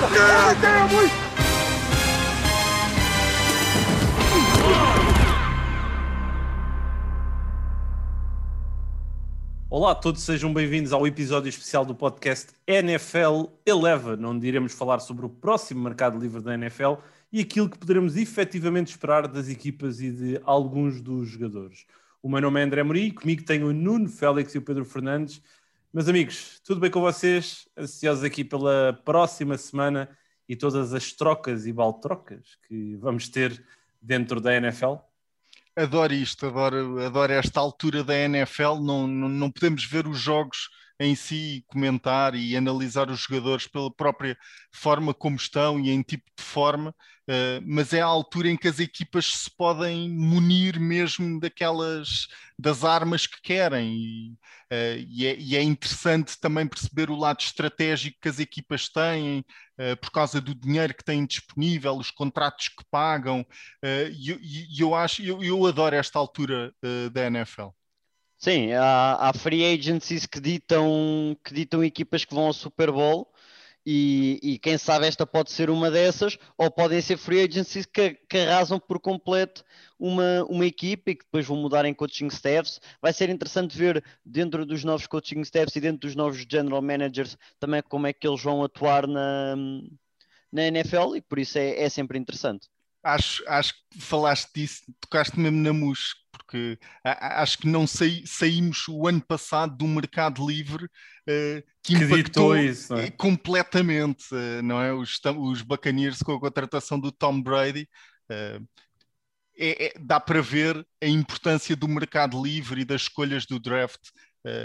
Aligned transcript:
We... 0.00 0.06
Olá 9.68 9.90
a 9.90 9.94
todos, 9.94 10.22
sejam 10.22 10.54
bem-vindos 10.54 10.94
ao 10.94 11.06
episódio 11.06 11.50
especial 11.50 11.84
do 11.84 11.94
podcast 11.94 12.52
NFL 12.66 13.50
11, 13.68 14.24
onde 14.24 14.48
iremos 14.48 14.72
falar 14.72 15.00
sobre 15.00 15.26
o 15.26 15.28
próximo 15.28 15.84
mercado 15.84 16.18
livre 16.18 16.40
da 16.40 16.54
NFL 16.54 16.94
e 17.30 17.40
aquilo 17.40 17.68
que 17.68 17.78
poderemos 17.78 18.16
efetivamente 18.16 18.92
esperar 18.92 19.28
das 19.28 19.50
equipas 19.50 20.00
e 20.00 20.10
de 20.10 20.40
alguns 20.44 21.02
dos 21.02 21.28
jogadores. 21.28 21.84
O 22.22 22.28
meu 22.30 22.40
nome 22.40 22.58
é 22.58 22.64
André 22.64 22.82
Mori, 22.82 23.10
comigo 23.10 23.44
tenho 23.44 23.68
o 23.68 23.72
Nuno 23.74 24.08
Félix 24.08 24.54
e 24.54 24.58
o 24.58 24.62
Pedro 24.62 24.86
Fernandes. 24.86 25.42
Meus 25.92 26.06
amigos, 26.06 26.60
tudo 26.64 26.80
bem 26.80 26.88
com 26.88 27.00
vocês? 27.00 27.68
Ansiosos 27.76 28.22
aqui 28.22 28.44
pela 28.44 28.92
próxima 29.04 29.58
semana 29.58 30.08
e 30.48 30.54
todas 30.54 30.94
as 30.94 31.10
trocas 31.12 31.66
e 31.66 31.72
baltrocas 31.72 32.56
que 32.68 32.94
vamos 32.94 33.28
ter 33.28 33.66
dentro 34.00 34.40
da 34.40 34.54
NFL? 34.54 34.98
adoro 35.74 36.12
isto, 36.12 36.46
adoro, 36.46 37.04
adoro 37.04 37.32
esta 37.32 37.58
altura 37.58 38.04
da 38.04 38.16
NFL. 38.16 38.76
Não, 38.80 39.08
não, 39.08 39.28
não 39.28 39.50
podemos 39.50 39.84
ver 39.84 40.06
os 40.06 40.16
jogos 40.16 40.70
em 41.00 41.14
si, 41.14 41.64
comentar 41.68 42.34
e 42.34 42.54
analisar 42.54 43.10
os 43.10 43.20
jogadores 43.20 43.66
pela 43.66 43.90
própria 43.90 44.36
forma 44.70 45.14
como 45.14 45.34
estão 45.36 45.80
e 45.80 45.90
em 45.90 46.02
tipo 46.02 46.30
de 46.36 46.44
forma, 46.44 46.90
uh, 46.90 47.64
mas 47.66 47.94
é 47.94 48.02
a 48.02 48.06
altura 48.06 48.50
em 48.50 48.56
que 48.56 48.68
as 48.68 48.78
equipas 48.78 49.24
se 49.24 49.50
podem 49.56 50.10
munir 50.10 50.78
mesmo 50.78 51.40
daquelas 51.40 52.28
das 52.58 52.84
armas 52.84 53.26
que 53.26 53.40
querem 53.40 53.94
e, 53.94 54.32
uh, 54.70 55.06
e, 55.08 55.26
é, 55.26 55.36
e 55.38 55.56
é, 55.56 55.62
interessante 55.62 56.38
também 56.38 56.66
perceber 56.66 57.10
o 57.10 57.16
lado 57.16 57.40
estratégico 57.40 58.18
que 58.20 58.28
as 58.28 58.38
equipas 58.38 58.86
têm 58.90 59.40
uh, 59.80 59.96
por 60.02 60.10
causa 60.10 60.38
do 60.38 60.54
dinheiro 60.54 60.94
que 60.94 61.04
têm 61.04 61.24
disponível, 61.24 61.96
os 61.96 62.10
contratos 62.10 62.68
que 62.68 62.84
pagam 62.90 63.46
e 64.12 64.30
eu, 64.30 64.38
eu, 64.78 64.94
acho, 64.94 65.22
eu, 65.22 65.42
eu 65.42 65.66
adoro 65.66 65.96
esta 65.96 66.18
altura 66.18 66.74
da 67.12 67.26
NFL. 67.26 67.68
Sim, 68.40 68.72
há, 68.72 69.28
há 69.28 69.32
free 69.34 69.62
agencies 69.74 70.24
que 70.24 70.40
ditam, 70.40 71.36
que 71.44 71.52
ditam 71.52 71.84
equipas 71.84 72.24
que 72.24 72.34
vão 72.34 72.46
ao 72.46 72.54
Super 72.54 72.90
Bowl 72.90 73.30
e, 73.84 74.40
e, 74.42 74.58
quem 74.58 74.78
sabe 74.78 75.06
esta 75.06 75.26
pode 75.26 75.50
ser 75.50 75.68
uma 75.68 75.90
dessas, 75.90 76.38
ou 76.56 76.70
podem 76.70 77.02
ser 77.02 77.18
free 77.18 77.42
agencies 77.42 77.84
que, 77.84 78.14
que 78.28 78.38
arrasam 78.38 78.78
por 78.78 78.98
completo 78.98 79.62
uma, 79.98 80.42
uma 80.48 80.64
equipa 80.64 81.10
e 81.10 81.14
que 81.14 81.24
depois 81.24 81.46
vão 81.46 81.58
mudar 81.58 81.84
em 81.84 81.92
coaching 81.92 82.28
staffs. 82.28 82.80
Vai 83.00 83.12
ser 83.12 83.28
interessante 83.28 83.76
ver 83.76 84.02
dentro 84.24 84.64
dos 84.64 84.84
novos 84.84 85.06
coaching 85.06 85.40
staffs 85.42 85.76
e 85.76 85.80
dentro 85.80 86.00
dos 86.00 86.14
novos 86.14 86.46
general 86.50 86.80
managers 86.80 87.36
também 87.58 87.82
como 87.82 88.06
é 88.06 88.12
que 88.12 88.26
eles 88.26 88.42
vão 88.42 88.64
atuar 88.64 89.06
na, 89.06 89.54
na 90.50 90.62
NFL 90.64 91.16
e 91.16 91.20
por 91.20 91.38
isso 91.38 91.58
é, 91.58 91.82
é 91.82 91.88
sempre 91.90 92.18
interessante. 92.18 92.68
Acho, 93.02 93.42
acho 93.46 93.74
que 93.90 94.00
falaste 94.00 94.50
disso, 94.54 94.82
tocaste 95.00 95.38
mesmo 95.38 95.58
na 95.58 95.72
mus, 95.72 96.14
porque 96.50 96.78
acho 97.04 97.58
que 97.58 97.68
não 97.68 97.86
saí, 97.86 98.26
saímos 98.26 98.88
o 98.88 99.06
ano 99.06 99.20
passado 99.20 99.76
do 99.76 99.86
mercado 99.86 100.44
livre 100.44 100.84
uh, 100.84 101.62
que, 101.80 101.94
que 101.96 102.04
impactou 102.04 102.56
isso, 102.56 102.92
é? 102.94 103.08
completamente, 103.12 104.34
uh, 104.34 104.60
não 104.62 104.82
é? 104.82 104.92
Os, 104.92 105.20
os 105.38 105.62
Buccaneers 105.62 106.18
com 106.18 106.32
a 106.32 106.40
contratação 106.40 106.98
do 106.98 107.12
Tom 107.12 107.40
Brady. 107.40 107.88
Uh, 108.28 108.66
é, 109.62 109.86
é, 109.86 109.92
dá 110.00 110.18
para 110.18 110.40
ver 110.40 110.84
a 111.00 111.06
importância 111.06 111.76
do 111.76 111.86
mercado 111.86 112.42
livre 112.42 112.80
e 112.80 112.84
das 112.84 113.02
escolhas 113.02 113.44
do 113.44 113.60
draft. 113.60 114.00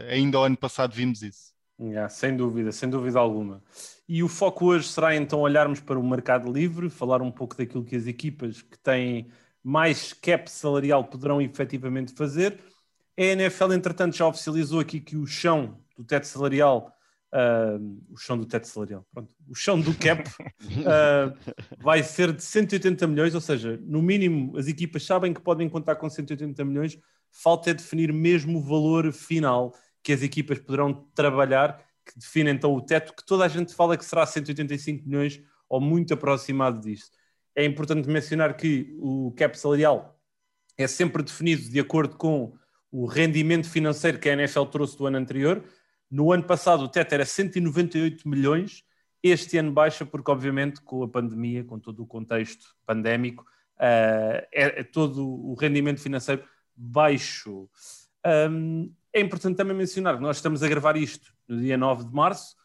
ainda 0.10 0.40
o 0.40 0.44
ano 0.44 0.56
passado 0.56 0.96
vimos 0.96 1.22
isso. 1.22 1.54
Yeah, 1.78 2.08
sem 2.08 2.38
dúvida, 2.38 2.72
sem 2.72 2.90
dúvida 2.90 3.20
alguma. 3.20 3.62
E 4.08 4.24
o 4.24 4.30
foco 4.30 4.68
hoje 4.68 4.88
será 4.88 5.14
então 5.14 5.42
olharmos 5.42 5.82
para 5.82 6.00
o 6.00 6.10
mercado 6.10 6.50
livre, 6.50 6.90
falar 6.90 7.22
um 7.22 7.30
pouco 7.30 7.58
daquilo 7.58 7.84
que 7.84 7.98
as 7.98 8.08
equipas 8.08 8.62
que 8.62 8.80
têm 8.80 9.30
mais 9.66 10.14
cap 10.14 10.50
salarial 10.52 11.04
poderão 11.06 11.42
efetivamente 11.42 12.14
fazer. 12.14 12.60
A 13.18 13.24
NFL, 13.24 13.74
entretanto, 13.74 14.16
já 14.16 14.28
oficializou 14.28 14.80
aqui 14.80 15.00
que 15.00 15.18
o 15.18 15.26
chão 15.26 15.80
do 15.98 16.04
teto 16.04 16.28
salarial, 16.28 16.94
uh, 17.34 18.14
o 18.14 18.16
chão 18.16 18.38
do 18.38 18.46
teto 18.46 18.68
salarial, 18.68 19.04
pronto, 19.12 19.34
o 19.50 19.56
chão 19.56 19.82
do 19.82 19.92
cap 19.96 20.30
uh, 20.30 21.36
vai 21.82 22.04
ser 22.04 22.32
de 22.32 22.44
180 22.44 23.08
milhões, 23.08 23.34
ou 23.34 23.42
seja, 23.42 23.80
no 23.82 24.04
mínimo 24.04 24.56
as 24.56 24.68
equipas 24.68 25.04
sabem 25.04 25.34
que 25.34 25.42
podem 25.42 25.68
contar 25.68 25.96
com 25.96 26.08
180 26.08 26.64
milhões, 26.64 27.00
falta 27.32 27.72
é 27.72 27.74
definir 27.74 28.14
mesmo 28.14 28.60
o 28.60 28.62
valor 28.62 29.12
final 29.12 29.74
que 30.04 30.14
as 30.14 30.22
equipas 30.22 30.60
poderão 30.60 30.94
trabalhar, 31.16 31.84
que 32.06 32.20
define 32.20 32.52
então 32.52 32.72
o 32.72 32.82
teto, 32.82 33.16
que 33.16 33.26
toda 33.26 33.44
a 33.44 33.48
gente 33.48 33.74
fala 33.74 33.98
que 33.98 34.06
será 34.06 34.28
185 34.28 35.04
milhões 35.08 35.42
ou 35.68 35.82
muito 35.82 36.14
aproximado 36.14 36.80
disso 36.80 37.10
é 37.56 37.64
importante 37.64 38.10
mencionar 38.10 38.56
que 38.58 38.96
o 39.00 39.34
cap 39.38 39.58
salarial 39.58 40.20
é 40.78 40.88
sempre 40.88 41.24
definido 41.24 41.70
de 41.70 41.80
acordo 41.80 42.18
com 42.18 42.54
o 42.92 43.06
rendimento 43.06 43.70
financeiro 43.70 44.20
que 44.20 44.30
a 44.30 44.34
NFL 44.34 44.66
trouxe 44.66 44.98
do 44.98 45.06
ano 45.06 45.18
anterior. 45.18 45.64
No 46.12 46.32
ano 46.32 46.44
passado 46.44 46.84
o 46.84 46.90
teto 46.90 47.14
era 47.14 47.26
198 47.26 48.28
milhões, 48.28 48.84
este 49.24 49.58
ano 49.58 49.72
baixa 49.72 50.06
porque 50.06 50.30
obviamente 50.30 50.82
com 50.82 51.04
a 51.04 51.08
pandemia, 51.08 51.64
com 51.64 51.80
todo 51.80 52.04
o 52.04 52.06
contexto 52.06 52.76
pandémico, 52.86 53.44
uh, 53.78 54.46
é, 54.52 54.84
todo 54.84 55.26
o 55.26 55.56
rendimento 55.56 56.02
financeiro 56.02 56.44
baixo. 56.76 57.70
Um, 58.50 58.94
é 59.14 59.22
importante 59.22 59.56
também 59.56 59.76
mencionar 59.76 60.18
que 60.18 60.22
nós 60.22 60.38
estamos 60.38 60.62
a 60.62 60.68
gravar 60.68 60.98
isto 60.98 61.34
no 61.48 61.60
dia 61.60 61.78
9 61.78 62.06
de 62.06 62.14
março, 62.14 62.56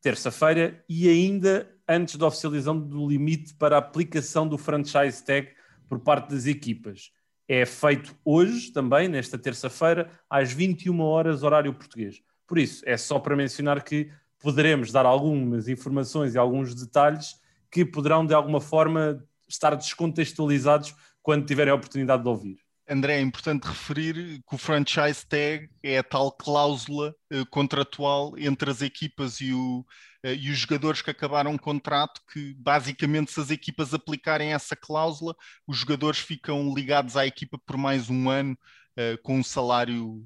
terça-feira, 0.00 0.82
e 0.88 1.08
ainda 1.08 1.73
antes 1.88 2.16
da 2.16 2.26
oficialização 2.26 2.78
do 2.78 3.08
limite 3.08 3.54
para 3.54 3.76
a 3.76 3.78
aplicação 3.78 4.48
do 4.48 4.56
franchise 4.56 5.24
tag 5.24 5.48
por 5.88 6.00
parte 6.00 6.30
das 6.30 6.46
equipas. 6.46 7.10
É 7.46 7.66
feito 7.66 8.16
hoje, 8.24 8.72
também, 8.72 9.06
nesta 9.06 9.38
terça-feira, 9.38 10.10
às 10.28 10.52
21 10.52 10.98
horas, 11.00 11.42
horário 11.42 11.74
português. 11.74 12.22
Por 12.46 12.58
isso, 12.58 12.82
é 12.86 12.96
só 12.96 13.18
para 13.18 13.36
mencionar 13.36 13.82
que 13.82 14.10
poderemos 14.38 14.90
dar 14.90 15.04
algumas 15.04 15.68
informações 15.68 16.34
e 16.34 16.38
alguns 16.38 16.74
detalhes 16.74 17.34
que 17.70 17.84
poderão, 17.84 18.24
de 18.24 18.34
alguma 18.34 18.60
forma, 18.60 19.22
estar 19.48 19.74
descontextualizados 19.74 20.94
quando 21.22 21.46
tiverem 21.46 21.72
a 21.72 21.74
oportunidade 21.74 22.22
de 22.22 22.28
ouvir. 22.28 22.63
André, 22.88 23.16
é 23.16 23.20
importante 23.20 23.64
referir 23.64 24.42
que 24.46 24.54
o 24.54 24.58
franchise 24.58 25.26
tag 25.26 25.68
é 25.82 25.98
a 25.98 26.02
tal 26.02 26.30
cláusula 26.30 27.14
uh, 27.32 27.46
contratual 27.46 28.34
entre 28.36 28.70
as 28.70 28.82
equipas 28.82 29.40
e, 29.40 29.54
o, 29.54 29.80
uh, 30.22 30.28
e, 30.28 30.50
os 30.50 30.58
jogadores 30.58 31.00
que 31.00 31.10
acabaram 31.10 31.54
o 31.54 31.58
contrato, 31.58 32.20
que 32.30 32.54
basicamente 32.58 33.32
se 33.32 33.40
as 33.40 33.50
equipas 33.50 33.94
aplicarem 33.94 34.52
essa 34.52 34.76
cláusula, 34.76 35.34
os 35.66 35.78
jogadores 35.78 36.18
ficam 36.18 36.74
ligados 36.74 37.16
à 37.16 37.26
equipa 37.26 37.58
por 37.64 37.78
mais 37.78 38.10
um 38.10 38.28
ano 38.28 38.56
uh, 38.98 39.20
com 39.22 39.38
um 39.38 39.44
salário 39.44 40.22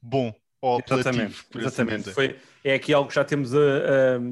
bom. 0.00 0.32
Ou 0.62 0.80
exatamente, 0.86 1.34
assim 1.34 1.58
exatamente. 1.58 2.12
Foi, 2.12 2.36
é 2.62 2.74
aqui 2.74 2.92
algo 2.92 3.08
que 3.08 3.14
já 3.14 3.24
temos 3.24 3.50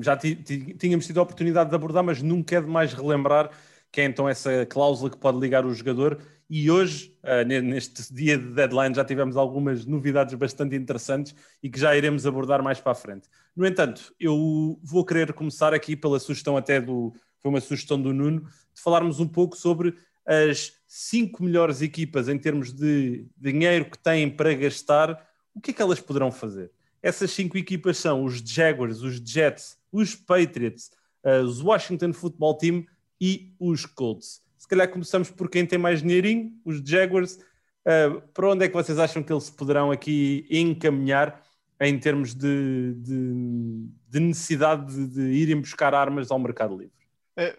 já 0.03 0.15
tínhamos 0.15 1.07
tido 1.07 1.21
a 1.21 1.23
oportunidade 1.23 1.71
de 1.71 1.75
abordar, 1.75 2.05
mas 2.05 2.21
nunca 2.21 2.57
é 2.57 2.61
demais 2.61 2.93
relembrar 2.93 3.51
que 3.91 4.03
é 4.03 4.05
então 4.05 4.29
essa 4.29 4.67
cláusula 4.67 5.11
que 5.11 5.17
pode 5.17 5.39
ligar 5.39 5.65
o 5.65 5.73
jogador 5.73 6.21
e 6.50 6.70
hoje, 6.70 7.14
uh, 7.22 7.44
neste 7.47 8.12
dia 8.12 8.38
de 8.38 8.53
deadline, 8.54 8.94
já 8.94 9.04
tivemos 9.04 9.36
algumas 9.36 9.84
novidades 9.84 10.34
bastante 10.34 10.75
interessantes 10.75 11.34
e 11.62 11.69
que 11.69 11.78
já 11.78 11.94
iremos 11.94 12.26
abordar 12.26 12.62
mais 12.62 12.81
para 12.81 12.92
a 12.92 12.94
frente. 12.94 13.28
No 13.54 13.66
entanto, 13.66 14.14
eu 14.19 14.78
vou 14.82 15.04
querer 15.04 15.32
começar 15.34 15.75
aqui 15.75 15.94
pela 15.94 16.19
sugestão 16.19 16.56
até 16.56 16.81
do, 16.81 17.12
foi 17.41 17.50
uma 17.50 17.60
sugestão 17.60 18.00
do 18.00 18.14
Nuno, 18.14 18.41
de 18.75 18.81
falarmos 18.81 19.20
um 19.20 19.28
pouco 19.28 19.56
sobre 19.56 19.94
as 20.25 20.72
cinco 20.86 21.42
melhores 21.42 21.82
equipas 21.82 22.28
em 22.28 22.38
termos 22.38 22.72
de 22.72 23.26
dinheiro 23.36 23.86
que 23.91 23.98
têm 23.98 24.30
para 24.30 24.54
gastar, 24.54 25.26
o 25.54 25.60
que 25.60 25.70
é 25.70 25.75
que 25.75 25.82
elas 25.82 26.00
poderão 26.00 26.30
fazer? 26.30 26.70
Essas 27.03 27.30
cinco 27.30 27.56
equipas 27.56 27.98
são 27.98 28.25
os 28.25 28.39
Jaguars, 28.39 29.03
os 29.03 29.16
Jets, 29.16 29.78
os 29.92 30.15
Patriots, 30.15 30.91
uh, 31.24 31.42
os 31.42 31.60
Washington 31.60 32.12
Football 32.12 32.56
Team 32.56 32.86
e 33.21 33.54
os 33.59 33.84
Colts. 33.84 34.42
Se 34.59 34.66
calhar 34.66 34.89
começamos 34.91 35.31
por 35.31 35.49
quem 35.49 35.65
tem 35.65 35.78
mais 35.78 36.03
dinheirinho, 36.03 36.53
os 36.65 36.81
Jaguars. 36.84 37.39
Uh, 37.87 38.21
para 38.34 38.51
onde 38.51 38.65
é 38.65 38.69
que 38.69 38.75
vocês 38.75 38.99
acham 38.99 39.22
que 39.22 39.33
eles 39.33 39.49
poderão 39.49 39.91
aqui 39.91 40.47
encaminhar 40.51 41.43
em 41.81 41.99
termos 41.99 42.34
de, 42.34 42.93
de, 42.95 43.89
de 44.09 44.21
necessidade 44.21 44.93
de, 44.93 45.07
de, 45.07 45.21
irem 45.21 45.60
buscar 45.60 45.95
armas 45.95 46.31
ao 46.31 46.39
mercado 46.39 46.77
livre? 46.77 46.93
É, 47.37 47.57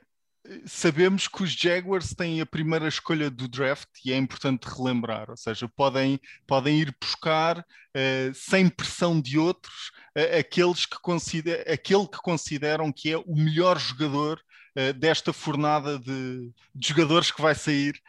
sabemos 0.65 1.27
que 1.27 1.43
os 1.43 1.51
Jaguars 1.51 2.13
têm 2.13 2.41
a 2.41 2.45
primeira 2.45 2.87
escolha 2.87 3.29
do 3.29 3.47
draft 3.47 3.87
e 4.05 4.11
é 4.11 4.17
importante 4.17 4.67
relembrar, 4.67 5.29
ou 5.29 5.37
seja, 5.37 5.67
podem, 5.69 6.19
podem 6.45 6.79
ir 6.79 6.95
buscar 6.99 7.59
uh, 7.59 8.33
sem 8.33 8.67
pressão 8.69 9.19
de 9.19 9.39
outros 9.39 9.91
uh, 10.17 10.39
aqueles 10.39 10.85
que 10.85 10.99
consider, 11.01 11.69
aquele 11.69 12.07
que 12.07 12.17
consideram 12.17 12.91
que 12.91 13.11
é 13.11 13.17
o 13.17 13.35
melhor 13.35 13.79
jogador 13.79 14.41
uh, 14.79 14.93
desta 14.93 15.33
fornada 15.33 15.99
de, 15.99 16.51
de, 16.73 16.87
jogadores 16.87 17.31
que 17.31 17.41
vai 17.41 17.55
sair 17.55 17.99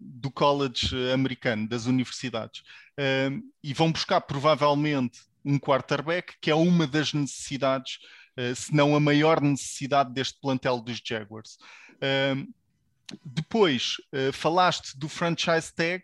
do 0.00 0.30
college 0.30 0.94
americano, 1.12 1.68
das 1.68 1.86
universidades. 1.86 2.62
e 3.64 3.74
vão 3.74 3.90
buscar 3.90 4.20
provavelmente 4.20 5.18
um 5.44 5.58
quarterback, 5.58 6.34
que 6.40 6.50
é 6.50 6.54
uma 6.54 6.86
das 6.86 7.12
necessidades 7.12 7.98
uh, 8.38 8.54
se 8.54 8.74
não 8.74 8.94
a 8.94 9.00
maior 9.00 9.40
necessidade 9.40 10.12
deste 10.12 10.38
plantel 10.40 10.80
dos 10.80 11.00
Jaguars. 11.04 11.58
Uh, 11.94 12.52
depois, 13.24 13.94
uh, 14.12 14.32
falaste 14.32 14.96
do 14.96 15.08
franchise 15.08 15.72
tag, 15.74 16.02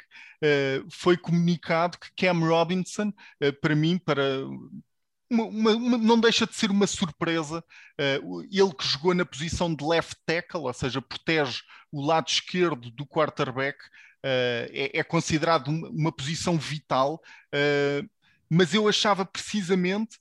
foi 0.91 1.17
comunicado 1.17 1.97
que 1.97 2.11
Cam 2.15 2.39
Robinson, 2.41 3.11
para 3.63 3.75
mim, 3.75 3.97
para 3.97 4.45
uma, 5.31 5.73
uma, 5.73 5.99
não 5.99 6.21
deixa 6.21 6.47
de 6.47 6.55
ser 6.55 6.71
uma 6.71 6.87
surpresa. 6.87 7.65
Uh, 8.23 8.43
ele 8.43 8.75
que 8.75 8.87
jogou 8.87 9.15
na 9.15 9.25
posição 9.25 9.75
de 9.75 9.85
left 9.85 10.17
tackle, 10.27 10.63
ou 10.63 10.73
seja, 10.73 11.01
protege 11.01 11.63
o 11.91 12.05
lado 12.05 12.29
esquerdo 12.29 12.91
do 12.91 13.07
quarterback, 13.07 13.79
uh, 13.79 14.71
é, 14.73 14.99
é, 14.99 15.05
considerado 15.05 15.69
uma, 15.69 15.89
uma 15.89 16.13
posição 16.13 16.59
vital. 16.59 17.21
Uh, 17.55 18.09
mas 18.49 18.75
eu 18.75 18.89
achava 18.89 19.25
precisamente 19.25 20.19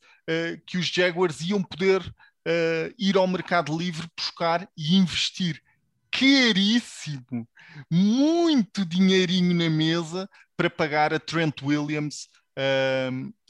que 0.66 0.78
os 0.78 0.88
Jaguars 0.88 1.42
iam 1.42 1.62
poder 1.62 2.02
ir 2.98 3.18
ao 3.18 3.28
mercado 3.28 3.78
livre 3.78 4.10
buscar 4.18 4.68
e 4.76 4.96
investir 4.96 5.62
caríssimo, 6.10 7.46
muito 7.92 8.86
dinheirinho 8.86 9.54
na 9.54 9.70
mesa 9.70 10.30
para 10.56 10.70
pagar 10.70 11.14
a 11.14 11.20
Trent 11.20 11.62
Williams 11.62 12.30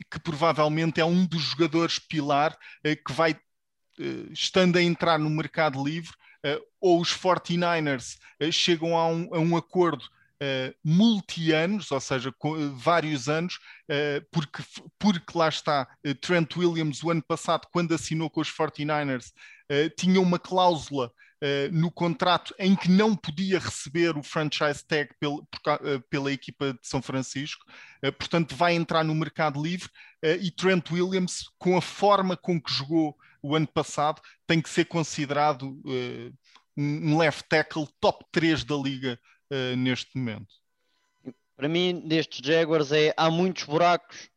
que 0.09 0.19
provavelmente 0.19 0.99
é 0.99 1.05
um 1.05 1.25
dos 1.25 1.41
jogadores 1.41 1.99
pilar 1.99 2.53
uh, 2.53 3.03
que 3.05 3.13
vai, 3.13 3.33
uh, 3.33 4.31
estando 4.31 4.77
a 4.77 4.81
entrar 4.81 5.17
no 5.19 5.29
mercado 5.29 5.83
livre, 5.83 6.13
eh, 6.45 6.61
ou 6.81 6.99
os 6.99 7.13
49ers 7.13 8.17
chegam 8.51 8.97
a 8.97 9.07
um, 9.07 9.29
a 9.33 9.39
um 9.39 9.55
acordo 9.55 10.05
Uh, 10.41 10.75
multi-anos, 10.83 11.89
ou 11.89 12.01
seja, 12.01 12.29
com, 12.37 12.51
uh, 12.51 12.75
vários 12.75 13.29
anos, 13.29 13.59
uh, 13.89 14.25
porque, 14.29 14.61
porque 14.99 15.37
lá 15.37 15.47
está, 15.47 15.87
Trent 16.19 16.57
Williams, 16.57 17.01
o 17.01 17.11
ano 17.11 17.23
passado, 17.23 17.65
quando 17.71 17.93
assinou 17.93 18.29
com 18.29 18.41
os 18.41 18.51
49ers, 18.51 19.31
tinha 19.97 20.19
uma 20.19 20.37
cláusula 20.37 21.13
uh, 21.43 21.71
no 21.71 21.91
contrato 21.91 22.55
em 22.57 22.75
que 22.75 22.89
não 22.89 23.15
podia 23.15 23.59
receber 23.59 24.17
o 24.17 24.23
franchise 24.23 24.83
tag 24.85 25.13
pel, 25.19 25.45
por, 25.51 25.73
uh, 25.73 26.01
pela 26.09 26.31
equipa 26.31 26.73
de 26.73 26.87
São 26.87 27.01
Francisco, 27.01 27.65
uh, 28.03 28.11
portanto 28.13 28.55
vai 28.55 28.73
entrar 28.73 29.03
no 29.03 29.13
mercado 29.13 29.61
livre 29.61 29.89
e 30.39 30.49
Trent 30.49 30.89
Williams, 30.89 31.49
com 31.59 31.75
a 31.75 31.81
forma 31.81 32.37
com 32.37 32.61
que 32.61 32.71
jogou 32.71 33.13
o 33.41 33.57
ano 33.57 33.67
passado, 33.67 34.21
tem 34.47 34.61
que 34.61 34.69
ser 34.69 34.85
considerado 34.85 35.77
um 36.77 37.17
left 37.17 37.43
tackle 37.49 37.85
top 37.99 38.23
3 38.31 38.63
da 38.63 38.77
liga 38.77 39.19
neste 39.75 40.17
momento. 40.17 40.47
Para 41.57 41.67
mim, 41.67 42.01
nestes 42.05 42.39
Jaguars, 42.41 42.93
é, 42.93 43.13
há 43.17 43.29
muitos 43.29 43.65
buracos 43.65 44.17
eh, 44.17 44.32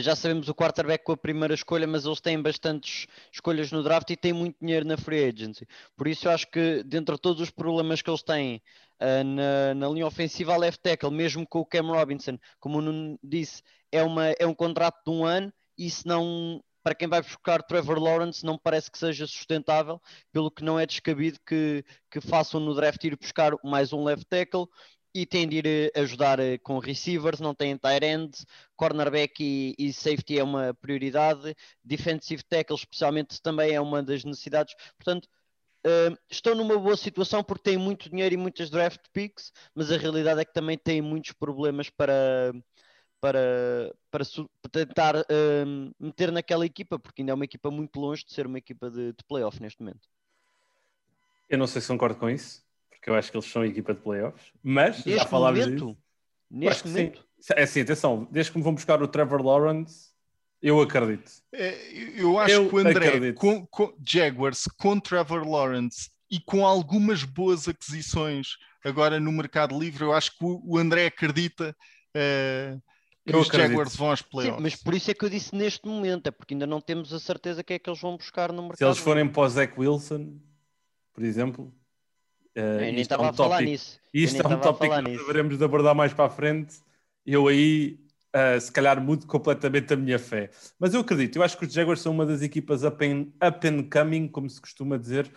já 0.00 0.14
sabemos 0.14 0.48
o 0.48 0.54
quarterback 0.54 1.04
com 1.04 1.12
a 1.12 1.16
primeira 1.16 1.54
escolha, 1.54 1.86
mas 1.86 2.04
eles 2.04 2.20
têm 2.20 2.40
bastantes 2.40 3.06
escolhas 3.32 3.72
no 3.72 3.82
draft 3.82 4.10
e 4.10 4.16
têm 4.16 4.32
muito 4.32 4.56
dinheiro 4.60 4.86
na 4.86 4.96
free 4.96 5.24
agency. 5.24 5.66
Por 5.96 6.06
isso 6.06 6.28
eu 6.28 6.32
acho 6.32 6.50
que 6.50 6.82
dentro 6.84 7.14
de 7.14 7.20
todos 7.20 7.40
os 7.40 7.50
problemas 7.50 8.02
que 8.02 8.10
eles 8.10 8.22
têm 8.22 8.62
uh, 9.00 9.24
na, 9.24 9.74
na, 9.74 9.88
linha 9.88 10.06
ofensiva 10.06 10.54
a 10.54 10.56
left 10.56 10.80
tackle, 10.82 11.10
mesmo 11.10 11.46
com 11.46 11.60
o 11.60 11.66
Cam 11.66 11.86
Robinson, 11.86 12.38
como 12.58 12.78
o 12.78 12.82
Nuno 12.82 13.18
disse, 13.22 13.62
é, 13.90 14.02
uma, 14.02 14.28
é 14.38 14.46
um 14.46 14.54
contrato 14.54 15.02
de 15.04 15.10
um 15.10 15.24
ano 15.24 15.52
e 15.76 15.90
se 15.90 16.06
não 16.06 16.62
para 16.82 16.94
quem 16.94 17.08
vai 17.08 17.20
buscar 17.20 17.62
Trevor 17.62 17.98
Lawrence 17.98 18.44
não 18.44 18.56
parece 18.56 18.90
que 18.90 18.98
seja 18.98 19.26
sustentável, 19.26 20.00
pelo 20.32 20.50
que 20.50 20.64
não 20.64 20.80
é 20.80 20.86
descabido 20.86 21.38
que, 21.46 21.84
que 22.10 22.20
façam 22.20 22.58
no 22.58 22.74
draft 22.74 23.04
ir 23.04 23.16
buscar 23.18 23.52
mais 23.62 23.92
um 23.92 24.02
left 24.02 24.24
tackle 24.26 24.66
e 25.14 25.26
tem 25.26 25.48
de 25.48 25.56
ir 25.56 25.66
eh, 25.66 26.00
ajudar 26.00 26.38
eh, 26.40 26.58
com 26.58 26.78
receivers, 26.78 27.40
não 27.40 27.54
tem 27.54 27.76
tight 27.76 28.04
end, 28.04 28.30
cornerback 28.76 29.42
e, 29.42 29.74
e, 29.78 29.92
safety 29.92 30.38
é 30.38 30.44
uma 30.44 30.72
prioridade, 30.74 31.54
defensive 31.84 32.42
tackle 32.44 32.76
especialmente 32.76 33.40
também 33.42 33.72
é 33.72 33.80
uma 33.80 34.02
das 34.02 34.24
necessidades, 34.24 34.74
portanto 34.96 35.28
uh, 35.86 36.16
estão 36.30 36.54
numa 36.54 36.78
boa 36.78 36.96
situação 36.96 37.42
porque 37.42 37.70
têm 37.70 37.78
muito 37.78 38.08
dinheiro 38.08 38.34
e 38.34 38.38
muitas 38.38 38.70
draft 38.70 39.00
picks, 39.12 39.52
mas 39.74 39.90
a 39.90 39.96
realidade 39.96 40.40
é 40.40 40.44
que 40.44 40.52
também 40.54 40.78
têm 40.78 41.02
muitos 41.02 41.32
problemas 41.32 41.90
para 41.90 42.52
para, 43.20 43.94
para, 44.10 44.24
tentar 44.72 45.14
uh, 45.14 45.94
meter 46.00 46.32
naquela 46.32 46.64
equipa, 46.64 46.98
porque 46.98 47.20
ainda 47.20 47.32
é 47.32 47.34
uma 47.34 47.44
equipa 47.44 47.70
muito 47.70 48.00
longe 48.00 48.24
de 48.24 48.32
ser 48.32 48.46
uma 48.46 48.56
equipa 48.56 48.90
de, 48.90 49.12
de 49.12 49.24
playoff 49.28 49.60
neste 49.60 49.82
momento. 49.82 50.08
Eu 51.46 51.58
não 51.58 51.66
sei 51.66 51.82
se 51.82 51.88
concordo 51.88 52.18
com 52.18 52.30
isso 52.30 52.64
porque 53.00 53.10
eu 53.10 53.14
acho 53.14 53.30
que 53.30 53.36
eles 53.38 53.50
são 53.50 53.64
equipa 53.64 53.94
de 53.94 54.00
playoffs, 54.00 54.52
mas 54.62 54.96
neste 55.06 55.16
já 55.16 55.26
falámos 55.26 55.60
momento, 55.60 55.86
disso. 55.86 55.98
Neste 56.50 56.88
momento. 56.88 57.26
Sim. 57.40 57.54
É 57.56 57.62
assim, 57.62 57.80
atenção, 57.80 58.28
desde 58.30 58.52
que 58.52 58.58
me 58.58 58.64
vão 58.64 58.74
buscar 58.74 59.02
o 59.02 59.08
Trevor 59.08 59.42
Lawrence, 59.42 60.10
eu 60.60 60.78
acredito. 60.82 61.32
É, 61.54 62.20
eu 62.20 62.38
acho 62.38 62.54
eu 62.54 62.68
que 62.68 62.74
o 62.74 62.78
André, 62.78 63.32
com, 63.32 63.66
com, 63.68 63.96
Jaguars, 64.06 64.64
com 64.78 65.00
Trevor 65.00 65.48
Lawrence 65.48 66.10
e 66.30 66.38
com 66.38 66.66
algumas 66.66 67.24
boas 67.24 67.66
aquisições 67.66 68.58
agora 68.84 69.18
no 69.18 69.32
mercado 69.32 69.78
livre, 69.78 70.04
eu 70.04 70.12
acho 70.12 70.36
que 70.36 70.44
o, 70.44 70.60
o 70.62 70.76
André 70.76 71.06
acredita 71.06 71.74
uh, 72.10 72.82
que 73.24 73.34
eu 73.34 73.40
os 73.40 73.48
acredito. 73.48 73.70
Jaguars 73.70 73.96
vão 73.96 74.10
aos 74.10 74.20
playoffs. 74.20 74.56
Sim, 74.56 74.62
mas 74.62 74.76
por 74.76 74.92
isso 74.92 75.10
é 75.10 75.14
que 75.14 75.24
eu 75.24 75.30
disse 75.30 75.56
neste 75.56 75.88
momento, 75.88 76.26
é 76.26 76.30
porque 76.30 76.52
ainda 76.52 76.66
não 76.66 76.82
temos 76.82 77.14
a 77.14 77.18
certeza 77.18 77.64
que 77.64 77.72
é 77.72 77.78
que 77.78 77.88
eles 77.88 78.00
vão 78.00 78.18
buscar 78.18 78.52
no 78.52 78.60
mercado. 78.60 78.76
Se 78.76 78.84
eles 78.84 78.98
forem 78.98 79.26
para 79.26 79.42
o 79.42 79.48
Zach 79.48 79.72
Wilson, 79.78 80.38
por 81.14 81.24
exemplo, 81.24 81.74
Uh, 82.60 82.80
nem 82.80 83.00
estava 83.00 83.22
é 83.22 83.26
um 83.26 83.28
a 83.30 83.32
falar 83.32 83.62
nisso. 83.62 83.98
Isto 84.12 84.42
é 84.42 84.46
um 84.46 84.60
tópico 84.60 84.94
que 85.02 85.26
devemos 85.26 85.56
de 85.58 85.64
abordar 85.64 85.94
mais 85.94 86.12
para 86.12 86.26
a 86.26 86.30
frente. 86.30 86.76
Eu 87.24 87.48
aí, 87.48 87.98
uh, 88.34 88.60
se 88.60 88.70
calhar, 88.70 89.00
mudo 89.00 89.26
completamente 89.26 89.92
a 89.94 89.96
minha 89.96 90.18
fé. 90.18 90.50
Mas 90.78 90.94
eu 90.94 91.00
acredito, 91.00 91.36
eu 91.36 91.42
acho 91.42 91.56
que 91.56 91.64
os 91.64 91.72
Jaguars 91.72 92.00
são 92.00 92.12
uma 92.12 92.26
das 92.26 92.42
equipas 92.42 92.82
up 92.82 93.04
and, 93.04 93.28
up 93.46 93.66
and 93.66 93.88
coming, 93.90 94.28
como 94.28 94.48
se 94.48 94.60
costuma 94.60 94.96
dizer, 94.96 95.30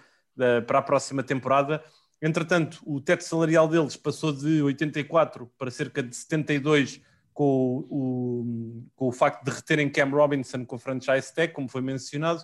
para 0.68 0.80
a 0.80 0.82
próxima 0.82 1.24
temporada. 1.24 1.84
Entretanto, 2.22 2.82
o 2.86 3.02
teto 3.02 3.24
salarial 3.24 3.68
deles 3.68 3.96
passou 3.96 4.32
de 4.32 4.62
84 4.62 5.52
para 5.58 5.70
cerca 5.70 6.02
de 6.02 6.16
72 6.16 7.02
com 7.34 7.86
o, 7.90 8.84
com 8.96 9.08
o 9.08 9.12
facto 9.12 9.44
de 9.44 9.52
reterem 9.52 9.90
Cam 9.90 10.10
Robinson 10.10 10.66
com 10.66 10.76
o 10.76 10.80
franchise 10.80 11.34
tag, 11.34 11.52
como 11.52 11.68
foi 11.68 11.82
mencionado, 11.82 12.44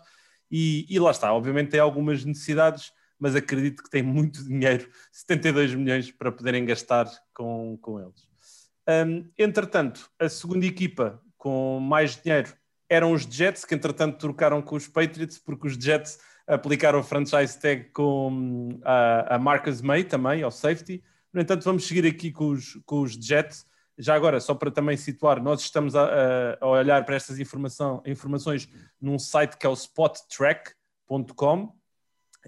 e, 0.51 0.85
e 0.89 0.99
lá 0.99 1.11
está. 1.11 1.31
Obviamente 1.33 1.69
tem 1.69 1.79
algumas 1.79 2.25
necessidades 2.25 2.91
mas 3.19 3.35
acredito 3.35 3.83
que 3.83 3.89
tem 3.89 4.01
muito 4.01 4.43
dinheiro, 4.43 4.89
72 5.11 5.75
milhões, 5.75 6.11
para 6.11 6.31
poderem 6.31 6.65
gastar 6.65 7.07
com, 7.33 7.77
com 7.81 7.99
eles. 7.99 8.27
Um, 8.87 9.29
entretanto, 9.37 10.09
a 10.17 10.29
segunda 10.29 10.65
equipa 10.65 11.21
com 11.37 11.79
mais 11.79 12.19
dinheiro 12.19 12.53
eram 12.89 13.11
os 13.11 13.21
Jets, 13.21 13.65
que 13.65 13.75
entretanto 13.75 14.17
trocaram 14.17 14.61
com 14.61 14.75
os 14.75 14.87
Patriots, 14.87 15.37
porque 15.37 15.67
os 15.67 15.73
Jets 15.73 16.19
aplicaram 16.47 16.99
o 16.99 17.03
franchise 17.03 17.59
tag 17.59 17.91
com 17.91 18.79
a, 18.83 19.35
a 19.35 19.39
Marcus 19.39 19.81
May 19.81 20.03
também, 20.03 20.41
ao 20.41 20.49
safety. 20.49 21.03
No 21.31 21.39
entanto, 21.39 21.63
vamos 21.63 21.87
seguir 21.87 22.07
aqui 22.07 22.31
com 22.31 22.49
os, 22.49 22.79
com 22.85 23.01
os 23.01 23.11
Jets. 23.11 23.67
Já 23.95 24.15
agora, 24.15 24.39
só 24.39 24.55
para 24.55 24.71
também 24.71 24.97
situar, 24.97 25.43
nós 25.43 25.61
estamos 25.61 25.95
a, 25.95 26.57
a 26.59 26.67
olhar 26.67 27.05
para 27.05 27.15
estas 27.15 27.37
informação, 27.37 28.01
informações 28.05 28.67
num 28.99 29.19
site 29.19 29.57
que 29.57 29.67
é 29.67 29.69
o 29.69 29.73
spottrack.com 29.73 31.78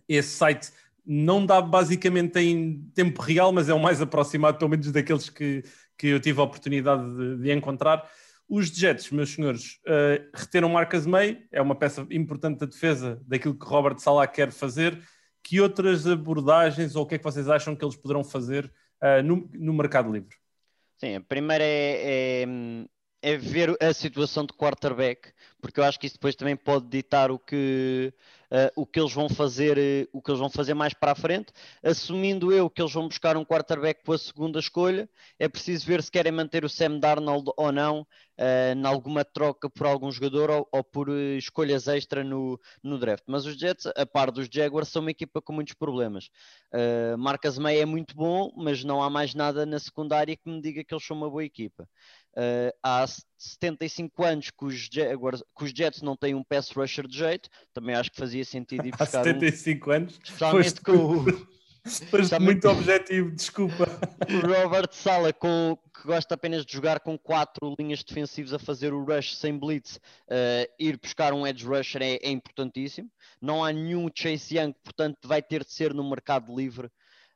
esse 0.08 0.30
site 0.30 0.72
não 1.06 1.46
dá 1.46 1.62
basicamente 1.62 2.40
em 2.40 2.84
tempo 2.94 3.22
real, 3.22 3.52
mas 3.52 3.70
é 3.70 3.74
o 3.74 3.80
mais 3.80 4.02
aproximado, 4.02 4.58
pelo 4.58 4.70
menos, 4.70 4.92
daqueles 4.92 5.30
que, 5.30 5.64
que 5.98 6.08
eu 6.08 6.20
tive 6.20 6.40
a 6.40 6.44
oportunidade 6.44 7.04
de, 7.16 7.38
de 7.38 7.52
encontrar. 7.52 8.10
Os 8.48 8.68
Jets, 8.68 9.10
meus 9.12 9.34
senhores, 9.34 9.80
uh, 9.88 10.30
reteram 10.34 10.70
Marcas 10.70 11.06
May, 11.06 11.46
é 11.52 11.62
uma 11.62 11.76
peça 11.76 12.06
importante 12.12 12.60
da 12.60 12.66
defesa 12.66 13.22
daquilo 13.26 13.58
que 13.58 13.66
Robert 13.66 13.98
Salah 14.00 14.28
quer 14.28 14.52
fazer. 14.52 15.02
Que 15.44 15.60
outras 15.60 16.06
abordagens 16.06 16.96
ou 16.96 17.04
o 17.04 17.06
que 17.06 17.16
é 17.16 17.18
que 17.18 17.24
vocês 17.24 17.50
acham 17.50 17.76
que 17.76 17.84
eles 17.84 17.96
poderão 17.96 18.24
fazer 18.24 18.72
uh, 19.02 19.24
no, 19.24 19.50
no 19.54 19.74
mercado 19.74 20.12
livre? 20.12 20.36
Sim, 20.98 21.16
a 21.16 21.22
primeira 21.22 21.64
é, 21.64 22.44
é, 22.44 23.34
é, 23.34 23.38
ver 23.38 23.76
a 23.82 23.92
situação 23.92 24.46
de 24.46 24.54
quarterback, 24.54 25.32
porque 25.60 25.80
eu 25.80 25.84
acho 25.84 26.00
que 26.00 26.06
isso 26.06 26.16
depois 26.16 26.36
também 26.36 26.56
pode 26.56 26.88
ditar 26.90 27.32
o 27.32 27.40
que 27.40 28.14
uh, 28.52 28.72
o 28.76 28.86
que 28.86 29.00
eles 29.00 29.14
vão 29.14 29.30
fazer, 29.30 29.78
uh, 29.78 30.10
o 30.12 30.22
que 30.22 30.30
eles 30.30 30.40
vão 30.40 30.50
fazer 30.50 30.74
mais 30.74 30.94
para 30.94 31.14
a 31.14 31.16
frente. 31.16 31.52
Assumindo 31.84 32.52
eu 32.52 32.70
que 32.70 32.82
eles 32.82 32.94
vão 32.94 33.08
buscar 33.08 33.38
um 33.38 33.46
quarterback 33.46 34.04
com 34.04 34.12
a 34.12 34.18
segunda 34.18 34.60
escolha, 34.60 35.10
é 35.40 35.48
preciso 35.48 35.86
ver 35.86 36.04
se 36.04 36.12
querem 36.12 36.32
manter 36.32 36.66
o 36.66 36.70
Sam 36.70 37.00
Darnold 37.00 37.52
ou 37.56 37.72
não, 37.72 38.02
uh, 38.02 38.76
em 38.76 38.86
alguma 38.86 39.24
troca 39.24 39.70
por 39.70 39.88
algum 39.88 40.12
jogador 40.12 40.50
ou, 40.52 40.68
ou 40.72 40.84
por 40.84 41.10
escolhas 41.38 41.88
extra 41.88 42.24
no, 42.24 42.60
no 42.84 43.00
draft. 43.00 43.24
Mas 43.28 43.46
os 43.46 43.58
Jets, 43.58 43.86
a 43.96 44.06
par 44.06 44.32
dos 44.32 44.48
Jaguars, 44.52 44.90
são 44.90 45.02
uma 45.02 45.12
equipa 45.12 45.42
com 45.42 45.54
muitos 45.54 45.74
problemas. 45.74 46.30
Marcas 47.20 47.58
May 47.58 47.80
é 47.80 47.86
muito 47.86 48.16
bom, 48.16 48.52
mas 48.56 48.84
não 48.84 49.04
há 49.04 49.10
mais 49.10 49.34
nada 49.36 49.66
na 49.66 49.78
secundária 49.78 50.36
que 50.36 50.50
me 50.50 50.62
diga 50.62 50.84
que 50.84 50.94
eles 50.94 51.06
são 51.06 51.18
uma 51.18 51.30
boa 51.30 51.44
equipa. 51.44 51.88
Uh, 52.34 52.72
há 52.82 53.06
75 53.38 54.24
anos 54.24 54.50
que 54.52 54.66
os, 54.66 54.90
Jaguars, 54.92 55.44
que 55.58 55.64
os 55.66 55.72
Jets 55.72 56.02
não 56.02 56.16
têm 56.16 56.34
um 56.34 56.44
pass 56.44 56.70
rusher 56.72 57.08
de 57.08 57.18
jeito, 57.18 57.50
também 57.74 57.96
acho 57.96 58.12
que 58.12 58.18
fazia 58.18 58.46
sentido 58.46 58.86
ir 58.86 58.92
buscar. 58.92 59.22
Há 59.22 59.24
75 59.24 59.90
um, 59.90 59.94
anos? 59.94 60.20
Especialmente 60.24 60.82
com 60.82 60.92
o, 60.92 61.26
Foste 61.84 62.40
muito 62.40 62.70
objetivo, 62.70 63.32
desculpa. 63.32 63.88
Robert 64.46 64.90
Sala, 64.92 65.34
com, 65.34 65.78
que 65.96 66.04
gosta 66.06 66.36
apenas 66.36 66.64
de 66.64 66.74
jogar 66.74 67.00
com 67.00 67.18
quatro 67.18 67.76
linhas 67.78 68.04
defensivas 68.04 68.54
a 68.54 68.60
fazer 68.60 68.94
o 68.94 69.04
rush 69.04 69.36
sem 69.36 69.58
blitz, 69.58 69.96
uh, 69.96 70.72
ir 70.80 71.00
buscar 71.02 71.34
um 71.34 71.46
edge 71.46 71.66
rusher 71.66 72.04
é, 72.04 72.20
é, 72.22 72.30
importantíssimo. 72.30 73.10
Não 73.42 73.64
há 73.64 73.74
nenhum 73.74 74.08
Chase 74.14 74.58
Young, 74.58 74.74
portanto 74.84 75.18
vai 75.28 75.42
ter 75.42 75.64
de 75.64 75.74
ser 75.74 75.92
no 75.92 76.08
mercado 76.08 76.56
livre, 76.56 76.88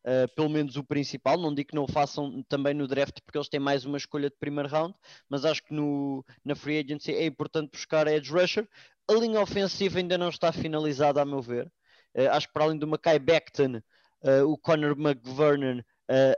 uh, 0.06 0.34
pelo 0.36 0.50
menos 0.50 0.76
o 0.78 0.84
principal. 0.84 1.38
Não 1.38 1.54
digo 1.54 1.70
que 1.70 1.76
não 1.76 1.84
o 1.84 1.92
façam 1.92 2.44
também 2.48 2.74
no 2.74 2.88
draft, 2.88 3.20
porque 3.26 3.38
eles 3.38 3.50
têm 3.50 3.60
mais 3.60 3.86
uma 3.86 3.98
escolha 3.98 4.30
de 4.30 4.36
primeiro 4.40 4.70
round, 4.70 4.96
mas 5.30 5.44
acho 5.44 5.64
que 5.64 5.74
no, 5.74 6.24
na 6.44 6.56
free 6.56 6.80
agency 6.80 7.12
é 7.14 7.26
importante 7.26 7.72
buscar 7.72 8.08
edge 8.08 8.32
rusher. 8.32 8.68
A 9.10 9.14
linha 9.14 9.42
ofensiva 9.42 9.98
ainda 9.98 10.18
não 10.18 10.30
está 10.30 10.52
finalizada, 10.52 11.22
a 11.22 11.26
meu 11.26 11.42
ver. 11.42 11.68
Uh, 12.16 12.30
acho 12.32 12.48
que 12.48 12.54
para 12.54 12.66
além 12.66 12.78
do 12.78 12.88
Mackay 12.88 13.20
Becton, 13.20 13.82
uh, 14.24 14.46
o 14.48 14.58
Conor 14.58 14.92
McVernon 14.98 15.82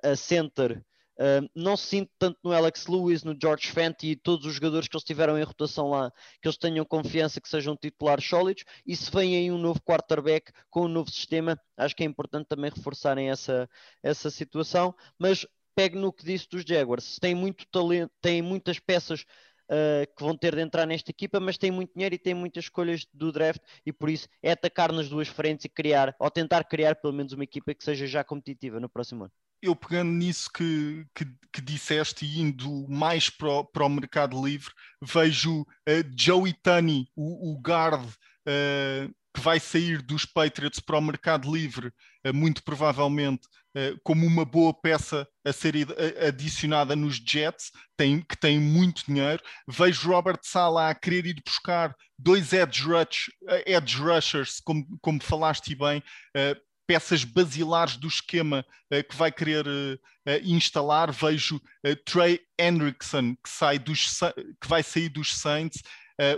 a 0.01 0.15
center. 0.15 0.81
Não 1.55 1.75
se 1.75 1.87
sinto 1.87 2.11
tanto 2.19 2.39
no 2.43 2.51
Alex 2.51 2.87
Lewis, 2.87 3.23
no 3.23 3.35
George 3.39 3.67
Fenty 3.71 4.11
e 4.11 4.15
todos 4.15 4.45
os 4.45 4.53
jogadores 4.53 4.87
que 4.87 4.95
eles 4.95 5.03
tiveram 5.03 5.37
em 5.37 5.43
rotação 5.43 5.89
lá, 5.89 6.11
que 6.41 6.47
eles 6.47 6.57
tenham 6.57 6.85
confiança 6.85 7.41
que 7.41 7.49
sejam 7.49 7.75
titulares 7.75 8.25
sólidos. 8.25 8.63
E 8.85 8.95
se 8.95 9.09
vem 9.11 9.35
aí 9.35 9.51
um 9.51 9.57
novo 9.57 9.81
quarterback 9.81 10.51
com 10.69 10.85
um 10.85 10.87
novo 10.87 11.09
sistema, 11.09 11.59
acho 11.75 11.95
que 11.95 12.03
é 12.03 12.05
importante 12.05 12.47
também 12.47 12.71
reforçarem 12.73 13.29
essa, 13.29 13.69
essa 14.03 14.29
situação. 14.29 14.93
Mas 15.17 15.45
pegue 15.75 15.95
no 15.95 16.11
que 16.11 16.25
disse 16.25 16.47
dos 16.49 16.63
Jaguars, 16.63 17.17
tem 17.19 17.35
muito 17.35 17.65
talento, 17.71 18.11
tem 18.21 18.41
muitas 18.41 18.79
peças 18.79 19.21
uh, 19.69 20.15
que 20.15 20.23
vão 20.23 20.35
ter 20.35 20.55
de 20.55 20.61
entrar 20.61 20.85
nesta 20.85 21.11
equipa, 21.11 21.39
mas 21.39 21.57
tem 21.57 21.71
muito 21.71 21.93
dinheiro 21.93 22.15
e 22.15 22.17
tem 22.17 22.33
muitas 22.33 22.65
escolhas 22.65 23.05
do 23.13 23.31
draft 23.31 23.61
e 23.85 23.93
por 23.93 24.09
isso 24.09 24.27
é 24.41 24.51
atacar 24.51 24.91
nas 24.91 25.07
duas 25.07 25.27
frentes 25.27 25.65
e 25.65 25.69
criar, 25.69 26.15
ou 26.19 26.31
tentar 26.31 26.63
criar 26.63 26.95
pelo 26.95 27.13
menos 27.13 27.33
uma 27.33 27.43
equipa 27.43 27.73
que 27.73 27.83
seja 27.83 28.07
já 28.07 28.23
competitiva 28.23 28.79
no 28.79 28.89
próximo 28.89 29.25
ano. 29.25 29.31
Eu 29.61 29.75
pegando 29.75 30.11
nisso 30.11 30.49
que, 30.53 31.05
que, 31.15 31.25
que 31.51 31.61
disseste 31.61 32.25
e 32.25 32.39
indo 32.39 32.87
mais 32.87 33.29
para 33.29 33.49
o, 33.49 33.65
para 33.65 33.85
o 33.85 33.89
mercado 33.89 34.45
livre, 34.45 34.71
vejo 35.01 35.61
uh, 35.61 35.65
Joey 36.15 36.53
Tunney, 36.53 37.07
o, 37.15 37.53
o 37.53 37.59
guard 37.59 38.05
uh, 38.05 39.15
que 39.33 39.41
vai 39.41 39.59
sair 39.59 40.01
dos 40.01 40.25
Patriots 40.25 40.79
para 40.79 40.97
o 40.97 41.01
mercado 41.01 41.51
livre, 41.51 41.87
uh, 42.25 42.33
muito 42.33 42.63
provavelmente 42.63 43.47
como 44.03 44.25
uma 44.25 44.43
boa 44.43 44.73
peça 44.73 45.27
a 45.45 45.53
ser 45.53 45.75
adicionada 46.27 46.95
nos 46.95 47.17
Jets, 47.17 47.71
tem, 47.95 48.21
que 48.21 48.35
tem 48.35 48.59
muito 48.59 49.05
dinheiro. 49.05 49.39
Vejo 49.67 50.09
Robert 50.09 50.39
Sala 50.41 50.89
a 50.89 50.95
querer 50.95 51.27
ir 51.27 51.43
buscar 51.45 51.95
dois 52.17 52.53
edge, 52.53 52.81
rush, 52.81 53.29
edge 53.67 53.97
rushers, 53.97 54.59
como, 54.61 54.83
como 54.99 55.21
falaste 55.21 55.75
bem, 55.75 56.01
peças 56.87 57.23
basilares 57.23 57.97
do 57.97 58.07
esquema 58.07 58.65
uh, 58.91 59.03
que 59.03 59.15
vai 59.15 59.31
querer 59.31 59.67
uh, 59.67 59.99
instalar. 60.43 61.11
Vejo 61.11 61.61
Trey 62.05 62.39
Hendrickson, 62.59 63.35
que, 63.35 63.49
sai 63.49 63.77
dos, 63.77 64.19
que 64.61 64.67
vai 64.67 64.81
sair 64.83 65.09
dos 65.09 65.37
Saints, 65.37 65.81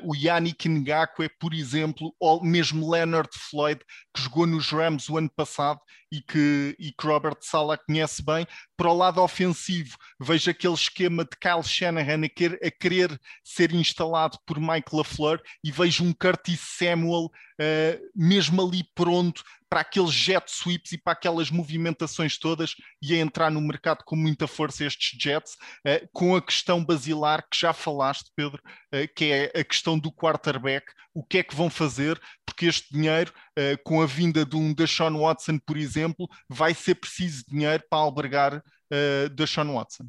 o 0.03 0.13
Yannick 0.13 0.67
Ngakwe, 0.67 1.29
por 1.39 1.53
exemplo, 1.53 2.13
ou 2.19 2.43
mesmo 2.43 2.91
Leonard 2.91 3.29
Floyd, 3.33 3.81
que 4.13 4.21
jogou 4.21 4.45
nos 4.45 4.69
Rams 4.69 5.09
o 5.09 5.17
ano 5.17 5.31
passado 5.35 5.79
e 6.11 6.21
que, 6.21 6.75
e 6.79 6.91
que 6.91 7.07
Robert 7.07 7.37
Sala 7.41 7.77
conhece 7.77 8.23
bem. 8.23 8.45
Para 8.75 8.91
o 8.91 8.97
lado 8.97 9.21
ofensivo, 9.21 9.95
vejo 10.19 10.49
aquele 10.49 10.73
esquema 10.73 11.23
de 11.23 11.37
Kyle 11.39 11.63
Shanahan 11.63 12.21
a, 12.23 12.67
a 12.67 12.71
querer 12.71 13.19
ser 13.43 13.73
instalado 13.73 14.37
por 14.45 14.59
Mike 14.59 14.95
LaFleur 14.95 15.41
e 15.63 15.71
vejo 15.71 16.03
um 16.03 16.13
Curtis 16.13 16.59
Samuel 16.77 17.25
uh, 17.25 18.09
mesmo 18.15 18.65
ali 18.65 18.83
pronto 18.95 19.43
para 19.69 19.81
aqueles 19.81 20.11
jet 20.11 20.49
sweeps 20.49 20.91
e 20.93 20.97
para 20.97 21.13
aquelas 21.13 21.51
movimentações 21.51 22.37
todas 22.37 22.75
e 23.01 23.13
a 23.13 23.17
entrar 23.17 23.51
no 23.51 23.61
mercado 23.61 24.03
com 24.03 24.15
muita 24.15 24.47
força 24.47 24.83
estes 24.83 25.17
jets, 25.21 25.53
uh, 25.85 26.09
com 26.11 26.35
a 26.35 26.41
questão 26.41 26.83
basilar 26.83 27.43
que 27.49 27.59
já 27.59 27.71
falaste, 27.71 28.31
Pedro, 28.35 28.61
uh, 28.93 29.13
que 29.15 29.25
é 29.25 29.59
a 29.59 29.63
questão 29.63 29.97
do 29.97 30.11
quarterback, 30.11 30.85
o 31.13 31.23
que 31.23 31.37
é 31.37 31.43
que 31.43 31.55
vão 31.55 31.69
fazer, 31.69 32.19
porque 32.45 32.65
este 32.65 32.91
dinheiro, 32.91 33.31
uh, 33.57 33.81
com 33.83 34.01
a 34.01 34.05
vinda 34.05 34.45
de 34.45 34.55
um 34.55 34.73
Deshaun 34.73 35.19
Watson, 35.19 35.59
por 35.59 35.77
exemplo, 35.77 36.27
vai 36.49 36.73
ser 36.73 36.95
preciso 36.95 37.45
dinheiro 37.47 37.83
para 37.89 37.99
albergar 37.99 38.57
uh, 38.57 39.29
Deshaun 39.29 39.73
Watson. 39.73 40.05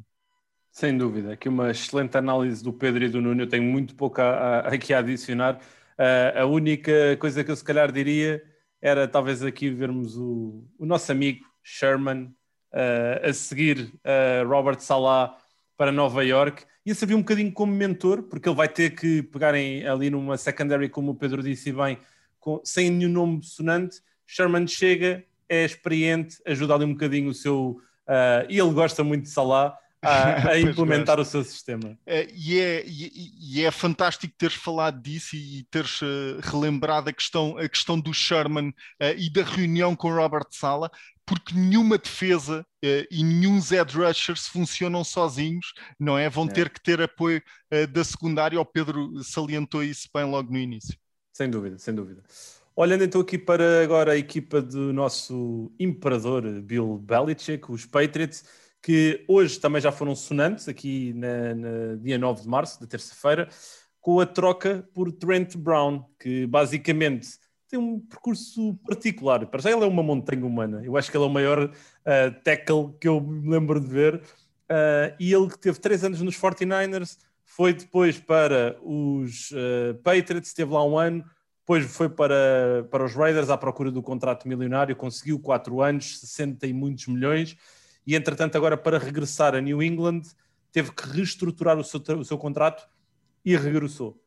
Sem 0.71 0.97
dúvida, 0.97 1.33
aqui 1.33 1.49
uma 1.49 1.69
excelente 1.69 2.17
análise 2.17 2.63
do 2.63 2.71
Pedro 2.71 3.03
e 3.03 3.09
do 3.09 3.21
Nuno, 3.21 3.43
eu 3.43 3.47
tenho 3.47 3.63
muito 3.63 3.93
pouco 3.93 4.21
a, 4.21 4.25
a, 4.25 4.59
aqui 4.69 4.93
a 4.93 4.99
adicionar. 4.99 5.59
Uh, 5.99 6.39
a 6.39 6.45
única 6.45 7.17
coisa 7.17 7.43
que 7.43 7.51
eu 7.51 7.55
se 7.55 7.63
calhar 7.63 7.91
diria 7.91 8.41
era 8.81 9.07
talvez 9.07 9.43
aqui 9.43 9.69
vermos 9.69 10.17
o, 10.17 10.63
o 10.77 10.85
nosso 10.85 11.11
amigo 11.11 11.45
Sherman 11.61 12.33
uh, 12.73 13.29
a 13.29 13.33
seguir 13.33 13.93
uh, 14.03 14.47
Robert 14.47 14.79
Salah 14.79 15.37
para 15.77 15.91
Nova 15.91 16.23
York. 16.25 16.63
Ia 16.85 16.95
servir 16.95 17.13
um 17.13 17.19
bocadinho 17.19 17.51
como 17.51 17.71
mentor, 17.71 18.23
porque 18.23 18.49
ele 18.49 18.55
vai 18.55 18.67
ter 18.67 18.95
que 18.95 19.21
pegarem 19.21 19.85
ali 19.87 20.09
numa 20.09 20.35
secondary, 20.37 20.89
como 20.89 21.11
o 21.11 21.15
Pedro 21.15 21.43
disse 21.43 21.71
bem, 21.71 21.99
com, 22.39 22.59
sem 22.63 22.89
nenhum 22.89 23.11
nome 23.11 23.43
sonante. 23.43 24.01
Sherman 24.25 24.65
chega, 24.65 25.23
é 25.47 25.63
experiente, 25.63 26.37
ajuda 26.45 26.73
ali 26.73 26.85
um 26.85 26.93
bocadinho 26.93 27.29
o 27.29 27.33
seu. 27.33 27.79
Uh, 28.07 28.49
e 28.49 28.59
ele 28.59 28.73
gosta 28.73 29.03
muito 29.03 29.23
de 29.23 29.29
Salah 29.29 29.77
a, 30.03 30.49
a 30.49 30.59
implementar 30.59 31.19
o 31.19 31.25
seu 31.25 31.43
sistema. 31.43 31.97
É, 32.05 32.27
e, 32.33 32.59
é, 32.59 32.83
e, 32.85 33.31
e, 33.39 33.65
é 33.65 33.69
fantástico 33.69 34.33
teres 34.35 34.55
falado 34.55 34.99
disso 34.99 35.35
e 35.35 35.63
teres 35.69 36.01
uh, 36.01 36.39
relembrado 36.41 37.09
a 37.09 37.13
questão, 37.13 37.57
a 37.57 37.69
questão 37.69 37.99
do 37.99 38.13
Sherman 38.13 38.69
uh, 38.69 39.15
e 39.15 39.31
da 39.31 39.43
reunião 39.43 39.95
com 39.95 40.11
Robert 40.11 40.47
Sala, 40.49 40.89
porque 41.23 41.53
nenhuma 41.53 41.99
defesa 41.99 42.65
uh, 42.83 43.07
e 43.11 43.23
nenhum 43.23 43.61
Zed 43.61 43.95
Rushers 43.95 44.47
funcionam 44.47 45.03
sozinhos, 45.03 45.73
não 45.99 46.17
é? 46.17 46.27
Vão 46.29 46.45
é. 46.45 46.51
ter 46.51 46.69
que 46.69 46.81
ter 46.81 46.99
apoio 46.99 47.41
da 47.93 48.03
secundária. 48.03 48.59
O 48.59 48.65
Pedro 48.65 49.23
salientou 49.23 49.83
isso 49.83 50.09
bem 50.13 50.25
logo 50.25 50.51
no 50.51 50.57
início. 50.57 50.97
Sem 51.31 51.49
dúvida, 51.49 51.77
sem 51.77 51.93
dúvida. 51.93 52.23
Olhando 52.75 53.03
então 53.03 53.21
aqui 53.21 53.37
para 53.37 53.83
agora 53.83 54.13
a 54.13 54.17
equipa 54.17 54.61
do 54.61 54.91
nosso 54.91 55.71
imperador 55.79 56.43
Bill 56.61 56.97
Belichick, 56.97 57.71
os 57.71 57.85
Patriots, 57.85 58.43
que 58.81 59.23
hoje 59.27 59.59
também 59.59 59.81
já 59.81 59.91
foram 59.91 60.15
sonantes, 60.15 60.67
aqui 60.67 61.13
na, 61.13 61.53
na 61.53 61.95
dia 62.01 62.17
9 62.17 62.41
de 62.41 62.47
março, 62.47 62.81
da 62.81 62.87
terça-feira, 62.87 63.47
com 63.99 64.19
a 64.19 64.25
troca 64.25 64.87
por 64.93 65.11
Trent 65.11 65.55
Brown, 65.55 66.03
que 66.19 66.47
basicamente 66.47 67.37
tem 67.69 67.79
um 67.79 67.99
percurso 67.99 68.75
particular. 68.85 69.45
Para 69.45 69.61
já 69.61 69.71
ele 69.71 69.83
é 69.83 69.87
uma 69.87 70.01
montanha 70.01 70.45
humana. 70.45 70.81
Eu 70.83 70.97
acho 70.97 71.11
que 71.11 71.15
ele 71.15 71.23
é 71.23 71.27
o 71.27 71.31
maior 71.31 71.65
uh, 71.65 72.41
tackle 72.43 72.93
que 72.99 73.07
eu 73.07 73.21
me 73.21 73.49
lembro 73.49 73.79
de 73.79 73.87
ver. 73.87 74.15
Uh, 74.15 75.13
e 75.19 75.31
ele 75.31 75.47
que 75.47 75.59
teve 75.59 75.79
três 75.79 76.03
anos 76.03 76.21
nos 76.21 76.35
49ers, 76.35 77.17
foi 77.45 77.73
depois 77.73 78.19
para 78.19 78.77
os 78.81 79.51
uh, 79.51 79.93
Patriots, 80.03 80.49
esteve 80.49 80.71
lá 80.71 80.83
um 80.83 80.97
ano, 80.97 81.23
depois 81.59 81.85
foi 81.85 82.09
para, 82.09 82.87
para 82.89 83.05
os 83.05 83.13
Raiders 83.13 83.49
à 83.49 83.57
procura 83.57 83.91
do 83.91 84.01
contrato 84.01 84.47
milionário, 84.47 84.95
conseguiu 84.95 85.39
quatro 85.39 85.81
anos, 85.81 86.19
60 86.19 86.65
e 86.65 86.73
muitos 86.73 87.07
milhões 87.07 87.55
e 88.05 88.15
entretanto 88.15 88.55
agora 88.55 88.77
para 88.77 88.97
regressar 88.97 89.55
a 89.55 89.61
New 89.61 89.81
England 89.81 90.21
teve 90.71 90.91
que 90.91 91.07
reestruturar 91.07 91.77
o 91.77 91.83
seu, 91.83 92.01
o 92.17 92.25
seu 92.25 92.37
contrato 92.37 92.87
e 93.43 93.55
regressou. 93.55 94.21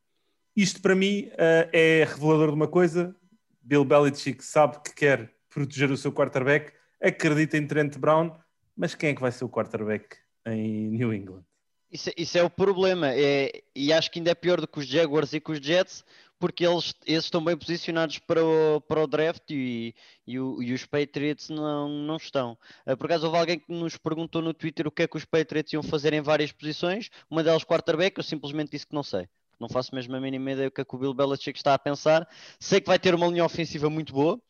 Isto 0.57 0.81
para 0.81 0.95
mim 0.95 1.29
uh, 1.33 1.69
é 1.73 2.05
revelador 2.05 2.49
de 2.49 2.55
uma 2.55 2.69
coisa, 2.69 3.15
Bill 3.63 3.85
Belichick 3.85 4.45
sabe 4.45 4.79
que 4.85 4.95
quer 4.95 5.35
proteger 5.49 5.91
o 5.91 5.97
seu 5.97 6.13
quarterback, 6.13 6.73
acredita 7.03 7.57
em 7.57 7.67
Trent 7.67 7.97
Brown, 7.99 8.37
mas 8.77 8.95
quem 8.95 9.11
é 9.11 9.15
que 9.15 9.21
vai 9.21 9.33
ser 9.33 9.45
o 9.45 9.49
quarterback 9.49 10.17
em 10.47 10.91
New 10.91 11.13
England? 11.13 11.45
Isso, 11.91 12.11
isso 12.17 12.39
é 12.39 12.43
o 12.43 12.51
problema, 12.51 13.13
é, 13.13 13.63
e 13.75 13.93
acho 13.93 14.11
que 14.11 14.19
ainda 14.19 14.31
é 14.31 14.35
pior 14.35 14.61
do 14.61 14.67
que 14.67 14.81
os 14.81 14.87
Jaguars 14.87 15.33
e 15.33 15.41
que 15.41 15.53
os 15.53 15.59
Jets, 15.59 16.05
porque 16.39 16.67
eles, 16.67 16.93
eles 17.07 17.25
estão 17.25 17.43
bem 17.43 17.57
posicionados 17.57 18.19
para 18.19 18.45
o, 18.45 18.81
para 18.81 19.03
o 19.03 19.07
draft 19.07 19.49
e, 19.51 19.95
e, 20.27 20.39
o, 20.39 20.63
e 20.63 20.73
os 20.75 20.85
Patriots 20.85 21.49
não, 21.49 21.89
não 21.89 22.17
estão. 22.17 22.59
Uh, 22.87 22.97
por 22.97 23.07
acaso 23.07 23.27
houve 23.27 23.39
alguém 23.39 23.59
que 23.59 23.73
nos 23.73 23.97
perguntou 23.97 24.43
no 24.43 24.53
Twitter 24.53 24.87
o 24.87 24.91
que 24.91 25.05
é 25.05 25.07
que 25.07 25.17
os 25.17 25.25
Patriots 25.25 25.73
iam 25.73 25.83
fazer 25.83 26.13
em 26.13 26.21
várias 26.21 26.53
posições, 26.53 27.11
uma 27.31 27.43
delas 27.43 27.65
quarterback, 27.65 28.19
eu 28.19 28.25
simplesmente 28.25 28.73
disse 28.73 28.87
que 28.87 28.95
não 28.95 29.03
sei. 29.03 29.29
Não 29.59 29.69
faço 29.69 29.95
mesmo 29.95 30.15
a 30.17 30.21
mínima 30.21 30.53
ideia 30.53 30.69
o 30.69 30.71
que 30.71 30.81
é 30.81 30.85
que 30.85 30.95
o 30.95 30.99
Bill 30.99 31.15
Belichick 31.15 31.57
está 31.57 31.75
a 31.75 31.79
pensar. 31.79 32.29
Sei 32.59 32.81
que 32.81 32.89
vai 32.89 32.99
ter 32.99 33.15
uma 33.15 33.27
linha 33.29 33.45
ofensiva 33.45 33.89
muito 33.89 34.13
boa, 34.13 34.41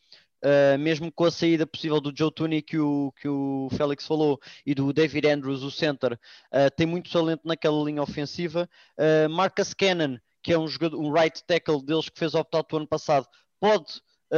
Uh, 0.44 0.78
mesmo 0.78 1.10
com 1.10 1.24
a 1.24 1.30
saída 1.30 1.66
possível 1.66 1.98
do 2.02 2.12
Joe 2.14 2.30
Tooney 2.30 2.60
que 2.60 2.76
o, 2.78 3.10
que 3.18 3.26
o 3.26 3.70
Félix 3.74 4.06
falou 4.06 4.38
e 4.66 4.74
do 4.74 4.92
David 4.92 5.26
Andrews, 5.26 5.62
o 5.62 5.70
center, 5.70 6.12
uh, 6.12 6.70
tem 6.76 6.86
muito 6.86 7.10
talento 7.10 7.40
naquela 7.46 7.82
linha 7.82 8.02
ofensiva. 8.02 8.68
Uh, 8.98 9.26
Marcus 9.30 9.72
Cannon, 9.72 10.18
que 10.42 10.52
é 10.52 10.58
um, 10.58 10.68
jogador, 10.68 11.00
um 11.00 11.10
right 11.10 11.42
tackle 11.46 11.82
deles 11.82 12.10
que 12.10 12.18
fez 12.18 12.34
opt-out 12.34 12.74
o 12.74 12.76
ano 12.76 12.86
passado, 12.86 13.26
pode 13.58 13.86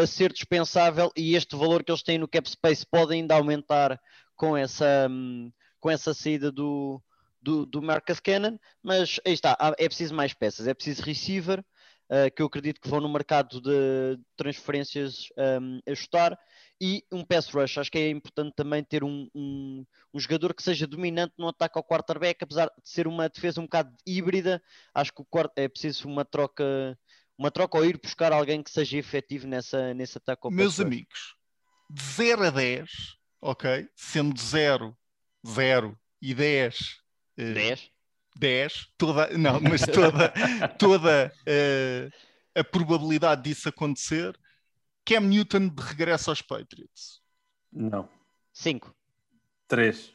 ser 0.06 0.30
dispensável 0.30 1.10
e 1.16 1.34
este 1.34 1.56
valor 1.56 1.82
que 1.82 1.90
eles 1.90 2.02
têm 2.02 2.18
no 2.18 2.28
cap 2.28 2.48
space 2.48 2.84
pode 2.84 3.14
ainda 3.14 3.34
aumentar 3.34 3.98
com 4.36 4.56
essa, 4.56 5.08
um, 5.10 5.50
com 5.80 5.90
essa 5.90 6.12
saída 6.12 6.52
do, 6.52 7.02
do, 7.40 7.64
do 7.64 7.80
Marcus 7.80 8.20
Cannon, 8.20 8.58
mas 8.82 9.20
aí 9.24 9.32
está, 9.32 9.56
é 9.78 9.88
preciso 9.88 10.14
mais 10.14 10.34
peças, 10.34 10.66
é 10.66 10.74
preciso 10.74 11.02
receiver, 11.02 11.64
uh, 12.10 12.34
que 12.34 12.42
eu 12.42 12.46
acredito 12.46 12.80
que 12.80 12.88
vão 12.88 13.00
no 13.00 13.08
mercado 13.08 13.60
de 13.60 14.18
transferências 14.36 15.28
um, 15.60 15.80
ajustar. 15.86 16.38
E 16.80 17.02
um 17.10 17.24
pass 17.24 17.48
rush, 17.48 17.78
acho 17.78 17.90
que 17.90 17.98
é 17.98 18.10
importante 18.10 18.52
também 18.54 18.84
ter 18.84 19.02
um, 19.02 19.26
um, 19.34 19.86
um, 20.12 20.20
jogador 20.20 20.52
que 20.52 20.62
seja 20.62 20.86
dominante 20.86 21.32
no 21.38 21.48
ataque 21.48 21.78
ao 21.78 21.84
quarterback, 21.84 22.44
apesar 22.44 22.66
de 22.66 22.90
ser 22.90 23.06
uma 23.06 23.30
defesa 23.30 23.60
um 23.60 23.64
bocado 23.64 23.96
híbrida, 24.06 24.62
acho 24.94 25.10
que 25.10 25.22
o 25.22 25.26
é 25.56 25.68
preciso 25.68 26.06
uma 26.06 26.22
troca, 26.22 26.98
uma 27.38 27.50
troca 27.50 27.78
ou 27.78 27.84
ir 27.84 27.98
buscar 27.98 28.30
alguém 28.30 28.62
que 28.62 28.70
seja 28.70 28.98
efetivo 28.98 29.46
nessa, 29.46 29.94
nesse 29.94 30.18
ataque 30.18 30.42
ao 30.44 30.50
Meus 30.50 30.78
amigos, 30.78 31.34
de 31.88 32.02
0 32.02 32.44
a 32.44 32.50
10, 32.50 32.90
ok? 33.40 33.88
Sendo 33.96 34.38
0, 34.38 34.94
0 35.46 35.98
e 36.20 36.34
10. 36.34 37.00
10? 37.38 37.90
10, 38.38 38.88
toda, 38.98 39.28
não, 39.36 39.60
mas 39.60 39.82
toda, 39.82 40.32
toda 40.78 41.32
uh, 41.46 42.12
a 42.54 42.64
probabilidade 42.64 43.42
disso 43.42 43.68
acontecer, 43.68 44.38
Cam 45.04 45.20
Newton 45.20 45.68
de 45.68 45.82
regresso 45.82 46.30
aos 46.30 46.42
Patriots. 46.42 47.20
Não. 47.72 48.08
5. 48.52 48.94
3. 49.68 50.12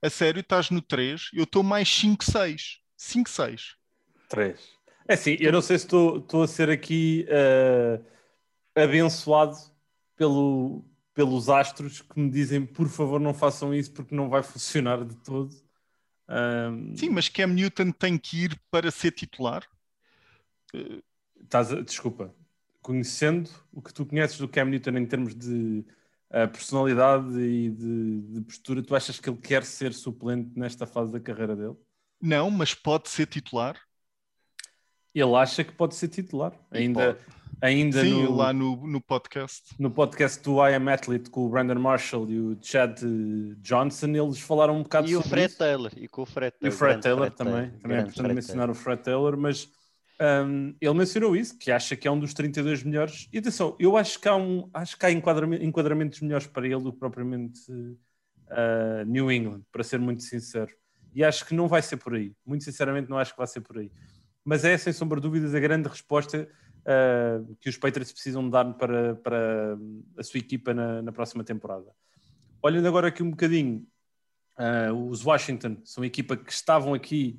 A 0.00 0.10
sério, 0.10 0.40
estás 0.40 0.70
no 0.70 0.80
3, 0.80 1.30
eu 1.32 1.44
estou 1.44 1.62
mais 1.62 1.88
5, 1.88 2.24
6. 2.24 2.80
5, 2.96 3.30
6. 3.30 3.76
3. 4.28 4.78
É 5.08 5.14
assim, 5.14 5.36
eu 5.40 5.52
não 5.52 5.62
sei 5.62 5.78
se 5.78 5.84
estou 5.84 6.42
a 6.42 6.46
ser 6.46 6.70
aqui 6.70 7.26
uh, 7.28 8.04
abençoado 8.74 9.56
pelo, 10.14 10.84
pelos 11.14 11.48
astros 11.48 12.02
que 12.02 12.20
me 12.20 12.30
dizem 12.30 12.64
por 12.66 12.88
favor 12.88 13.18
não 13.18 13.32
façam 13.32 13.74
isso 13.74 13.92
porque 13.92 14.14
não 14.14 14.28
vai 14.28 14.42
funcionar 14.42 15.04
de 15.04 15.16
todo. 15.16 15.67
Um... 16.28 16.96
Sim, 16.96 17.10
mas 17.10 17.28
Cam 17.28 17.48
Newton 17.48 17.90
tem 17.90 18.18
que 18.18 18.44
ir 18.44 18.60
para 18.70 18.90
ser 18.90 19.12
titular? 19.12 19.66
Estás 21.40 21.72
a... 21.72 21.80
Desculpa, 21.80 22.34
conhecendo 22.82 23.50
o 23.72 23.80
que 23.80 23.92
tu 23.92 24.04
conheces 24.04 24.38
do 24.38 24.48
Cam 24.48 24.66
Newton 24.66 24.90
em 24.90 25.06
termos 25.06 25.34
de 25.34 25.84
uh, 26.30 26.48
personalidade 26.50 27.38
e 27.40 27.70
de, 27.70 28.20
de, 28.20 28.40
postura, 28.42 28.82
tu 28.82 28.94
achas 28.94 29.18
que 29.18 29.28
ele 29.28 29.38
quer 29.38 29.64
ser 29.64 29.92
suplente 29.92 30.58
nesta 30.58 30.86
fase 30.86 31.10
da 31.10 31.20
carreira 31.20 31.56
dele? 31.56 31.76
Não, 32.20 32.50
mas 32.50 32.74
pode 32.74 33.08
ser 33.08 33.26
titular. 33.26 33.80
Ele 35.14 35.34
acha 35.34 35.64
que 35.64 35.72
pode 35.72 35.94
ser 35.94 36.08
titular. 36.08 36.52
Ainda, 36.70 37.14
pode 37.14 37.37
ainda 37.60 38.02
Sim, 38.02 38.24
no, 38.24 38.36
lá 38.36 38.52
no, 38.52 38.76
no 38.86 39.00
podcast. 39.00 39.74
No 39.78 39.90
podcast 39.90 40.42
do 40.42 40.64
I 40.64 40.74
Am 40.74 40.88
Athlete 40.88 41.30
com 41.30 41.46
o 41.46 41.48
Brandon 41.48 41.78
Marshall 41.78 42.30
e 42.30 42.40
o 42.40 42.58
Chad 42.60 43.00
Johnson, 43.58 44.08
eles 44.08 44.38
falaram 44.38 44.76
um 44.76 44.82
bocado 44.82 45.08
e 45.08 45.12
sobre 45.12 45.26
o 45.26 45.30
Fred 45.30 45.46
isso. 45.46 45.58
Taylor 45.58 45.92
e 45.96 46.08
com 46.08 46.22
o 46.22 46.26
Fred 46.26 46.56
Taylor. 46.58 46.72
E 46.72 46.74
o 46.74 46.78
Fred 46.78 47.00
Taylor 47.02 47.26
Fred 47.26 47.36
também, 47.36 47.54
Taylor. 47.54 47.80
também 47.80 47.96
é 47.96 48.00
importante 48.00 48.34
mencionar 48.34 48.70
o 48.70 48.74
Fred 48.74 49.02
Taylor, 49.02 49.36
mas 49.36 49.68
um, 50.20 50.74
ele 50.80 50.94
mencionou 50.94 51.36
isso, 51.36 51.56
que 51.56 51.70
acha 51.70 51.94
que 51.94 52.08
é 52.08 52.10
um 52.10 52.18
dos 52.18 52.34
32 52.34 52.82
melhores. 52.82 53.28
E 53.32 53.38
atenção, 53.38 53.76
eu 53.78 53.96
acho 53.96 54.20
que 54.20 54.28
há, 54.28 54.34
um, 54.34 54.68
acho 54.74 54.98
que 54.98 55.06
há 55.06 55.10
enquadramentos, 55.10 55.66
enquadramentos 55.66 56.20
melhores 56.20 56.46
para 56.46 56.66
ele 56.66 56.82
do 56.82 56.92
que 56.92 56.98
propriamente 56.98 57.60
uh, 57.70 59.04
New 59.06 59.30
England, 59.30 59.62
para 59.70 59.84
ser 59.84 60.00
muito 60.00 60.22
sincero. 60.22 60.72
E 61.14 61.24
acho 61.24 61.46
que 61.46 61.54
não 61.54 61.68
vai 61.68 61.82
ser 61.82 61.96
por 61.96 62.14
aí. 62.14 62.34
Muito 62.44 62.64
sinceramente, 62.64 63.08
não 63.08 63.18
acho 63.18 63.32
que 63.32 63.38
vai 63.38 63.46
ser 63.46 63.60
por 63.60 63.78
aí. 63.78 63.90
Mas 64.44 64.64
é, 64.64 64.76
sem 64.76 64.92
sombra 64.92 65.20
de 65.20 65.22
dúvidas, 65.22 65.54
a 65.54 65.60
grande 65.60 65.88
resposta 65.88 66.48
uh, 66.88 67.56
que 67.60 67.68
os 67.68 67.76
Patriots 67.76 68.12
precisam 68.12 68.48
dar 68.48 68.64
para, 68.74 69.14
para 69.16 69.78
a 70.16 70.22
sua 70.22 70.38
equipa 70.38 70.72
na, 70.72 71.02
na 71.02 71.12
próxima 71.12 71.44
temporada. 71.44 71.92
Olhando 72.62 72.88
agora 72.88 73.08
aqui 73.08 73.22
um 73.22 73.30
bocadinho, 73.30 73.86
uh, 74.58 74.94
os 75.08 75.24
Washington 75.24 75.76
são 75.84 76.02
a 76.02 76.06
equipa 76.06 76.36
que 76.36 76.50
estavam 76.50 76.94
aqui 76.94 77.38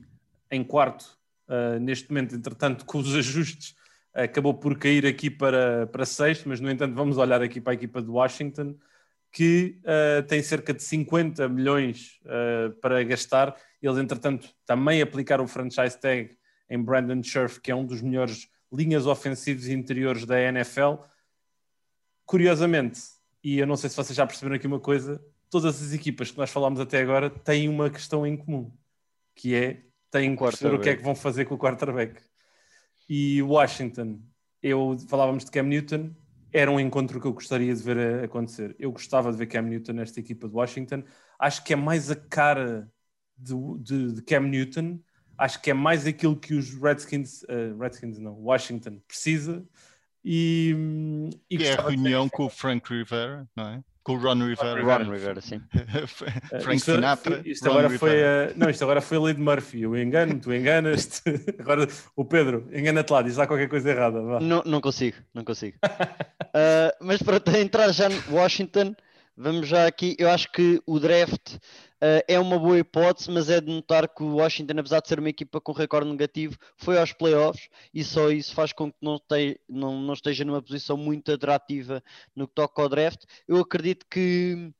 em 0.51 0.63
quarto 0.63 1.17
uh, 1.47 1.79
neste 1.79 2.09
momento, 2.09 2.35
entretanto, 2.35 2.85
com 2.85 2.99
os 2.99 3.15
ajustes, 3.15 3.75
acabou 4.13 4.53
por 4.53 4.77
cair 4.77 5.05
aqui 5.05 5.29
para, 5.29 5.87
para 5.87 6.05
sexto, 6.05 6.47
mas 6.47 6.59
no 6.59 6.69
entanto, 6.69 6.95
vamos 6.95 7.17
olhar 7.17 7.41
aqui 7.41 7.59
para 7.59 7.73
a 7.73 7.75
equipa 7.75 8.01
de 8.01 8.09
Washington, 8.09 8.75
que 9.31 9.79
uh, 9.83 10.23
tem 10.23 10.41
cerca 10.41 10.73
de 10.73 10.81
50 10.81 11.47
milhões 11.49 12.19
uh, 12.25 12.73
para 12.79 13.03
gastar. 13.03 13.55
Eles, 13.81 13.97
entretanto, 13.97 14.49
também 14.65 15.01
aplicaram 15.01 15.43
o 15.43 15.47
franchise 15.47 15.99
tag 15.99 16.35
em 16.69 16.81
Brandon 16.81 17.21
Scherf, 17.21 17.59
que 17.61 17.71
é 17.71 17.75
um 17.75 17.85
dos 17.85 18.01
melhores 18.01 18.47
linhas 18.71 19.05
ofensivas 19.05 19.65
e 19.65 19.73
interiores 19.73 20.25
da 20.25 20.39
NFL. 20.39 20.95
Curiosamente, 22.25 23.01
e 23.43 23.59
eu 23.59 23.67
não 23.67 23.75
sei 23.75 23.89
se 23.89 23.95
vocês 23.95 24.15
já 24.15 24.25
perceberam 24.25 24.55
aqui 24.55 24.67
uma 24.67 24.79
coisa, 24.79 25.23
todas 25.49 25.81
as 25.81 25.93
equipas 25.93 26.31
que 26.31 26.37
nós 26.37 26.49
falámos 26.49 26.79
até 26.79 27.01
agora 27.01 27.29
têm 27.29 27.67
uma 27.67 27.89
questão 27.89 28.25
em 28.25 28.37
comum, 28.37 28.71
que 29.35 29.55
é 29.55 29.83
têm 30.11 30.35
que 30.35 30.43
perceber 30.43 30.75
o 30.75 30.79
que 30.79 30.89
é 30.89 30.95
que 30.95 31.03
vão 31.03 31.15
fazer 31.15 31.45
com 31.45 31.55
o 31.55 31.59
quarterback. 31.59 32.21
E 33.07 33.41
Washington, 33.41 34.21
eu 34.61 34.97
falávamos 35.07 35.45
de 35.45 35.51
Cam 35.51 35.63
Newton, 35.63 36.11
era 36.51 36.71
um 36.71 36.79
encontro 36.79 37.19
que 37.19 37.27
eu 37.27 37.33
gostaria 37.33 37.73
de 37.73 37.81
ver 37.81 38.23
acontecer. 38.23 38.75
Eu 38.79 38.91
gostava 38.91 39.31
de 39.31 39.37
ver 39.37 39.47
Cam 39.47 39.63
Newton 39.63 39.93
nesta 39.93 40.19
equipa 40.19 40.47
de 40.47 40.55
Washington. 40.55 41.03
Acho 41.37 41.63
que 41.63 41.73
é 41.73 41.75
mais 41.75 42.09
a 42.09 42.15
cara 42.15 42.91
de, 43.37 43.53
de, 43.79 44.13
de 44.13 44.21
Cam 44.23 44.41
Newton 44.41 44.99
acho 45.39 45.61
que 45.61 45.71
é 45.71 45.73
mais 45.73 46.05
aquilo 46.05 46.35
que 46.35 46.53
os 46.53 46.73
Redskins, 46.75 47.43
uh, 47.43 47.77
Redskins 47.79 48.19
não, 48.19 48.33
Washington 48.33 48.99
precisa. 49.07 49.63
E, 50.23 50.75
e, 51.49 51.57
e 51.57 51.63
é 51.63 51.73
a 51.73 51.81
reunião 51.81 52.27
com 52.27 52.45
o 52.45 52.49
Frank 52.49 52.93
Rivera, 52.93 53.47
não 53.55 53.69
é? 53.69 53.83
Com 54.03 54.15
o 54.15 54.17
Ron 54.17 54.47
Rivera. 54.47 54.81
Ron 54.81 55.11
Rivera, 55.11 55.39
sim. 55.39 55.61
Frank 56.61 56.75
isto, 56.75 56.91
Sinatra. 56.93 57.41
Isto, 57.45 57.69
agora 57.69 57.87
Rivera. 57.87 57.99
foi 57.99 58.23
a, 58.23 58.53
não, 58.55 58.69
isto 58.69 58.83
agora 58.83 59.01
foi 59.01 59.29
a 59.29 59.33
de 59.33 59.39
Murphy. 59.39 59.81
Eu 59.81 59.97
engano, 59.97 60.39
tu 60.39 60.53
enganas. 60.53 61.21
Agora 61.59 61.87
o 62.15 62.25
Pedro, 62.25 62.67
engana-te 62.73 63.11
lá, 63.13 63.21
diz 63.21 63.37
lá 63.37 63.47
qualquer 63.47 63.69
coisa 63.69 63.89
errada. 63.89 64.19
Não, 64.39 64.63
não 64.65 64.81
consigo, 64.81 65.17
não 65.33 65.43
consigo. 65.43 65.77
uh, 65.85 66.91
mas 66.99 67.21
para 67.21 67.59
entrar 67.59 67.91
já 67.91 68.09
no 68.09 68.19
Washington, 68.31 68.95
vamos 69.39 69.67
já 69.69 69.87
aqui. 69.87 70.15
Eu 70.19 70.29
acho 70.29 70.51
que 70.51 70.81
o 70.85 70.99
draft 70.99 71.57
Uh, 72.01 72.23
é 72.29 72.39
uma 72.39 72.57
boa 72.57 72.79
hipótese, 72.79 73.29
mas 73.29 73.49
é 73.49 73.59
de 73.59 73.67
notar 73.67 74.07
que 74.07 74.23
o 74.23 74.37
Washington, 74.37 74.79
apesar 74.79 75.01
de 75.01 75.09
ser 75.09 75.19
uma 75.19 75.27
equipa 75.27 75.59
com 75.59 75.73
recorde 75.73 76.09
negativo, 76.09 76.57
foi 76.77 76.97
aos 76.97 77.11
playoffs 77.11 77.67
e 77.93 78.05
só 78.05 78.31
isso 78.31 78.55
faz 78.55 78.71
com 78.71 78.89
que 78.89 78.97
não, 79.01 79.19
te, 79.19 79.59
não, 79.67 79.99
não 79.99 80.13
esteja 80.13 80.45
numa 80.45 80.61
posição 80.61 80.95
muito 80.95 81.29
atrativa 81.29 82.01
no 82.33 82.47
que 82.47 82.53
toca 82.53 82.81
ao 82.81 82.87
draft. 82.87 83.25
Eu 83.45 83.59
acredito 83.59 84.05
que 84.09 84.71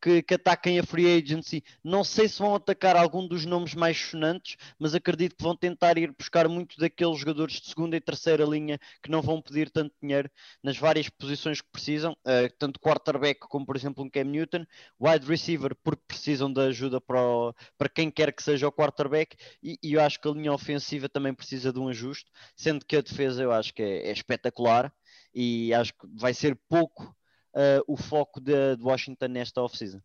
que, 0.00 0.22
que, 0.22 0.34
ataquem 0.34 0.78
a 0.78 0.82
free 0.82 1.06
agency. 1.06 1.64
Não 1.82 2.04
sei 2.04 2.28
se 2.28 2.38
vão 2.38 2.54
atacar 2.54 2.96
algum 2.96 3.26
dos 3.26 3.44
nomes 3.44 3.74
mais 3.74 3.98
sonantes, 3.98 4.56
mas 4.78 4.94
acredito 4.94 5.36
que 5.36 5.42
vão 5.42 5.56
tentar 5.56 5.98
ir 5.98 6.14
buscar 6.16 6.48
muitos 6.48 6.76
daqueles 6.76 7.18
jogadores 7.18 7.60
de 7.60 7.68
segunda 7.68 7.96
e 7.96 8.00
terceira 8.00 8.44
linha 8.44 8.78
que 9.02 9.10
não 9.10 9.20
vão 9.20 9.42
pedir 9.42 9.70
tanto 9.70 9.94
dinheiro 10.00 10.30
nas 10.62 10.76
várias 10.78 11.08
posições 11.08 11.60
que 11.60 11.68
precisam, 11.70 12.12
uh, 12.12 12.54
tanto 12.58 12.80
quarterback 12.80 13.40
como, 13.40 13.66
por 13.66 13.76
exemplo, 13.76 14.04
um 14.04 14.10
Cam 14.10 14.24
Newton, 14.24 14.64
wide 15.00 15.26
receiver, 15.26 15.74
porque 15.82 16.02
precisam 16.06 16.52
de 16.52 16.60
ajuda 16.60 17.00
para, 17.00 17.20
o, 17.20 17.54
para 17.76 17.88
quem 17.88 18.10
quer 18.10 18.32
que 18.32 18.42
seja 18.42 18.68
o 18.68 18.72
quarterback, 18.72 19.36
e, 19.62 19.78
e, 19.82 19.94
eu 19.94 20.00
acho 20.00 20.20
que 20.20 20.28
a 20.28 20.32
linha 20.32 20.52
ofensiva 20.52 21.08
também 21.08 21.34
precisa 21.34 21.72
de 21.72 21.78
um 21.78 21.88
ajuste, 21.88 22.30
sendo 22.56 22.84
que 22.84 22.96
a 22.96 23.00
defesa 23.00 23.42
eu 23.42 23.52
acho 23.52 23.74
que 23.74 23.82
é, 23.82 24.08
é 24.08 24.12
espetacular 24.12 24.92
e 25.34 25.72
acho 25.74 25.92
que 25.92 26.06
vai 26.14 26.32
ser 26.34 26.58
pouco 26.68 27.14
uh, 27.54 27.82
o 27.86 27.96
foco 27.96 28.40
de, 28.40 28.76
de 28.76 28.82
Washington 28.82 29.28
nesta 29.28 29.62
off-season. 29.62 30.00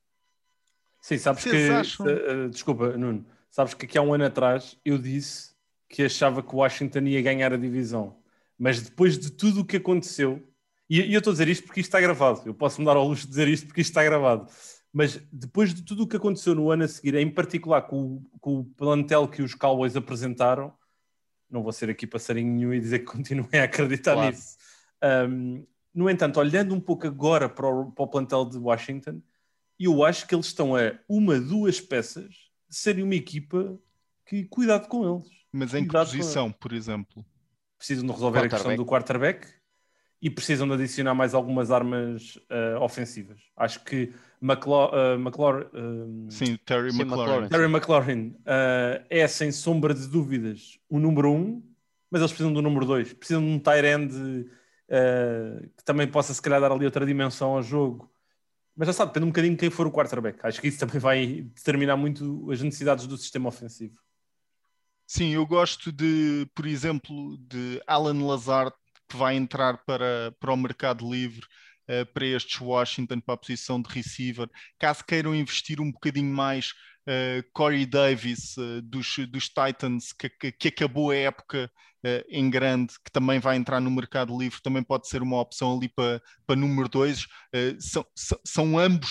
Sim, 1.01 1.17
sabes 1.17 1.43
que. 1.43 1.49
Uh, 1.49 2.49
desculpa, 2.49 2.97
Nuno. 2.97 3.25
Sabes 3.49 3.73
que 3.73 3.85
aqui 3.85 3.97
há 3.97 4.01
um 4.01 4.13
ano 4.13 4.25
atrás 4.25 4.77
eu 4.83 4.97
disse 4.97 5.53
que 5.87 6.03
achava 6.03 6.41
que 6.41 6.55
o 6.55 6.57
Washington 6.57 7.01
ia 7.01 7.21
ganhar 7.21 7.53
a 7.53 7.57
divisão. 7.57 8.17
Mas 8.57 8.81
depois 8.81 9.17
de 9.17 9.31
tudo 9.31 9.61
o 9.61 9.65
que 9.65 9.77
aconteceu, 9.77 10.41
e, 10.89 11.01
e 11.01 11.13
eu 11.13 11.19
estou 11.19 11.31
a 11.31 11.33
dizer 11.33 11.47
isto 11.49 11.65
porque 11.65 11.81
isto 11.81 11.89
está 11.89 12.01
gravado, 12.01 12.41
eu 12.45 12.53
posso 12.53 12.79
me 12.79 12.85
dar 12.85 12.95
ao 12.95 13.07
luxo 13.07 13.23
de 13.23 13.29
dizer 13.29 13.47
isto 13.47 13.67
porque 13.67 13.81
isto 13.81 13.91
está 13.91 14.03
gravado. 14.03 14.49
Mas 14.91 15.19
depois 15.31 15.73
de 15.73 15.83
tudo 15.83 16.03
o 16.03 16.07
que 16.07 16.17
aconteceu 16.17 16.55
no 16.55 16.71
ano 16.71 16.83
a 16.83 16.87
seguir, 16.87 17.15
em 17.15 17.29
particular 17.29 17.81
com, 17.81 18.23
com 18.39 18.59
o 18.59 18.63
plantel 18.63 19.27
que 19.27 19.41
os 19.41 19.53
Cowboys 19.55 19.95
apresentaram, 19.95 20.73
não 21.49 21.61
vou 21.61 21.71
ser 21.71 21.89
aqui 21.89 22.07
passarinho 22.07 22.51
nenhum 22.51 22.73
e 22.73 22.79
dizer 22.79 22.99
que 22.99 23.05
continuem 23.05 23.59
a 23.59 23.63
acreditar 23.65 24.13
claro. 24.13 24.31
nisso. 24.31 24.57
Um, 25.03 25.65
no 25.93 26.09
entanto, 26.09 26.39
olhando 26.39 26.73
um 26.73 26.79
pouco 26.79 27.05
agora 27.05 27.47
para 27.47 27.67
o, 27.67 27.91
para 27.91 28.03
o 28.03 28.07
plantel 28.07 28.45
de 28.45 28.57
Washington, 28.57 29.21
eu 29.79 30.03
acho 30.03 30.27
que 30.27 30.33
eles 30.33 30.47
estão 30.47 30.75
a 30.75 30.93
uma, 31.07 31.39
duas 31.39 31.79
peças 31.79 32.29
de 32.69 32.75
serem 32.75 33.03
uma 33.03 33.15
equipa 33.15 33.77
que 34.25 34.45
cuidado 34.45 34.87
com 34.87 35.17
eles. 35.17 35.29
Mas 35.51 35.73
em 35.73 35.85
que 35.85 35.91
posição, 35.91 36.51
por 36.51 36.73
exemplo? 36.73 37.23
Precisam 37.77 38.05
de 38.05 38.11
resolver 38.11 38.39
a 38.39 38.49
questão 38.49 38.75
do 38.75 38.85
quarterback 38.85 39.47
e 40.21 40.29
precisam 40.29 40.65
de 40.67 40.73
adicionar 40.73 41.13
mais 41.13 41.33
algumas 41.33 41.69
armas 41.69 42.37
uh, 42.49 42.81
ofensivas. 42.81 43.41
Acho 43.57 43.83
que 43.83 44.13
McLaurin, 44.41 44.95
uh, 44.95 45.19
McLaurin 45.19 45.65
uh, 45.65 46.31
Sim, 46.31 46.57
Terry 46.65 46.91
Sim, 46.91 47.01
McLaurin, 47.01 47.49
Terry 47.49 47.65
McLaurin 47.65 48.35
é 49.09 49.27
sem 49.27 49.51
sombra 49.51 49.93
de 49.93 50.07
dúvidas 50.07 50.79
o 50.89 50.97
número 50.97 51.31
um, 51.31 51.61
mas 52.09 52.21
eles 52.21 52.31
precisam 52.31 52.53
do 52.53 52.61
número 52.61 52.85
dois. 52.85 53.11
Precisam 53.11 53.41
de 53.43 53.49
um 53.49 53.59
tight 53.59 53.85
end 53.85 54.49
uh, 54.93 55.69
que 55.75 55.83
também 55.83 56.07
possa 56.07 56.33
se 56.33 56.41
calhar 56.41 56.61
dar 56.61 56.71
ali 56.71 56.85
outra 56.85 57.05
dimensão 57.05 57.55
ao 57.55 57.63
jogo. 57.63 58.11
Mas 58.75 58.87
já 58.87 58.93
sabe, 58.93 59.09
depende 59.09 59.25
um 59.25 59.29
bocadinho 59.29 59.53
de 59.53 59.59
quem 59.59 59.69
for 59.69 59.87
o 59.87 59.91
quarterback. 59.91 60.39
Acho 60.43 60.61
que 60.61 60.67
isso 60.67 60.79
também 60.79 60.99
vai 60.99 61.41
determinar 61.55 61.97
muito 61.97 62.49
as 62.51 62.61
necessidades 62.61 63.05
do 63.05 63.17
sistema 63.17 63.49
ofensivo. 63.49 63.99
Sim, 65.05 65.33
eu 65.33 65.45
gosto 65.45 65.91
de, 65.91 66.47
por 66.55 66.65
exemplo, 66.65 67.37
de 67.37 67.81
Alan 67.85 68.25
Lazard, 68.25 68.73
que 69.07 69.15
vai 69.17 69.35
entrar 69.35 69.77
para, 69.85 70.33
para 70.39 70.53
o 70.53 70.57
mercado 70.57 71.09
livre. 71.09 71.45
Uh, 71.83 72.05
para 72.13 72.25
estes 72.25 72.61
Washington, 72.61 73.19
para 73.19 73.33
a 73.33 73.37
posição 73.37 73.81
de 73.81 73.89
receiver. 73.89 74.49
Caso 74.79 75.03
queiram 75.03 75.35
investir 75.35 75.81
um 75.81 75.91
bocadinho 75.91 76.33
mais, 76.33 76.71
uh, 77.07 77.43
Corey 77.53 77.85
Davis 77.85 78.55
uh, 78.57 78.81
dos, 78.81 79.17
dos 79.29 79.49
Titans, 79.49 80.13
que, 80.13 80.29
que, 80.29 80.51
que 80.51 80.67
acabou 80.69 81.11
a 81.11 81.15
época 81.15 81.71
em 82.27 82.49
grande, 82.49 82.95
que 83.01 83.09
também 83.13 83.39
vai 83.39 83.55
entrar 83.55 83.79
no 83.79 83.89
mercado 83.89 84.37
livre, 84.37 84.61
também 84.61 84.83
pode 84.83 85.07
ser 85.07 85.21
uma 85.21 85.39
opção 85.39 85.77
ali 85.77 85.87
para, 85.87 86.21
para 86.45 86.57
número 86.57 86.89
2. 86.89 87.25
são, 87.79 88.05
são 88.45 88.77
ambos 88.77 89.09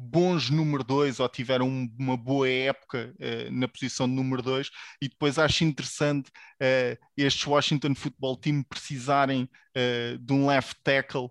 bons 0.00 0.48
número 0.48 0.82
2 0.82 1.20
ou 1.20 1.28
tiveram 1.28 1.68
uma 1.98 2.16
boa 2.16 2.48
época 2.48 3.14
uh, 3.18 3.50
na 3.52 3.68
posição 3.68 4.08
de 4.08 4.14
número 4.14 4.42
2 4.42 4.70
e 5.02 5.08
depois 5.08 5.38
acho 5.38 5.62
interessante 5.62 6.30
uh, 6.30 6.98
estes 7.16 7.46
Washington 7.46 7.94
Football 7.94 8.36
Team 8.38 8.62
precisarem 8.62 9.44
uh, 9.44 10.18
de 10.18 10.32
um 10.32 10.46
left 10.46 10.76
tackle 10.82 11.28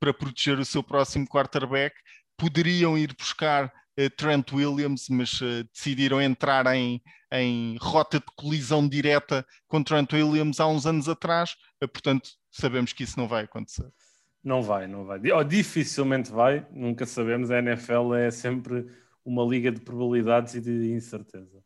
para 0.00 0.12
proteger 0.12 0.58
o 0.58 0.64
seu 0.64 0.82
próximo 0.82 1.28
quarterback 1.28 1.94
poderiam 2.36 2.98
ir 2.98 3.14
buscar 3.16 3.72
Trent 4.16 4.52
Williams 4.52 5.06
mas 5.08 5.40
decidiram 5.72 6.20
entrar 6.20 6.66
em, 6.74 7.00
em 7.32 7.76
rota 7.80 8.18
de 8.18 8.26
colisão 8.36 8.88
direta 8.88 9.46
com 9.68 9.82
Trent 9.82 10.12
Williams 10.12 10.60
há 10.60 10.66
uns 10.66 10.86
anos 10.86 11.08
atrás 11.08 11.54
portanto 11.80 12.30
sabemos 12.50 12.92
que 12.92 13.04
isso 13.04 13.18
não 13.18 13.28
vai 13.28 13.44
acontecer 13.44 13.90
não 14.44 14.62
vai, 14.62 14.86
não 14.86 15.06
vai. 15.06 15.18
Ou 15.32 15.42
dificilmente 15.42 16.30
vai, 16.30 16.66
nunca 16.70 17.06
sabemos. 17.06 17.50
A 17.50 17.58
NFL 17.58 18.14
é 18.14 18.30
sempre 18.30 18.86
uma 19.24 19.42
liga 19.42 19.72
de 19.72 19.80
probabilidades 19.80 20.54
e 20.54 20.60
de 20.60 20.92
incerteza. 20.92 21.64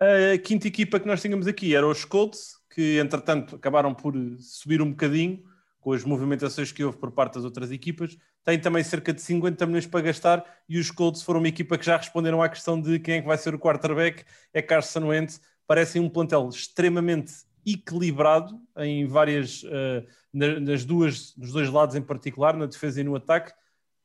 A 0.00 0.38
quinta 0.38 0.66
equipa 0.66 0.98
que 0.98 1.06
nós 1.06 1.20
tínhamos 1.20 1.46
aqui 1.46 1.74
era 1.76 1.86
os 1.86 2.06
Colts, 2.06 2.54
que 2.74 2.98
entretanto 2.98 3.56
acabaram 3.56 3.94
por 3.94 4.14
subir 4.38 4.80
um 4.80 4.90
bocadinho 4.90 5.42
com 5.78 5.92
as 5.92 6.04
movimentações 6.04 6.72
que 6.72 6.82
houve 6.82 6.98
por 6.98 7.12
parte 7.12 7.34
das 7.34 7.44
outras 7.44 7.70
equipas. 7.70 8.16
Tem 8.46 8.60
também 8.60 8.84
cerca 8.84 9.12
de 9.12 9.20
50 9.20 9.66
milhões 9.66 9.88
para 9.88 10.00
gastar 10.00 10.44
e 10.68 10.78
os 10.78 10.88
Colts 10.88 11.20
foram 11.20 11.40
uma 11.40 11.48
equipa 11.48 11.76
que 11.76 11.84
já 11.84 11.96
responderam 11.96 12.40
à 12.40 12.48
questão 12.48 12.80
de 12.80 13.00
quem 13.00 13.16
é 13.16 13.20
que 13.20 13.26
vai 13.26 13.36
ser 13.36 13.52
o 13.52 13.58
quarterback. 13.58 14.24
É 14.54 14.62
Carson 14.62 15.08
Wentz. 15.08 15.40
Parecem 15.66 16.00
um 16.00 16.08
plantel 16.08 16.48
extremamente 16.48 17.32
equilibrado 17.66 18.56
em 18.76 19.04
várias, 19.04 19.64
uh, 19.64 20.06
nas 20.32 20.84
duas, 20.84 21.34
nos 21.36 21.50
dois 21.50 21.68
lados 21.68 21.96
em 21.96 22.02
particular, 22.02 22.56
na 22.56 22.66
defesa 22.66 23.00
e 23.00 23.04
no 23.04 23.16
ataque. 23.16 23.52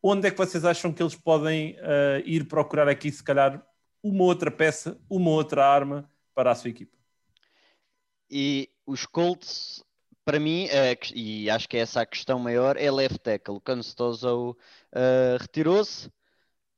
Onde 0.01 0.27
é 0.27 0.31
que 0.31 0.37
vocês 0.39 0.65
acham 0.65 0.91
que 0.91 1.03
eles 1.03 1.13
podem 1.13 1.75
uh, 1.75 2.25
ir 2.25 2.47
procurar 2.47 2.87
aqui, 2.87 3.11
se 3.11 3.23
calhar, 3.23 3.63
uma 4.01 4.23
outra 4.23 4.49
peça, 4.49 4.99
uma 5.07 5.29
outra 5.29 5.63
arma 5.63 6.09
para 6.33 6.49
a 6.49 6.55
sua 6.55 6.71
equipa? 6.71 6.97
E 8.27 8.71
os 8.87 9.05
Colts, 9.05 9.83
para 10.25 10.39
mim, 10.39 10.67
e 11.13 11.49
acho 11.49 11.67
que 11.67 11.77
é 11.77 11.81
essa 11.81 12.01
a 12.01 12.05
questão 12.05 12.39
maior, 12.39 12.77
é 12.77 12.91
left 12.91 13.19
tackle. 13.19 13.55
O 13.55 13.61
Canstoso 13.61 14.51
uh, 14.51 15.37
retirou-se, 15.39 16.11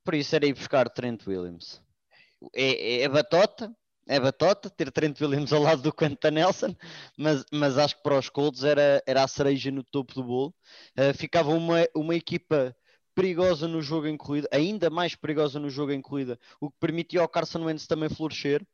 por 0.04 0.14
isso 0.14 0.34
era 0.34 0.46
ir 0.46 0.54
buscar 0.54 0.88
Trent 0.90 1.26
Williams. 1.26 1.82
É, 2.54 2.98
é, 2.98 3.02
é 3.02 3.08
batota, 3.08 3.74
é 4.06 4.20
batota 4.20 4.68
ter 4.70 4.90
Trent 4.90 5.20
Williams 5.20 5.52
ao 5.52 5.62
lado 5.62 5.82
do 5.82 5.92
Quentin 5.92 6.30
Nelson, 6.32 6.74
mas, 7.18 7.44
mas 7.52 7.78
acho 7.78 7.96
que 7.96 8.02
para 8.02 8.18
os 8.18 8.28
Colts 8.28 8.64
era, 8.64 9.02
era 9.06 9.24
a 9.24 9.28
cereja 9.28 9.70
no 9.70 9.82
topo 9.84 10.14
do 10.14 10.24
bolo. 10.24 10.54
Uh, 10.98 11.16
ficava 11.16 11.50
uma, 11.50 11.86
uma 11.94 12.14
equipa 12.14 12.76
perigosa 13.14 13.68
no 13.68 13.80
jogo 13.80 14.06
em 14.06 14.16
corrida, 14.16 14.48
ainda 14.52 14.90
mais 14.90 15.14
perigosa 15.14 15.60
no 15.60 15.70
jogo 15.70 15.92
em 15.92 16.02
corrida, 16.02 16.38
o 16.60 16.70
que 16.70 16.76
permitiu 16.80 17.22
ao 17.22 17.28
Carson 17.28 17.64
Wentz 17.64 17.86
também 17.86 18.08
florescer. 18.08 18.66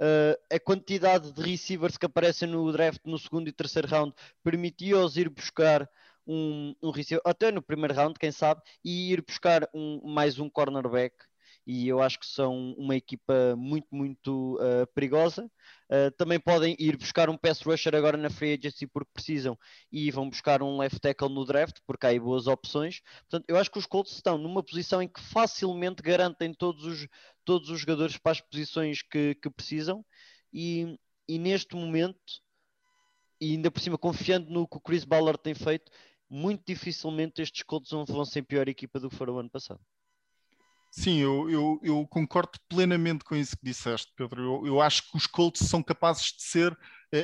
Uh, 0.00 0.36
a 0.52 0.58
quantidade 0.58 1.32
de 1.32 1.40
receivers 1.40 1.96
que 1.96 2.06
aparecem 2.06 2.48
no 2.48 2.70
draft 2.72 3.00
no 3.04 3.18
segundo 3.18 3.48
e 3.48 3.52
terceiro 3.52 3.86
round 3.86 4.12
permitiu-os 4.42 5.16
ir 5.16 5.28
buscar 5.28 5.88
um, 6.26 6.74
um 6.82 6.90
receiver, 6.90 7.22
até 7.24 7.52
no 7.52 7.62
primeiro 7.62 7.94
round, 7.94 8.18
quem 8.18 8.32
sabe, 8.32 8.60
e 8.84 9.12
ir 9.12 9.22
buscar 9.22 9.68
um, 9.72 10.00
mais 10.04 10.38
um 10.38 10.50
cornerback 10.50 11.14
e 11.66 11.88
eu 11.88 12.00
acho 12.00 12.18
que 12.18 12.26
são 12.26 12.72
uma 12.76 12.94
equipa 12.94 13.56
muito, 13.56 13.86
muito 13.90 14.56
uh, 14.56 14.86
perigosa. 14.94 15.50
Uh, 15.88 16.10
também 16.16 16.38
podem 16.38 16.76
ir 16.78 16.96
buscar 16.96 17.30
um 17.30 17.36
pass 17.36 17.60
rusher 17.60 17.94
agora 17.94 18.16
na 18.16 18.30
free 18.30 18.54
agency 18.54 18.86
porque 18.86 19.10
precisam 19.12 19.56
e 19.90 20.10
vão 20.10 20.28
buscar 20.28 20.62
um 20.62 20.76
left 20.78 21.00
tackle 21.00 21.28
no 21.28 21.44
draft 21.44 21.78
porque 21.86 22.06
há 22.06 22.10
aí 22.10 22.20
boas 22.20 22.46
opções. 22.46 23.00
Portanto, 23.20 23.44
eu 23.48 23.56
acho 23.56 23.70
que 23.70 23.78
os 23.78 23.86
Colts 23.86 24.12
estão 24.12 24.36
numa 24.36 24.62
posição 24.62 25.00
em 25.00 25.08
que 25.08 25.20
facilmente 25.20 26.02
garantem 26.02 26.52
todos 26.52 26.84
os, 26.84 27.06
todos 27.44 27.70
os 27.70 27.80
jogadores 27.80 28.16
para 28.16 28.32
as 28.32 28.40
posições 28.40 29.02
que, 29.02 29.34
que 29.36 29.50
precisam 29.50 30.04
e, 30.52 30.98
e 31.28 31.38
neste 31.38 31.74
momento, 31.74 32.18
e 33.40 33.52
ainda 33.52 33.70
por 33.70 33.80
cima 33.80 33.98
confiando 33.98 34.50
no 34.50 34.66
que 34.66 34.76
o 34.76 34.80
Chris 34.80 35.04
Ballard 35.04 35.40
tem 35.42 35.54
feito, 35.54 35.90
muito 36.28 36.62
dificilmente 36.66 37.42
estes 37.42 37.62
Colts 37.62 37.90
vão 37.90 38.24
ser 38.24 38.42
pior 38.42 38.68
equipa 38.68 38.98
do 38.98 39.08
que 39.10 39.16
foram 39.16 39.34
o 39.34 39.38
ano 39.38 39.50
passado. 39.50 39.80
Sim, 40.90 41.18
eu, 41.18 41.50
eu, 41.50 41.80
eu, 41.82 42.06
concordo 42.06 42.52
plenamente 42.68 43.24
com 43.24 43.34
isso 43.34 43.56
que 43.56 43.64
disseste, 43.64 44.12
Pedro. 44.16 44.42
Eu, 44.42 44.66
eu, 44.66 44.80
acho 44.80 45.10
que 45.10 45.16
os 45.16 45.26
Colts 45.26 45.66
são 45.66 45.82
capazes 45.82 46.26
de 46.26 46.42
ser 46.42 46.72
uh, 46.72 46.78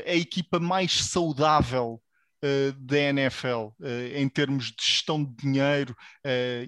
a 0.07 0.15
equipa 0.15 0.59
mais 0.59 1.05
saudável 1.05 2.03
uh, 2.45 2.73
da 2.73 2.99
NFL 2.99 3.69
uh, 3.79 3.87
em 4.15 4.29
termos 4.29 4.67
de 4.67 4.83
gestão 4.83 5.25
de 5.25 5.35
dinheiro 5.37 5.97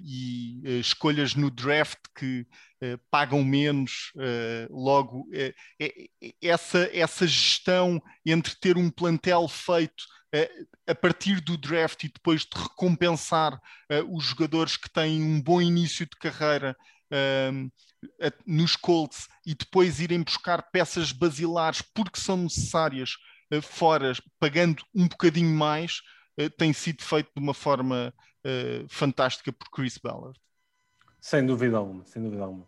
e 0.02 0.60
escolhas 0.80 1.34
no 1.34 1.50
draft 1.50 1.98
que 2.16 2.46
pagam 3.10 3.44
menos. 3.44 4.12
logo, 4.68 5.28
essa, 6.42 6.90
essa 6.92 7.26
gestão 7.26 8.02
entre 8.26 8.54
ter 8.56 8.76
um 8.76 8.90
plantel 8.90 9.46
feito 9.46 10.04
a 10.86 10.94
partir 10.94 11.40
do 11.40 11.56
draft 11.56 12.02
e 12.04 12.08
depois 12.08 12.40
de 12.40 12.60
recompensar 12.60 13.60
os 14.08 14.24
jogadores 14.24 14.76
que 14.76 14.90
têm 14.90 15.22
um 15.22 15.40
bom 15.40 15.60
início 15.60 16.06
de 16.06 16.16
carreira 16.18 16.76
uh, 17.12 17.72
nos 18.46 18.76
Colts 18.76 19.28
e 19.46 19.54
depois 19.54 20.00
irem 20.00 20.22
buscar 20.22 20.62
peças 20.70 21.12
basilares 21.12 21.82
porque 21.94 22.20
são 22.20 22.36
necessárias 22.36 23.16
fora, 23.60 24.12
pagando 24.38 24.82
um 24.94 25.08
bocadinho 25.08 25.54
mais, 25.54 26.00
tem 26.56 26.72
sido 26.72 27.02
feito 27.02 27.30
de 27.36 27.42
uma 27.42 27.52
forma 27.52 28.14
fantástica 28.88 29.52
por 29.52 29.68
Chris 29.70 29.98
Ballard. 29.98 30.38
Sem 31.20 31.44
dúvida 31.44 31.76
alguma, 31.76 32.04
sem 32.06 32.22
dúvida 32.22 32.42
alguma. 32.42 32.66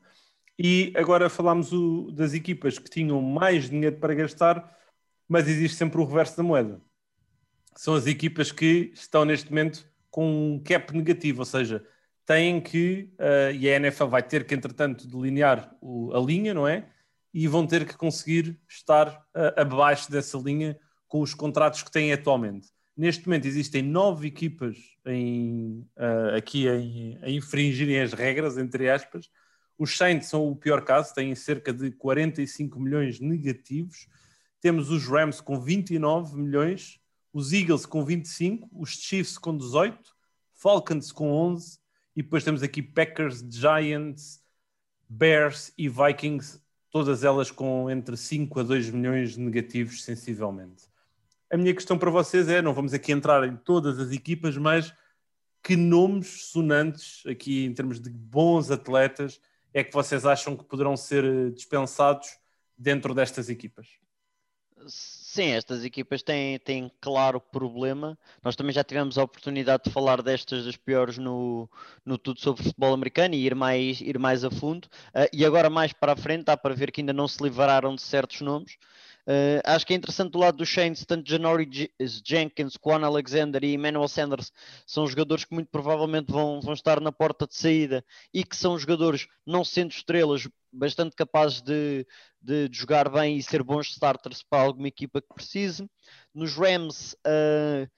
E 0.59 0.92
agora 0.97 1.31
falamos 1.31 1.73
o, 1.73 2.11
das 2.12 2.35
equipas 2.35 2.79
que 2.79 2.90
tinham 2.90 3.20
mais 3.23 3.68
dinheiro 3.68 3.97
para 3.97 4.14
gastar, 4.14 4.77
mas 5.29 5.49
existe 5.49 5.77
sempre 5.77 6.01
o 6.01 6.05
reverso 6.05 6.37
da 6.37 6.42
moeda 6.42 6.81
são 7.77 7.94
as 7.94 8.07
equipas 8.07 8.53
que 8.53 8.92
estão 8.94 9.25
neste 9.25 9.51
momento 9.51 9.87
com 10.11 10.55
um 10.55 10.62
cap 10.62 10.94
negativo, 10.97 11.40
ou 11.40 11.44
seja, 11.44 11.85
têm 12.25 12.61
que, 12.61 13.11
uh, 13.18 13.53
e 13.53 13.68
a 13.68 13.77
NFL 13.77 14.07
vai 14.07 14.23
ter 14.23 14.47
que, 14.47 14.55
entretanto, 14.55 15.07
delinear 15.07 15.75
o, 15.81 16.14
a 16.14 16.20
linha, 16.20 16.55
não 16.55 16.66
é? 16.66 16.88
E 17.35 17.47
vão 17.49 17.66
ter 17.66 17.85
que 17.85 17.97
conseguir 17.97 18.59
estar 18.68 19.09
uh, 19.09 19.61
abaixo 19.61 20.11
dessa 20.11 20.38
linha 20.38 20.79
com 21.09 21.20
os 21.20 21.35
contratos 21.35 21.83
que 21.83 21.90
têm 21.90 22.12
atualmente. 22.12 22.68
Neste 22.97 23.27
momento 23.27 23.47
existem 23.47 23.83
nove 23.83 24.29
equipas 24.29 24.79
em, 25.05 25.85
uh, 25.97 26.37
aqui 26.37 26.68
em, 26.68 27.18
a 27.20 27.29
infringirem 27.29 28.01
as 28.01 28.12
regras, 28.12 28.57
entre 28.57 28.88
aspas. 28.88 29.29
Os 29.77 29.97
Saints 29.97 30.29
são 30.29 30.49
o 30.49 30.55
pior 30.55 30.85
caso, 30.85 31.12
têm 31.12 31.35
cerca 31.35 31.73
de 31.73 31.90
45 31.90 32.79
milhões 32.79 33.18
negativos. 33.18 34.07
Temos 34.61 34.90
os 34.90 35.05
Rams 35.07 35.40
com 35.40 35.61
29 35.61 36.37
milhões, 36.37 37.01
os 37.33 37.53
Eagles 37.53 37.85
com 37.85 38.05
25, 38.05 38.70
os 38.73 38.90
Chiefs 38.90 39.37
com 39.37 39.57
18, 39.57 39.99
Falcons 40.55 41.11
com 41.11 41.33
11 41.33 41.79
e 42.16 42.23
depois 42.23 42.44
temos 42.44 42.62
aqui 42.62 42.81
Packers, 42.81 43.44
Giants, 43.51 44.40
Bears 45.09 45.73
e 45.77 45.88
Vikings, 45.88 46.61
todas 46.94 47.24
elas 47.24 47.50
com 47.50 47.90
entre 47.90 48.16
5 48.16 48.61
a 48.61 48.62
2 48.62 48.90
milhões 48.90 49.37
negativos 49.37 50.04
sensivelmente. 50.04 50.85
A 51.50 51.57
minha 51.57 51.74
questão 51.74 51.98
para 51.98 52.09
vocês 52.09 52.48
é, 52.48 52.62
não 52.62 52.72
vamos 52.72 52.94
aqui 52.94 53.11
entrar 53.11 53.42
em 53.48 53.57
todas 53.57 53.98
as 53.98 54.12
equipas, 54.12 54.57
mas 54.57 54.94
que 55.61 55.74
nomes 55.74 56.44
sonantes 56.44 57.26
aqui 57.26 57.64
em 57.64 57.74
termos 57.74 57.98
de 57.98 58.09
bons 58.09 58.70
atletas 58.70 59.40
é 59.72 59.83
que 59.83 59.92
vocês 59.92 60.24
acham 60.24 60.57
que 60.57 60.62
poderão 60.62 60.96
ser 60.96 61.50
dispensados 61.50 62.38
dentro 62.78 63.12
destas 63.12 63.48
equipas? 63.48 63.88
Sim, 65.35 65.47
estas 65.51 65.85
equipas 65.85 66.23
têm, 66.23 66.61
têm 66.61 66.88
claro 67.01 67.40
problema. 67.40 68.16
Nós 68.40 68.55
também 68.55 68.73
já 68.73 68.85
tivemos 68.85 69.18
a 69.18 69.25
oportunidade 69.25 69.83
de 69.85 69.90
falar 69.90 70.23
destas 70.23 70.64
das 70.64 70.77
piores 70.77 71.18
no, 71.18 71.68
no 72.07 72.16
tudo 72.16 72.38
sobre 72.38 72.62
futebol 72.62 72.94
americano 72.94 73.35
e 73.35 73.44
ir 73.44 73.53
mais, 73.53 74.01
ir 74.01 74.16
mais 74.16 74.44
a 74.44 74.51
fundo. 74.53 74.87
Uh, 75.09 75.27
e 75.33 75.44
agora, 75.44 75.68
mais 75.68 75.92
para 75.92 76.12
a 76.12 76.16
frente, 76.16 76.44
dá 76.44 76.57
para 76.57 76.73
ver 76.73 76.92
que 76.92 77.01
ainda 77.01 77.12
não 77.12 77.27
se 77.27 77.42
livraram 77.42 77.97
de 77.97 78.03
certos 78.03 78.42
nomes. 78.42 78.77
Uh, 79.26 79.60
acho 79.64 79.87
que 79.87 79.94
é 79.94 79.96
interessante 79.96 80.32
do 80.32 80.38
lado 80.38 80.58
dos 80.58 80.70
Saints, 80.70 81.06
tanto 81.06 81.30
Janori 81.30 81.90
Jenkins, 82.24 82.76
Quan 82.76 83.02
Alexander 83.02 83.64
e 83.64 83.72
Emmanuel 83.72 84.06
Sanders 84.06 84.52
são 84.87 85.06
jogadores 85.06 85.46
que 85.46 85.54
muito 85.54 85.70
provavelmente 85.70 86.30
vão, 86.30 86.60
vão 86.60 86.74
estar 86.74 87.00
na 87.00 87.10
porta 87.10 87.46
de 87.46 87.54
saída 87.54 88.04
e 88.34 88.44
que 88.44 88.54
são 88.54 88.78
jogadores, 88.78 89.26
não 89.46 89.64
sendo 89.64 89.92
estrelas, 89.92 90.46
bastante 90.70 91.16
capazes 91.16 91.62
de, 91.62 92.06
de, 92.40 92.68
de 92.68 92.76
jogar 92.76 93.08
bem 93.08 93.38
e 93.38 93.42
ser 93.42 93.62
bons 93.62 93.88
starters 93.88 94.42
para 94.42 94.62
alguma 94.62 94.88
equipa 94.88 95.22
que 95.22 95.34
precise. 95.34 95.88
Nos 96.34 96.54
Rams, 96.54 97.14
uh, 97.26 97.88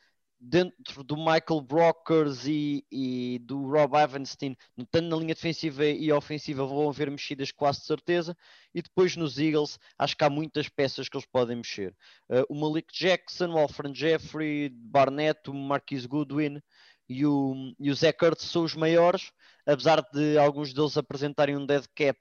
dentro 0.48 1.02
do 1.02 1.16
Michael 1.16 1.60
Brockers 1.60 2.46
e, 2.46 2.84
e, 2.90 3.40
do 3.40 3.68
Rob 3.68 3.96
Evanstein, 3.96 4.56
tanto 4.90 5.08
na 5.08 5.16
linha 5.16 5.34
defensiva 5.34 5.84
e 5.84 6.12
ofensiva, 6.12 6.64
vão 6.64 6.88
haver 6.88 7.10
mexidas 7.10 7.50
quase 7.50 7.80
de 7.80 7.86
certeza. 7.86 8.36
E 8.72 8.80
depois 8.80 9.16
nos 9.16 9.38
Eagles, 9.38 9.78
acho 9.98 10.16
que 10.16 10.24
há 10.24 10.30
muitas 10.30 10.68
peças 10.68 11.08
que 11.08 11.16
eles 11.16 11.26
podem 11.26 11.56
mexer. 11.56 11.94
Uh, 12.28 12.44
o 12.48 12.54
Malik 12.54 12.92
Jackson, 12.96 13.48
o 13.48 13.58
Alfred 13.58 13.98
Jeffrey, 13.98 14.68
Barnett, 14.68 15.50
o 15.50 15.54
Marquis 15.54 16.06
Goodwin 16.06 16.60
e 17.08 17.26
o, 17.26 17.72
e 17.78 17.90
o 17.90 17.94
Zach 17.94 18.24
Ertz 18.24 18.44
são 18.44 18.62
os 18.62 18.74
maiores, 18.74 19.32
apesar 19.66 20.00
de 20.12 20.38
alguns 20.38 20.72
deles 20.72 20.96
apresentarem 20.96 21.56
um 21.56 21.66
dead 21.66 21.84
cap 21.94 22.18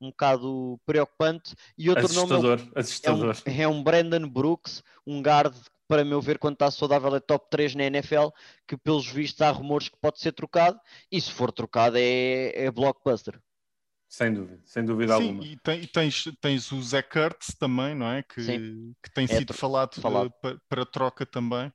um 0.00 0.10
bocado 0.10 0.78
preocupante. 0.84 1.54
E 1.78 1.88
outro 1.88 2.04
assustador, 2.04 2.58
nome 2.58 2.72
é, 2.74 2.80
assustador. 2.80 3.36
É, 3.46 3.50
um, 3.50 3.60
é 3.62 3.68
um 3.68 3.82
Brandon 3.82 4.28
Brooks, 4.28 4.82
um 5.06 5.22
guard 5.22 5.54
para 5.88 6.04
meu 6.04 6.20
ver, 6.20 6.38
quando 6.38 6.54
está 6.54 6.70
saudável, 6.70 7.14
é 7.14 7.20
top 7.20 7.46
3 7.50 7.74
na 7.74 7.84
NFL, 7.84 8.28
que 8.66 8.76
pelos 8.76 9.06
vistos 9.06 9.42
há 9.42 9.50
rumores 9.50 9.88
que 9.88 9.96
pode 10.00 10.20
ser 10.20 10.32
trocado, 10.32 10.78
e 11.10 11.20
se 11.20 11.30
for 11.30 11.52
trocado 11.52 11.96
é, 11.98 12.52
é 12.54 12.70
blockbuster. 12.70 13.40
Sem 14.08 14.32
dúvida, 14.32 14.62
sem 14.64 14.84
dúvida 14.84 15.16
Sim, 15.16 15.22
alguma. 15.28 15.44
E 15.44 15.56
tens, 15.56 15.90
tens, 15.90 16.24
tens 16.40 16.72
o 16.72 16.80
Zé 16.80 17.02
Kurtz 17.02 17.54
também, 17.58 17.94
não 17.96 18.08
é? 18.08 18.22
Que, 18.22 18.44
que 19.02 19.10
tem 19.12 19.24
é 19.24 19.26
sido 19.26 19.52
falado, 19.52 20.00
falado. 20.00 20.32
Para, 20.40 20.56
para, 20.68 20.86
troca 20.86 21.26
também. 21.26 21.66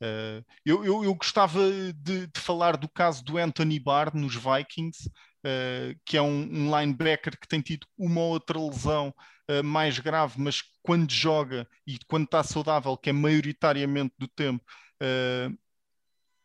Uh, 0.00 0.44
eu, 0.64 0.84
eu, 0.84 1.02
eu, 1.02 1.14
gostava 1.16 1.58
de, 1.92 2.28
de, 2.28 2.40
falar 2.40 2.76
do 2.76 2.88
caso 2.88 3.24
do 3.24 3.36
Anthony 3.36 3.80
Barr 3.80 4.14
nos 4.14 4.36
Vikings, 4.36 5.10
uh, 5.44 5.98
que 6.04 6.16
é 6.16 6.22
um, 6.22 6.42
um, 6.42 6.78
linebacker 6.78 7.38
que 7.38 7.48
tem 7.48 7.60
tido 7.60 7.86
uma 7.96 8.20
ou 8.20 8.30
outra 8.30 8.58
lesão 8.58 9.14
uh, 9.50 9.64
mais 9.64 9.98
grave, 9.98 10.40
mas 10.40 10.62
quando 10.82 11.10
joga 11.10 11.68
e 11.86 11.98
quando 12.06 12.24
está 12.24 12.42
saudável, 12.42 12.96
que 12.96 13.10
é 13.10 13.12
maioritariamente 13.12 14.14
do 14.18 14.28
tempo, 14.28 14.64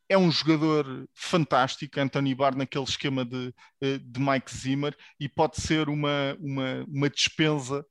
é 0.09 0.17
um 0.17 0.29
jogador 0.31 1.09
fantástico, 1.13 1.99
Anthony 1.99 2.35
Barr, 2.35 2.55
naquele 2.55 2.83
esquema 2.83 3.25
de, 3.25 3.51
de 3.81 4.19
Mike 4.19 4.55
Zimmer, 4.55 4.95
e 5.19 5.27
pode 5.27 5.59
ser 5.59 5.89
uma, 5.89 6.37
uma, 6.39 6.85
uma 6.87 7.09
dispensa, 7.09 7.83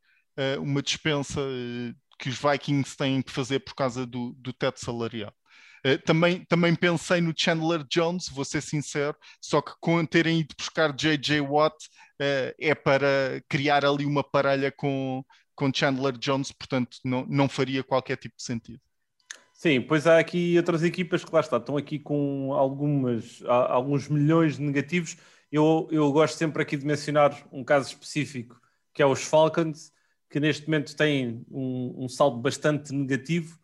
uma 0.61 0.81
dispensa 0.83 1.41
que 2.21 2.29
os 2.29 2.39
Vikings 2.39 2.97
têm 2.97 3.23
que 3.23 3.33
fazer 3.33 3.59
por 3.61 3.75
causa 3.75 4.07
do, 4.07 4.35
do 4.39 4.53
teto 4.53 4.79
salarial. 4.79 5.35
Uh, 5.85 6.01
também, 6.05 6.45
também 6.45 6.75
pensei 6.75 7.21
no 7.21 7.35
Chandler 7.37 7.85
Jones, 7.91 8.29
vou 8.29 8.45
ser 8.45 8.61
sincero, 8.61 9.17
só 9.41 9.61
que 9.61 9.73
com 9.81 10.05
terem 10.07 10.41
ido 10.41 10.55
buscar 10.57 10.93
J.J. 10.93 11.41
Watt 11.41 11.75
uh, 12.21 12.55
é 12.59 12.75
para 12.75 13.43
criar 13.49 13.85
ali 13.85 14.07
uma 14.07 14.23
parelha 14.23 14.71
com, 14.71 15.25
com 15.57 15.73
Chandler 15.75 16.17
Jones, 16.19 16.53
portanto 16.53 16.99
não, 17.05 17.27
não 17.27 17.49
faria 17.49 17.83
qualquer 17.83 18.17
tipo 18.17 18.37
de 18.37 18.45
sentido. 18.45 18.81
Sim, 19.53 19.81
pois 19.81 20.07
há 20.07 20.19
aqui 20.19 20.57
outras 20.57 20.83
equipas 20.83 21.25
que 21.25 21.33
lá 21.33 21.41
está, 21.41 21.57
estão 21.57 21.77
aqui 21.77 21.99
com 21.99 22.53
algumas, 22.53 23.41
alguns 23.47 24.09
milhões 24.09 24.57
de 24.57 24.63
negativos. 24.63 25.17
Eu, 25.53 25.89
eu 25.93 26.11
gosto 26.11 26.37
sempre 26.37 26.63
aqui 26.63 26.77
de 26.77 26.85
mencionar 26.85 27.47
um 27.53 27.63
caso 27.63 27.89
específico, 27.89 28.61
que 28.93 29.03
é 29.03 29.07
os 29.07 29.23
Falcons, 29.23 29.93
que 30.29 30.41
neste 30.41 30.67
momento 30.67 30.97
têm 30.97 31.45
um, 31.49 32.05
um 32.05 32.09
saldo 32.09 32.39
bastante 32.39 32.93
negativo 32.93 33.57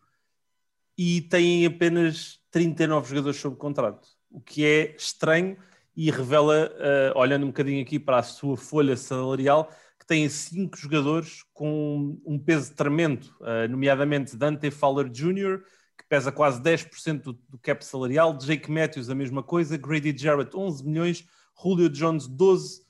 e 1.01 1.21
têm 1.21 1.65
apenas 1.65 2.41
39 2.51 3.07
jogadores 3.07 3.39
sob 3.39 3.55
contrato, 3.55 4.05
o 4.29 4.41
que 4.41 4.65
é 4.65 4.95
estranho 4.97 5.55
e 5.95 6.11
revela, 6.11 6.69
uh, 6.75 7.17
olhando 7.17 7.43
um 7.43 7.47
bocadinho 7.47 7.81
aqui 7.81 7.97
para 7.97 8.17
a 8.17 8.23
sua 8.23 8.57
folha 8.57 8.97
salarial, 8.97 9.71
que 9.97 10.05
têm 10.05 10.27
cinco 10.27 10.77
jogadores 10.77 11.45
com 11.53 12.19
um 12.25 12.37
peso 12.37 12.75
tremendo, 12.75 13.33
uh, 13.39 13.65
nomeadamente 13.69 14.35
Dante 14.35 14.69
Fowler 14.69 15.07
Jr., 15.07 15.63
que 15.97 16.03
pesa 16.09 16.33
quase 16.33 16.61
10% 16.61 17.21
do, 17.21 17.33
do 17.47 17.57
cap 17.59 17.83
salarial, 17.85 18.37
Jake 18.37 18.69
Matthews 18.69 19.09
a 19.09 19.15
mesma 19.15 19.41
coisa, 19.41 19.77
Grady 19.77 20.13
Jarrett 20.17 20.53
11 20.53 20.85
milhões, 20.85 21.25
Julio 21.57 21.87
Jones 21.87 22.27
12, 22.27 22.81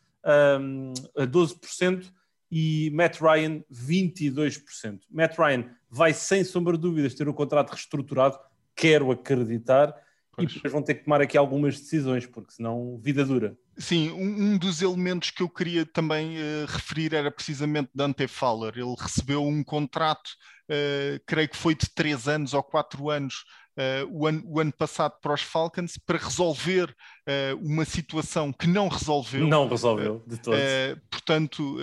um, 0.59 0.93
12%, 1.15 2.11
e 2.51 2.89
Matt 2.91 3.21
Ryan 3.21 3.63
22%. 3.71 5.01
Matt 5.11 5.37
Ryan 5.37 5.69
vai 5.89 6.13
sem 6.13 6.43
sombra 6.43 6.73
de 6.73 6.81
dúvidas 6.81 7.13
ter 7.13 7.27
o 7.27 7.33
contrato 7.33 7.71
reestruturado, 7.71 8.37
quero 8.75 9.11
acreditar, 9.11 9.93
pois. 10.35 10.49
e 10.49 10.53
depois 10.53 10.73
vão 10.73 10.81
ter 10.81 10.95
que 10.95 11.03
tomar 11.03 11.21
aqui 11.21 11.37
algumas 11.37 11.79
decisões, 11.79 12.25
porque 12.25 12.53
senão 12.53 12.99
vida 13.01 13.25
dura. 13.25 13.57
Sim, 13.77 14.11
um, 14.11 14.53
um 14.53 14.57
dos 14.57 14.81
elementos 14.81 15.31
que 15.31 15.41
eu 15.41 15.49
queria 15.49 15.85
também 15.85 16.37
uh, 16.37 16.65
referir 16.67 17.13
era 17.13 17.31
precisamente 17.31 17.89
Dante 17.95 18.27
Fowler. 18.27 18.73
Ele 18.75 18.95
recebeu 18.97 19.41
um 19.41 19.63
contrato, 19.63 20.27
uh, 20.69 21.19
creio 21.25 21.47
que 21.47 21.57
foi 21.57 21.73
de 21.75 21.89
3 21.95 22.27
anos 22.27 22.53
ou 22.53 22.61
4 22.61 23.09
anos, 23.09 23.45
uh, 23.79 24.07
o, 24.11 24.27
ano, 24.27 24.43
o, 24.45 24.59
ano, 24.59 24.73
passado 24.73 25.13
para 25.21 25.33
os 25.33 25.41
Falcons 25.41 25.97
para 25.97 26.17
resolver 26.17 26.89
uh, 26.89 27.57
uma 27.61 27.85
situação 27.85 28.51
que 28.51 28.67
não 28.67 28.89
resolveu. 28.89 29.47
Não 29.47 29.67
resolveu, 29.67 30.23
de 30.27 30.37
todos. 30.37 30.59
Uh, 30.59 30.99
portanto, 31.09 31.77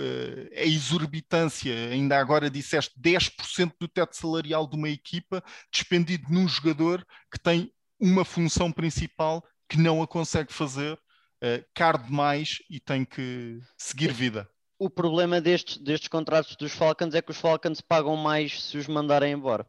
a 0.55 0.63
exorbitância, 0.63 1.73
ainda 1.89 2.17
agora 2.19 2.49
disseste, 2.49 2.93
10% 2.99 3.73
do 3.79 3.87
teto 3.87 4.15
salarial 4.15 4.67
de 4.67 4.75
uma 4.75 4.89
equipa 4.89 5.43
despendido 5.71 6.25
num 6.29 6.47
jogador 6.47 7.05
que 7.31 7.39
tem 7.39 7.71
uma 7.99 8.23
função 8.23 8.71
principal 8.71 9.43
que 9.69 9.77
não 9.77 10.01
a 10.01 10.07
consegue 10.07 10.53
fazer, 10.53 10.93
uh, 10.93 11.65
caro 11.73 11.97
demais 11.97 12.59
e 12.69 12.79
tem 12.79 13.03
que 13.03 13.59
seguir 13.77 14.13
vida. 14.13 14.47
O 14.79 14.89
problema 14.89 15.41
destes, 15.41 15.77
destes 15.77 16.07
contratos 16.07 16.55
dos 16.55 16.71
Falcons 16.71 17.15
é 17.15 17.21
que 17.21 17.31
os 17.31 17.37
Falcons 17.37 17.81
pagam 17.81 18.15
mais 18.15 18.63
se 18.63 18.77
os 18.77 18.87
mandarem 18.87 19.33
embora 19.33 19.65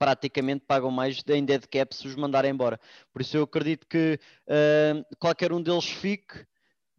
praticamente 0.00 0.64
pagam 0.66 0.90
mais 0.90 1.22
em 1.28 1.44
dead 1.44 1.66
cap 1.70 1.94
se 1.94 2.08
os 2.08 2.16
mandarem 2.16 2.50
embora. 2.50 2.80
Por 3.12 3.20
isso 3.20 3.36
eu 3.36 3.42
acredito 3.42 3.86
que 3.86 4.18
uh, 4.48 5.16
qualquer 5.18 5.52
um 5.52 5.62
deles 5.62 5.84
fique, 5.84 6.46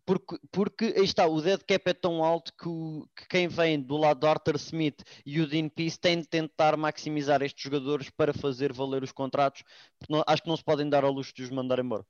porque, 0.05 0.37
porque 0.51 0.93
aí 0.95 1.03
está, 1.03 1.25
o 1.25 1.41
dead 1.41 1.61
cap 1.67 1.89
é 1.89 1.93
tão 1.93 2.23
alto 2.23 2.53
que, 2.53 2.69
o, 2.69 3.07
que 3.15 3.27
quem 3.27 3.47
vem 3.47 3.81
do 3.81 3.97
lado 3.97 4.19
do 4.19 4.27
Arthur 4.27 4.55
Smith 4.57 5.01
e 5.25 5.41
o 5.41 5.47
Dean 5.47 5.67
Peace 5.67 5.99
tem 5.99 6.21
de 6.21 6.27
tentar 6.27 6.77
maximizar 6.77 7.41
estes 7.41 7.63
jogadores 7.63 8.11
para 8.11 8.33
fazer 8.33 8.71
valer 8.71 9.01
os 9.01 9.11
contratos, 9.11 9.63
não, 10.07 10.23
acho 10.27 10.43
que 10.43 10.49
não 10.49 10.57
se 10.57 10.63
podem 10.63 10.87
dar 10.87 11.03
ao 11.03 11.11
luxo 11.11 11.33
de 11.33 11.41
os 11.41 11.49
mandar 11.49 11.79
embora. 11.79 12.05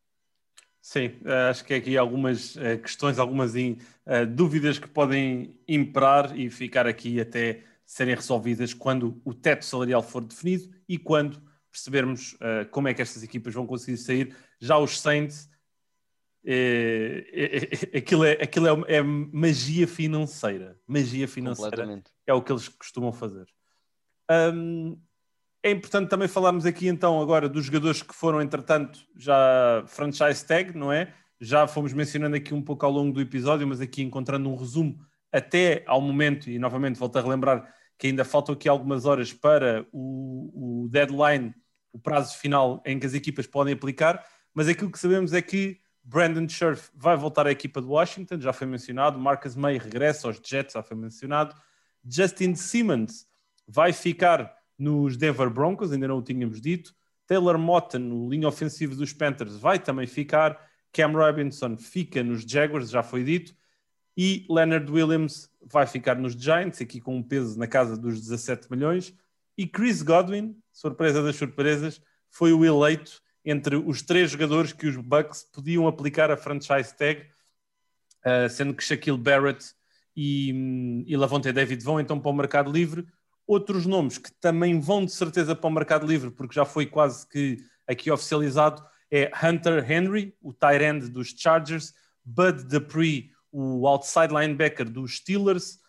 Sim, 0.82 1.20
eh, 1.24 1.50
acho 1.50 1.64
que 1.64 1.76
aqui 1.76 1.96
algumas 1.96 2.58
eh, 2.58 2.76
questões, 2.76 3.20
algumas 3.20 3.54
uh, 3.54 4.26
dúvidas 4.28 4.80
que 4.80 4.90
podem 4.90 5.56
imperar 5.68 6.38
e 6.38 6.50
ficar 6.50 6.88
aqui 6.88 7.22
até 7.22 7.64
serem 7.92 8.16
resolvidas 8.16 8.74
quando 8.74 9.22
o 9.26 9.34
teto 9.34 9.66
salarial 9.66 10.02
for 10.02 10.24
definido 10.24 10.64
e 10.88 10.98
quando 10.98 11.42
percebermos 11.70 12.36
uh, 12.36 12.66
como 12.72 12.88
é 12.88 12.94
que 12.94 13.02
estas 13.02 13.22
equipas 13.22 13.54
vão 13.54 13.68
conseguir 13.68 13.98
sair. 13.98 14.34
Já 14.62 14.78
os 14.78 14.98
Saints, 14.98 15.50
é, 16.46 17.26
é, 17.34 17.56
é, 17.94 17.98
aquilo, 17.98 18.24
é, 18.24 18.32
aquilo 18.32 18.86
é, 18.86 18.96
é, 18.96 19.02
magia 19.02 19.86
financeira. 19.86 20.80
Magia 20.88 21.28
financeira 21.28 22.02
é 22.26 22.34
o 22.34 22.42
que 22.42 22.54
eles 22.54 22.70
costumam 22.70 23.12
fazer. 23.12 23.46
Um, 24.54 24.98
é 25.62 25.70
importante 25.70 26.08
também 26.08 26.30
falarmos 26.30 26.66
aqui 26.66 26.88
então 26.88 27.22
agora 27.22 27.50
dos 27.50 27.66
jogadores 27.66 28.02
que 28.02 28.16
foram, 28.16 28.42
entretanto, 28.42 29.06
já 29.18 29.84
franchise 29.88 30.46
tag, 30.46 30.78
não 30.78 30.94
é? 30.94 31.14
Já 31.42 31.68
fomos 31.68 31.92
mencionando 31.92 32.38
aqui 32.38 32.54
um 32.54 32.62
pouco 32.62 32.86
ao 32.86 32.92
longo 32.94 33.12
do 33.12 33.20
episódio, 33.20 33.68
mas 33.68 33.82
aqui 33.82 34.02
encontrando 34.02 34.50
um 34.50 34.56
resumo 34.56 34.98
até 35.30 35.84
ao 35.86 36.00
momento, 36.00 36.50
e 36.50 36.58
novamente 36.58 36.98
volto 36.98 37.18
a 37.18 37.22
relembrar 37.22 37.81
que 38.02 38.08
ainda 38.08 38.26
faltam 38.26 38.56
aqui 38.56 38.68
algumas 38.68 39.06
horas 39.06 39.32
para 39.32 39.86
o, 39.92 40.86
o 40.86 40.90
deadline, 40.90 41.54
o 41.94 42.00
prazo 42.00 42.36
final 42.36 42.82
em 42.84 42.98
que 42.98 43.06
as 43.06 43.14
equipas 43.14 43.46
podem 43.46 43.76
aplicar, 43.76 44.26
mas 44.56 44.68
aquilo 44.68 44.92
que 44.92 44.98
sabemos 44.98 45.34
é 45.34 45.40
que 45.40 45.80
Brandon 46.04 46.50
Scherf 46.50 46.90
vai 46.96 47.16
voltar 47.16 47.46
à 47.46 47.52
equipa 47.52 47.80
de 47.80 47.86
Washington, 47.86 48.42
já 48.42 48.52
foi 48.52 48.66
mencionado, 48.66 49.20
Marcus 49.20 49.56
May 49.56 49.78
regressa 49.78 50.28
aos 50.28 50.42
Jets, 50.44 50.74
já 50.74 50.82
foi 50.82 50.98
mencionado, 50.98 51.56
Justin 52.04 52.56
Simmons 52.56 53.28
vai 53.68 53.94
ficar 53.94 54.52
nos 54.80 55.16
Denver 55.16 55.52
Broncos, 55.52 55.92
ainda 55.92 56.08
não 56.08 56.18
o 56.18 56.24
tínhamos 56.24 56.60
dito, 56.60 56.96
Taylor 57.28 57.60
Motten, 57.60 58.02
no 58.02 58.28
linha 58.28 58.48
ofensivo 58.48 58.96
dos 58.96 59.14
Panthers, 59.14 59.58
vai 59.58 59.78
também 59.78 60.08
ficar, 60.08 60.60
Cam 60.92 61.12
Robinson 61.12 61.78
fica 61.78 62.24
nos 62.24 62.42
Jaguars, 62.42 62.90
já 62.90 63.04
foi 63.04 63.24
dito, 63.24 63.54
e 64.18 64.46
Leonard 64.50 64.92
Williams 64.92 65.50
vai 65.62 65.86
ficar 65.86 66.16
nos 66.16 66.34
Giants, 66.34 66.82
aqui 66.82 67.00
com 67.00 67.16
um 67.16 67.24
peso 67.24 67.58
na 67.58 67.68
casa 67.68 67.98
dos 67.98 68.20
17 68.20 68.68
milhões. 68.70 69.14
E 69.58 69.68
Chris 69.68 70.02
Godwin, 70.02 70.56
surpresa 70.72 71.24
das 71.24 71.36
surpresas, 71.36 72.02
foi 72.30 72.54
o 72.54 72.66
eleito 72.66 73.22
entre 73.44 73.76
os 73.76 74.02
três 74.02 74.32
jogadores 74.32 74.74
que 74.74 74.88
os 74.88 74.96
Bucks 74.98 75.44
podiam 75.52 75.88
aplicar 75.88 76.30
a 76.32 76.38
franchise 76.38 76.96
tag, 76.96 77.26
uh, 78.26 78.50
sendo 78.50 78.74
que 78.74 78.84
Shaquille 78.84 79.18
Barrett 79.18 79.74
e, 80.16 81.04
e 81.08 81.18
Lavonte 81.18 81.52
David 81.52 81.84
vão 81.84 82.00
então 82.00 82.20
para 82.20 82.32
o 82.32 82.36
mercado 82.36 82.72
livre. 82.72 83.06
Outros 83.48 83.86
nomes 83.86 84.18
que 84.18 84.32
também 84.40 84.80
vão 84.80 85.06
de 85.06 85.12
certeza 85.12 85.56
para 85.56 85.68
o 85.68 85.74
mercado 85.74 86.06
livre, 86.06 86.32
porque 86.32 86.56
já 86.56 86.66
foi 86.66 86.86
quase 86.86 87.28
que 87.28 87.58
aqui 87.88 88.12
oficializado, 88.12 88.84
é 89.10 89.30
Hunter 89.44 89.92
Henry, 89.92 90.34
o 90.42 90.54
tight 90.54 90.84
end 90.84 91.10
dos 91.10 91.34
Chargers, 91.36 91.94
Bud 92.24 92.64
Dupree, 92.64 93.31
o 93.52 93.88
outside 93.88 94.34
linebacker 94.34 94.90
dos 94.90 95.18
Steelers, 95.18 95.80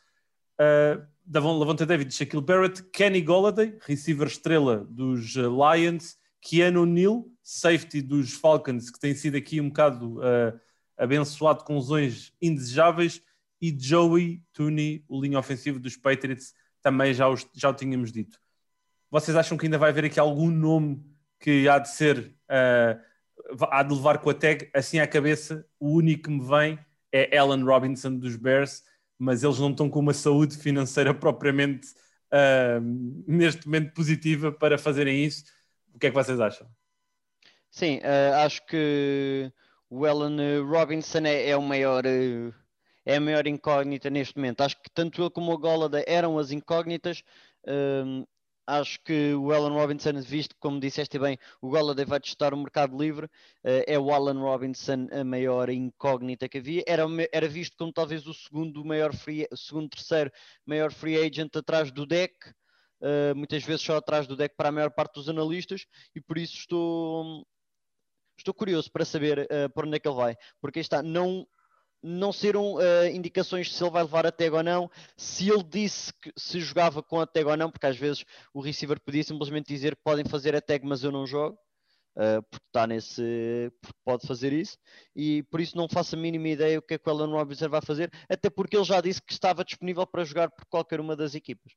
uh, 0.60 1.02
Lavonte 1.32 1.86
David, 1.86 2.12
Shaquille 2.12 2.42
Barrett, 2.42 2.82
Kenny 2.92 3.22
Golladay, 3.22 3.78
receiver 3.82 4.26
estrela 4.26 4.84
dos 4.90 5.36
uh, 5.36 5.48
Lions, 5.48 6.16
Keanu 6.40 6.84
Neal, 6.84 7.24
safety 7.42 8.02
dos 8.02 8.32
Falcons, 8.32 8.90
que 8.90 8.98
tem 8.98 9.14
sido 9.14 9.36
aqui 9.36 9.60
um 9.60 9.68
bocado 9.68 10.18
uh, 10.18 10.58
abençoado 10.96 11.64
com 11.64 11.76
lesões 11.76 12.32
indesejáveis, 12.40 13.22
e 13.60 13.74
Joey 13.78 14.42
Tooney, 14.52 15.04
o 15.08 15.20
linha 15.20 15.38
ofensivo 15.38 15.78
dos 15.78 15.96
Patriots, 15.96 16.52
também 16.82 17.14
já, 17.14 17.28
os, 17.28 17.46
já 17.54 17.70
o 17.70 17.74
tínhamos 17.74 18.10
dito. 18.10 18.36
Vocês 19.08 19.36
acham 19.36 19.56
que 19.56 19.66
ainda 19.66 19.78
vai 19.78 19.90
haver 19.90 20.06
aqui 20.06 20.18
algum 20.18 20.50
nome 20.50 21.00
que 21.38 21.68
há 21.68 21.78
de 21.78 21.88
ser, 21.90 22.34
uh, 22.50 23.64
há 23.70 23.82
de 23.84 23.94
levar 23.94 24.18
com 24.18 24.30
a 24.30 24.34
tag 24.34 24.68
assim 24.74 24.98
à 24.98 25.06
cabeça? 25.06 25.64
O 25.78 25.92
único 25.92 26.24
que 26.24 26.30
me 26.30 26.44
vem 26.44 26.78
é 27.12 27.36
Allen 27.36 27.62
Robinson 27.62 28.16
dos 28.16 28.36
Bears, 28.36 28.82
mas 29.18 29.42
eles 29.42 29.58
não 29.58 29.70
estão 29.70 29.88
com 29.88 30.00
uma 30.00 30.14
saúde 30.14 30.56
financeira 30.56 31.14
propriamente 31.14 31.88
uh, 32.32 32.80
neste 33.26 33.66
momento 33.66 33.92
positiva 33.92 34.50
para 34.50 34.78
fazerem 34.78 35.24
isso. 35.24 35.44
O 35.94 35.98
que 35.98 36.06
é 36.06 36.10
que 36.10 36.16
vocês 36.16 36.40
acham? 36.40 36.66
Sim, 37.70 37.98
uh, 37.98 38.36
acho 38.44 38.64
que 38.66 39.52
o 39.88 40.06
Allen 40.06 40.62
Robinson 40.62 41.20
é, 41.24 41.50
é 41.50 41.56
o 41.56 41.62
maior. 41.62 42.04
Uh 42.06 42.62
é 43.04 43.16
a 43.16 43.20
maior 43.20 43.46
incógnita 43.46 44.10
neste 44.10 44.36
momento. 44.36 44.62
Acho 44.62 44.76
que 44.76 44.90
tanto 44.92 45.22
ele 45.22 45.30
como 45.30 45.52
o 45.52 45.58
Golada 45.58 46.04
eram 46.06 46.38
as 46.38 46.50
incógnitas. 46.50 47.22
Um, 47.66 48.24
acho 48.66 49.00
que 49.02 49.34
o 49.34 49.52
Alan 49.52 49.72
Robinson, 49.72 50.20
visto 50.20 50.54
como 50.58 50.80
disseste 50.80 51.18
bem, 51.18 51.38
o 51.60 51.70
Golladay 51.70 52.04
vai 52.04 52.20
testar 52.20 52.54
o 52.54 52.56
mercado 52.56 52.96
livre, 52.96 53.26
uh, 53.26 53.84
é 53.86 53.98
o 53.98 54.12
Alan 54.12 54.40
Robinson 54.40 55.08
a 55.12 55.24
maior 55.24 55.68
incógnita 55.70 56.48
que 56.48 56.58
havia. 56.58 56.82
Era, 56.86 57.04
era 57.32 57.48
visto 57.48 57.76
como 57.76 57.92
talvez 57.92 58.26
o 58.26 58.34
segundo 58.34 58.84
maior 58.84 59.14
free, 59.14 59.46
segundo, 59.54 59.90
terceiro 59.90 60.30
maior 60.66 60.92
free 60.92 61.16
agent 61.16 61.54
atrás 61.56 61.90
do 61.90 62.06
deck. 62.06 62.34
Uh, 63.00 63.34
muitas 63.34 63.64
vezes 63.64 63.82
só 63.82 63.96
atrás 63.96 64.28
do 64.28 64.36
deck 64.36 64.54
para 64.56 64.68
a 64.68 64.72
maior 64.72 64.90
parte 64.90 65.14
dos 65.14 65.28
analistas, 65.28 65.86
e 66.14 66.20
por 66.20 66.38
isso 66.38 66.56
estou, 66.56 67.44
estou 68.38 68.54
curioso 68.54 68.92
para 68.92 69.04
saber 69.04 69.40
uh, 69.40 69.68
por 69.74 69.84
onde 69.84 69.96
é 69.96 69.98
que 69.98 70.06
ele 70.06 70.16
vai, 70.16 70.36
porque 70.60 70.78
está, 70.78 71.02
não, 71.02 71.44
não 72.02 72.32
serão 72.32 72.74
uh, 72.74 73.06
indicações 73.12 73.72
se 73.72 73.82
ele 73.82 73.90
vai 73.90 74.02
levar 74.02 74.26
a 74.26 74.32
tag 74.32 74.50
ou 74.50 74.62
não, 74.62 74.90
se 75.16 75.48
ele 75.48 75.62
disse 75.62 76.12
que 76.14 76.32
se 76.36 76.60
jogava 76.60 77.02
com 77.02 77.20
a 77.20 77.26
tag 77.26 77.46
ou 77.46 77.56
não, 77.56 77.70
porque 77.70 77.86
às 77.86 77.96
vezes 77.96 78.24
o 78.52 78.60
receiver 78.60 79.00
podia 79.00 79.22
simplesmente 79.22 79.68
dizer 79.68 79.94
que 79.94 80.02
podem 80.02 80.24
fazer 80.24 80.54
a 80.56 80.60
tag, 80.60 80.84
mas 80.84 81.04
eu 81.04 81.12
não 81.12 81.26
jogo, 81.26 81.56
uh, 82.16 82.42
porque 82.50 82.66
está 82.66 82.86
nesse. 82.86 83.72
porque 83.80 83.98
pode 84.04 84.26
fazer 84.26 84.52
isso, 84.52 84.76
e 85.14 85.42
por 85.44 85.60
isso 85.60 85.76
não 85.76 85.88
faço 85.88 86.16
a 86.16 86.18
mínima 86.18 86.48
ideia 86.48 86.78
o 86.78 86.82
que 86.82 86.94
é 86.94 86.98
que 86.98 87.08
o 87.08 87.12
Alan 87.12 87.30
Robinson 87.30 87.68
vai 87.68 87.80
fazer, 87.80 88.10
até 88.28 88.50
porque 88.50 88.76
ele 88.76 88.84
já 88.84 89.00
disse 89.00 89.22
que 89.22 89.32
estava 89.32 89.64
disponível 89.64 90.06
para 90.06 90.24
jogar 90.24 90.50
por 90.50 90.64
qualquer 90.66 91.00
uma 91.00 91.14
das 91.14 91.34
equipas. 91.34 91.72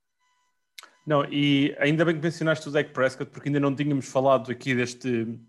Não, 1.05 1.23
e 1.31 1.75
ainda 1.77 2.03
bem 2.03 2.15
que 2.15 2.21
mencionaste 2.21 2.67
o 2.67 2.71
Dak 2.71 2.91
Prescott, 2.91 3.29
porque 3.29 3.47
ainda 3.47 3.59
não 3.59 3.75
tínhamos 3.75 4.07
falado 4.07 4.51
aqui 4.51 4.73
deste 4.73 5.39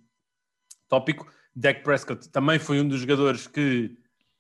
tópico. 0.87 1.27
Dak 1.55 1.83
Prescott 1.83 2.29
também 2.29 2.59
foi 2.59 2.79
um 2.79 2.87
dos 2.87 3.01
jogadores 3.01 3.47
que 3.47 3.97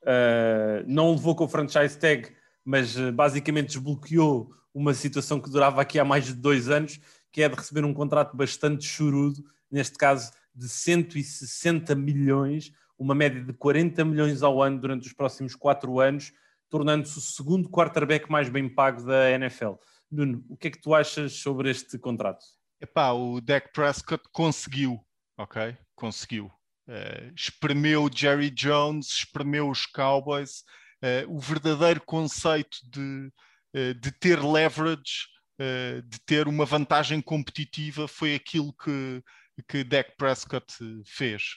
Uh, 0.06 0.84
não 0.86 1.10
levou 1.10 1.34
com 1.34 1.44
o 1.44 1.48
franchise 1.48 1.98
tag, 1.98 2.32
mas 2.64 2.96
uh, 2.96 3.10
basicamente 3.12 3.68
desbloqueou 3.68 4.52
uma 4.72 4.94
situação 4.94 5.40
que 5.40 5.50
durava 5.50 5.80
aqui 5.80 5.98
há 5.98 6.04
mais 6.04 6.26
de 6.26 6.34
dois 6.34 6.68
anos, 6.68 7.00
que 7.32 7.42
é 7.42 7.48
de 7.48 7.56
receber 7.56 7.84
um 7.84 7.92
contrato 7.92 8.36
bastante 8.36 8.86
chorudo, 8.86 9.44
neste 9.70 9.98
caso 9.98 10.30
de 10.54 10.68
160 10.68 11.94
milhões, 11.94 12.72
uma 12.98 13.14
média 13.14 13.42
de 13.42 13.52
40 13.52 14.04
milhões 14.04 14.42
ao 14.42 14.62
ano 14.62 14.80
durante 14.80 15.06
os 15.06 15.12
próximos 15.12 15.54
quatro 15.54 16.00
anos, 16.00 16.32
tornando-se 16.68 17.18
o 17.18 17.20
segundo 17.20 17.68
quarterback 17.68 18.30
mais 18.30 18.48
bem 18.48 18.68
pago 18.68 19.02
da 19.04 19.30
NFL. 19.30 19.72
Nuno, 20.10 20.44
o 20.48 20.56
que 20.56 20.68
é 20.68 20.70
que 20.70 20.80
tu 20.80 20.94
achas 20.94 21.32
sobre 21.34 21.70
este 21.70 21.98
contrato? 21.98 22.44
Epá, 22.80 23.12
o 23.12 23.40
Dak 23.40 23.72
Prescott 23.72 24.22
conseguiu, 24.32 25.00
ok? 25.36 25.76
Conseguiu. 25.94 26.50
Uh, 26.88 27.32
espremeu 27.34 28.08
Jerry 28.14 28.48
Jones, 28.48 29.08
espremeu 29.08 29.68
os 29.68 29.86
Cowboys. 29.86 30.62
Uh, 31.02 31.36
o 31.36 31.40
verdadeiro 31.40 32.00
conceito 32.00 32.78
de, 32.84 33.30
uh, 33.74 33.94
de 33.94 34.12
ter 34.12 34.42
leverage, 34.42 35.26
de 35.58 36.20
ter 36.26 36.48
uma 36.48 36.66
vantagem 36.66 37.22
competitiva, 37.22 38.06
foi 38.06 38.34
aquilo 38.34 38.74
que, 38.74 39.22
que 39.66 39.82
Dak 39.82 40.14
Prescott 40.18 40.66
fez. 41.06 41.54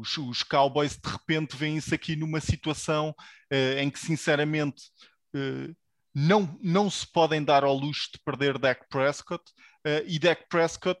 Os, 0.00 0.18
os, 0.18 0.42
Cowboys 0.42 0.98
de 0.98 1.08
repente 1.08 1.56
veem 1.56 1.76
isso 1.76 1.94
aqui 1.94 2.16
numa 2.16 2.40
situação 2.40 3.14
em 3.78 3.88
que, 3.88 4.00
sinceramente, 4.00 4.82
não, 6.12 6.58
não 6.60 6.90
se 6.90 7.06
podem 7.12 7.44
dar 7.44 7.62
ao 7.62 7.76
luxo 7.76 8.10
de 8.12 8.20
perder 8.24 8.58
Dak 8.58 8.84
Prescott 8.90 9.44
e 10.04 10.18
Dak 10.18 10.48
Prescott 10.48 10.98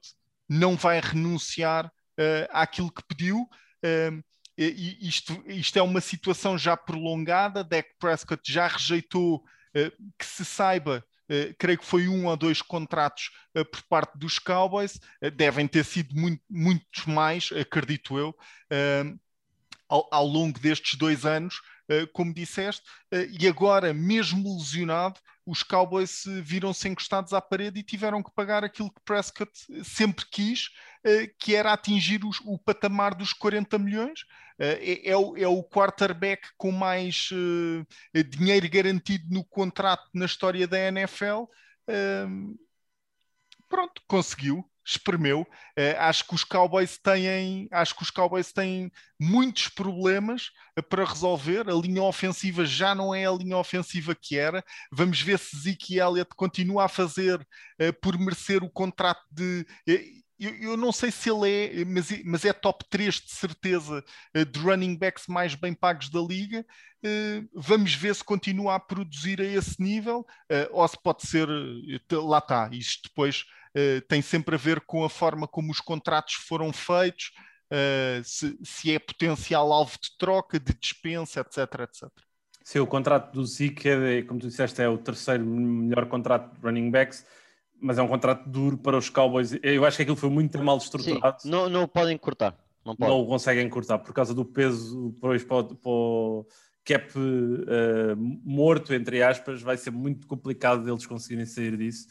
não 0.48 0.76
vai 0.76 1.00
renunciar 1.00 1.90
uh, 2.18 2.48
àquilo 2.50 2.92
que 2.92 3.02
pediu. 3.04 3.48
Uh, 3.84 4.22
isto, 4.56 5.40
isto 5.46 5.78
é 5.78 5.82
uma 5.82 6.00
situação 6.00 6.58
já 6.58 6.76
prolongada. 6.76 7.62
Dak 7.62 7.88
Prescott 7.98 8.42
já 8.52 8.66
rejeitou 8.66 9.36
uh, 9.36 10.12
que 10.18 10.24
se 10.24 10.44
saiba 10.44 11.04
Uh, 11.30 11.54
creio 11.58 11.78
que 11.78 11.84
foi 11.84 12.08
um 12.08 12.26
ou 12.26 12.36
dois 12.38 12.62
contratos 12.62 13.30
uh, 13.54 13.62
por 13.62 13.82
parte 13.82 14.16
dos 14.16 14.38
Cowboys, 14.38 14.98
uh, 15.22 15.30
devem 15.30 15.68
ter 15.68 15.84
sido 15.84 16.14
muito, 16.14 16.42
muitos 16.48 17.04
mais, 17.04 17.50
acredito 17.52 18.18
eu, 18.18 18.34
ao, 19.86 20.08
ao, 20.10 20.26
longo 20.26 20.58
destes 20.58 20.96
dois 20.96 21.26
anos, 21.26 21.60
como 22.12 22.34
disseste, 22.34 22.82
e 23.38 23.48
agora, 23.48 23.94
mesmo 23.94 24.56
lesionado, 24.56 25.18
os 25.48 25.62
Cowboys 25.62 26.24
viram-se 26.42 26.86
encostados 26.88 27.32
à 27.32 27.40
parede 27.40 27.80
e 27.80 27.82
tiveram 27.82 28.22
que 28.22 28.30
pagar 28.30 28.62
aquilo 28.62 28.92
que 28.92 29.00
Prescott 29.02 29.50
sempre 29.82 30.26
quis, 30.30 30.68
eh, 31.02 31.26
que 31.38 31.54
era 31.54 31.72
atingir 31.72 32.22
os, 32.22 32.38
o 32.44 32.58
patamar 32.58 33.14
dos 33.14 33.32
40 33.32 33.78
milhões. 33.78 34.26
Eh, 34.58 35.06
é, 35.06 35.10
é, 35.10 35.16
o, 35.16 35.36
é, 35.38 35.48
o, 35.48 35.64
quarterback 35.64 36.46
com 36.58 36.70
mais 36.70 37.30
dinheiro 38.30 38.68
garantido 38.68 39.24
no 39.30 39.42
contrato 39.42 40.06
na 40.12 40.26
história 40.26 40.68
da 40.68 40.78
NFL. 40.78 41.44
Uh, 41.88 42.58
pronto, 43.66 44.02
conseguiu 44.06 44.70
espremeu. 44.88 45.42
Uh, 45.78 45.98
acho 45.98 46.26
que 46.26 46.34
os 46.34 46.44
Cowboys 46.44 46.98
têm, 46.98 47.68
acho 47.70 47.94
que 47.94 48.02
os 48.02 48.10
Cowboys 48.10 48.52
têm 48.52 48.90
muitos 49.20 49.68
problemas 49.68 50.50
uh, 50.78 50.82
para 50.82 51.04
resolver. 51.04 51.68
A 51.68 51.74
linha 51.74 52.02
ofensiva 52.02 52.64
já 52.64 52.94
não 52.94 53.14
é 53.14 53.26
a 53.26 53.32
linha 53.32 53.56
ofensiva 53.56 54.14
que 54.14 54.38
era. 54.38 54.64
Vamos 54.90 55.20
ver 55.20 55.38
se 55.38 55.56
Zeke 55.56 55.98
Elliott 55.98 56.30
continua 56.34 56.86
a 56.86 56.88
fazer 56.88 57.38
uh, 57.38 57.92
por 58.00 58.18
merecer 58.18 58.64
o 58.64 58.70
contrato 58.70 59.22
de 59.30 59.66
eu, 60.40 60.54
eu, 60.60 60.76
não 60.76 60.92
sei 60.92 61.10
se 61.10 61.28
ele 61.28 61.50
é, 61.50 61.84
mas, 61.84 62.10
mas 62.24 62.44
é 62.44 62.52
top 62.52 62.84
3 62.88 63.12
de 63.16 63.32
certeza 63.32 64.04
de 64.32 64.60
running 64.60 64.96
backs 64.96 65.26
mais 65.26 65.56
bem 65.56 65.74
pagos 65.74 66.10
da 66.10 66.20
liga. 66.20 66.64
Vamos 67.52 67.92
ver 67.94 68.14
se 68.14 68.22
continua 68.22 68.76
a 68.76 68.80
produzir 68.80 69.40
a 69.40 69.44
esse 69.44 69.82
nível 69.82 70.24
ou 70.70 70.86
se 70.86 70.96
pode 71.02 71.26
ser, 71.26 71.48
lá 72.12 72.38
está, 72.38 72.70
isto 72.72 73.08
depois 73.08 73.44
tem 74.08 74.22
sempre 74.22 74.54
a 74.54 74.58
ver 74.58 74.80
com 74.80 75.04
a 75.04 75.10
forma 75.10 75.46
como 75.46 75.70
os 75.70 75.80
contratos 75.80 76.34
foram 76.34 76.72
feitos, 76.72 77.32
se, 78.24 78.58
se, 78.62 78.94
é 78.94 78.98
potencial 78.98 79.72
alvo 79.72 79.98
de 80.02 80.16
troca, 80.18 80.58
de 80.58 80.72
dispensa, 80.74 81.40
etc, 81.40 81.58
etc. 81.80 82.08
Sim, 82.64 82.80
o 82.80 82.86
contrato 82.86 83.32
do 83.32 83.44
Zeke, 83.44 83.88
é, 83.88 84.22
como 84.22 84.40
tu 84.40 84.48
disseste, 84.48 84.80
é 84.80 84.88
o 84.88 84.98
terceiro 84.98 85.44
melhor 85.44 86.06
contrato 86.06 86.54
de 86.54 86.60
running 86.60 86.90
backs 86.90 87.24
mas 87.80 87.98
é 87.98 88.02
um 88.02 88.08
contrato 88.08 88.48
duro 88.48 88.76
para 88.76 88.96
os 88.96 89.08
Cowboys. 89.08 89.56
Eu 89.62 89.84
acho 89.84 89.96
que 89.96 90.02
aquilo 90.02 90.16
foi 90.16 90.30
muito 90.30 90.58
mal 90.62 90.76
estruturado. 90.78 91.42
Sim, 91.42 91.50
não, 91.50 91.68
não 91.68 91.82
o 91.84 91.88
podem 91.88 92.16
cortar. 92.18 92.56
Não, 92.84 92.96
pode. 92.96 93.10
não 93.10 93.20
o 93.20 93.26
conseguem 93.26 93.68
cortar 93.68 93.98
por 93.98 94.12
causa 94.12 94.34
do 94.34 94.44
peso 94.44 95.14
para, 95.20 95.38
para, 95.38 95.64
para 95.64 95.90
o 95.90 96.46
cap 96.84 97.12
uh, 97.16 98.16
morto, 98.44 98.92
entre 98.92 99.22
aspas. 99.22 99.62
Vai 99.62 99.76
ser 99.76 99.90
muito 99.90 100.26
complicado 100.26 100.84
deles 100.84 101.06
conseguirem 101.06 101.46
sair 101.46 101.76
disso. 101.76 102.08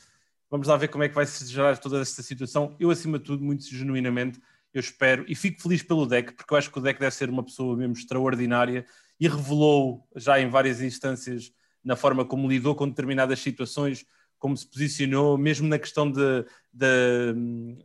Vamos 0.49 0.67
lá 0.67 0.77
ver 0.77 0.87
como 0.87 1.03
é 1.03 1.09
que 1.09 1.15
vai 1.15 1.25
se 1.25 1.45
gerar 1.45 1.77
toda 1.77 2.01
esta 2.01 2.21
situação. 2.23 2.75
Eu, 2.79 2.89
acima 2.89 3.19
de 3.19 3.25
tudo, 3.25 3.43
muito 3.43 3.65
genuinamente, 3.65 4.39
eu 4.73 4.79
espero 4.79 5.25
e 5.27 5.35
fico 5.35 5.61
feliz 5.61 5.81
pelo 5.83 6.05
deck, 6.05 6.33
porque 6.33 6.53
eu 6.53 6.57
acho 6.57 6.71
que 6.71 6.77
o 6.77 6.81
deck 6.81 6.99
deve 6.99 7.15
ser 7.15 7.29
uma 7.29 7.43
pessoa 7.43 7.75
mesmo 7.75 7.93
extraordinária 7.93 8.85
e 9.19 9.27
revelou 9.27 10.07
já 10.15 10.39
em 10.39 10.49
várias 10.49 10.81
instâncias 10.81 11.51
na 11.83 11.95
forma 11.95 12.25
como 12.25 12.47
lidou 12.47 12.75
com 12.75 12.87
determinadas 12.87 13.39
situações 13.39 14.05
como 14.37 14.55
se 14.55 14.67
posicionou, 14.67 15.37
mesmo 15.37 15.67
na 15.67 15.79
questão 15.79 16.09
de, 16.09 16.45
de, 16.71 17.33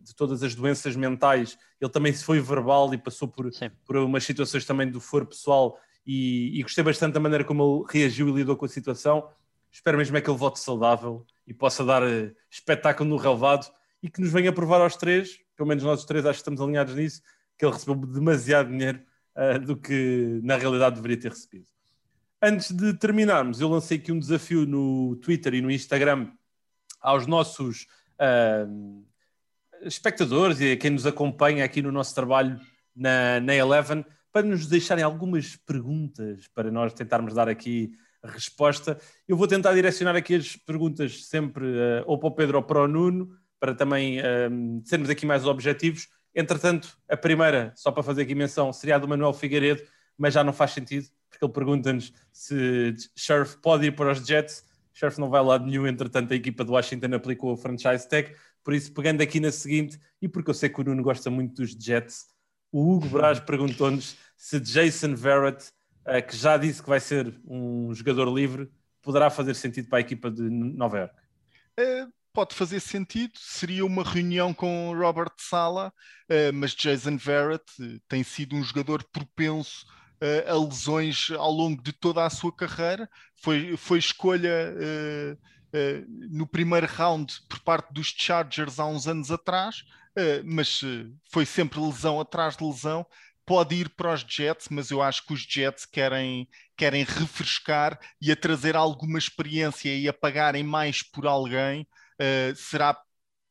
de, 0.02 0.14
todas 0.14 0.42
as 0.42 0.54
doenças 0.54 0.94
mentais, 0.94 1.58
ele 1.80 1.90
também 1.90 2.12
se 2.12 2.24
foi 2.24 2.40
verbal 2.40 2.92
e 2.92 2.98
passou 2.98 3.26
por, 3.26 3.50
por 3.84 3.96
umas 3.96 4.24
situações 4.24 4.64
também 4.64 4.90
do 4.90 5.00
foro 5.00 5.26
pessoal 5.26 5.78
e, 6.06 6.58
e, 6.58 6.62
gostei 6.62 6.84
bastante 6.84 7.14
da 7.14 7.20
maneira 7.20 7.44
como 7.44 7.86
ele 7.90 8.00
reagiu 8.00 8.28
e 8.28 8.32
lidou 8.32 8.56
com 8.56 8.64
a 8.64 8.68
situação. 8.68 9.28
Espero 9.72 9.96
mesmo 9.96 10.16
é 10.16 10.20
que 10.20 10.28
ele 10.28 10.38
vote 10.38 10.60
saudável 10.60 11.26
e 11.46 11.54
possa 11.54 11.82
dar 11.84 12.02
uh, 12.02 12.36
espetáculo 12.50 13.08
no 13.08 13.16
relevado 13.16 13.66
e 14.02 14.10
que 14.10 14.20
nos 14.20 14.30
venha 14.30 14.52
provar 14.52 14.80
aos 14.82 14.96
três, 14.96 15.38
pelo 15.56 15.68
menos 15.68 15.82
nós 15.82 16.04
três 16.04 16.26
acho 16.26 16.34
que 16.34 16.42
estamos 16.42 16.60
alinhados 16.60 16.94
nisso, 16.94 17.22
que 17.56 17.64
ele 17.64 17.72
recebeu 17.72 17.94
demasiado 17.94 18.68
dinheiro 18.68 19.00
uh, 19.36 19.58
do 19.58 19.76
que 19.76 20.40
na 20.42 20.56
realidade 20.56 20.96
deveria 20.96 21.18
ter 21.18 21.30
recebido. 21.30 21.66
Antes 22.40 22.70
de 22.72 22.92
terminarmos, 22.94 23.60
eu 23.60 23.68
lancei 23.68 23.98
aqui 23.98 24.12
um 24.12 24.18
desafio 24.18 24.66
no 24.66 25.16
Twitter 25.16 25.54
e 25.54 25.62
no 25.62 25.70
Instagram 25.70 26.30
aos 27.00 27.26
nossos 27.26 27.86
uh, 28.20 29.04
espectadores 29.82 30.60
e 30.60 30.72
a 30.72 30.76
quem 30.76 30.90
nos 30.90 31.06
acompanha 31.06 31.64
aqui 31.64 31.80
no 31.80 31.90
nosso 31.90 32.14
trabalho 32.14 32.60
na, 32.94 33.40
na 33.40 33.54
Eleven 33.54 34.04
para 34.30 34.46
nos 34.46 34.66
deixarem 34.66 35.04
algumas 35.04 35.56
perguntas 35.56 36.48
para 36.48 36.70
nós 36.70 36.92
tentarmos 36.94 37.34
dar 37.34 37.48
aqui 37.48 37.92
a 38.22 38.30
resposta. 38.30 38.98
Eu 39.26 39.36
vou 39.36 39.46
tentar 39.46 39.74
direcionar 39.74 40.16
aqui 40.16 40.34
as 40.34 40.56
perguntas 40.56 41.26
sempre 41.26 41.64
uh, 41.64 42.04
ou 42.06 42.18
para 42.18 42.28
o 42.28 42.32
Pedro 42.32 42.58
ou 42.58 42.62
para 42.62 42.80
o 42.82 42.88
Nuno, 42.88 43.30
para 43.58 43.74
também 43.74 44.20
uh, 44.20 44.82
sermos 44.84 45.10
aqui 45.10 45.26
mais 45.26 45.46
objetivos. 45.46 46.08
Entretanto, 46.34 46.96
a 47.08 47.16
primeira, 47.16 47.72
só 47.76 47.90
para 47.90 48.02
fazer 48.02 48.22
aqui 48.22 48.34
menção, 48.34 48.72
seria 48.72 48.96
a 48.96 48.98
do 48.98 49.08
Manuel 49.08 49.32
Figueiredo, 49.32 49.82
mas 50.16 50.34
já 50.34 50.42
não 50.42 50.52
faz 50.52 50.70
sentido, 50.70 51.06
porque 51.28 51.44
ele 51.44 51.52
pergunta-nos 51.52 52.12
se 52.32 52.94
Sheriff 53.16 53.58
pode 53.58 53.86
ir 53.86 53.92
para 53.92 54.12
os 54.12 54.26
Jets. 54.26 54.64
Sheriff 54.92 55.18
não 55.20 55.28
vai 55.28 55.42
lá 55.42 55.58
nenhum, 55.58 55.86
entretanto, 55.86 56.32
a 56.32 56.36
equipa 56.36 56.64
do 56.64 56.72
Washington 56.72 57.14
aplicou 57.14 57.52
a 57.52 57.56
franchise 57.56 58.08
tag. 58.08 58.34
Por 58.62 58.74
isso, 58.74 58.92
pegando 58.92 59.20
aqui 59.20 59.40
na 59.40 59.50
seguinte, 59.50 59.98
e 60.20 60.28
porque 60.28 60.50
eu 60.50 60.54
sei 60.54 60.68
que 60.68 60.80
o 60.80 60.84
Nuno 60.84 61.02
gosta 61.02 61.28
muito 61.30 61.62
dos 61.62 61.70
Jets, 61.72 62.26
o 62.70 62.94
Hugo 62.94 63.08
Braz 63.08 63.40
perguntou-nos 63.40 64.16
se 64.36 64.58
Jason 64.58 65.14
Verrett, 65.14 65.70
que 66.26 66.36
já 66.36 66.57
disse 66.57 66.82
que 66.82 66.88
vai 66.88 67.00
ser 67.00 67.34
um 67.46 67.94
jogador 67.94 68.32
livre, 68.32 68.70
poderá 69.00 69.30
fazer 69.30 69.55
sentido 69.55 69.88
para 69.88 69.98
a 69.98 70.00
equipa 70.00 70.30
de 70.30 70.42
Nova 70.42 70.98
York. 70.98 71.14
É, 71.78 72.07
pode 72.32 72.55
fazer 72.55 72.80
sentido, 72.80 73.32
seria 73.36 73.84
uma 73.84 74.03
reunião 74.03 74.53
com 74.53 74.92
Robert 74.96 75.32
Sala, 75.38 75.92
uh, 76.30 76.53
mas 76.53 76.74
Jason 76.74 77.16
Verrett 77.16 77.64
uh, 77.80 78.00
tem 78.09 78.22
sido 78.22 78.57
um 78.57 78.62
jogador 78.62 79.05
propenso 79.12 79.86
a 80.46 80.55
lesões 80.57 81.32
ao 81.36 81.50
longo 81.50 81.82
de 81.82 81.92
toda 81.92 82.24
a 82.24 82.30
sua 82.30 82.55
carreira. 82.55 83.11
Foi, 83.42 83.76
foi 83.76 83.98
escolha 83.98 84.72
no 86.30 86.46
primeiro 86.46 86.86
round 86.86 87.40
por 87.48 87.59
parte 87.59 87.92
dos 87.92 88.14
Chargers 88.16 88.78
há 88.78 88.86
uns 88.86 89.09
anos 89.09 89.32
atrás 89.32 89.82
eh, 90.16 90.42
mas 90.44 90.82
eh, 90.84 91.07
foi 91.30 91.46
sempre 91.46 91.80
lesão 91.80 92.20
atrás 92.20 92.57
de 92.57 92.64
lesão. 92.64 93.07
Pode 93.45 93.74
ir 93.74 93.88
para 93.90 94.14
os 94.14 94.20
Jets, 94.20 94.68
mas 94.70 94.90
eu 94.90 95.03
acho 95.03 95.26
que 95.26 95.32
os 95.32 95.40
Jets 95.40 95.84
querem, 95.84 96.49
querem 96.76 97.05
refrescar 97.05 97.99
e 98.20 98.30
a 98.30 98.36
trazer 98.36 98.76
alguma 98.76 99.18
experiência 99.18 99.95
e 99.95 100.09
a 100.09 100.12
pagarem 100.12 100.62
mais 100.62 101.03
por 101.03 101.26
alguém. 101.26 101.86
Uh, 102.14 102.55
será, 102.55 102.97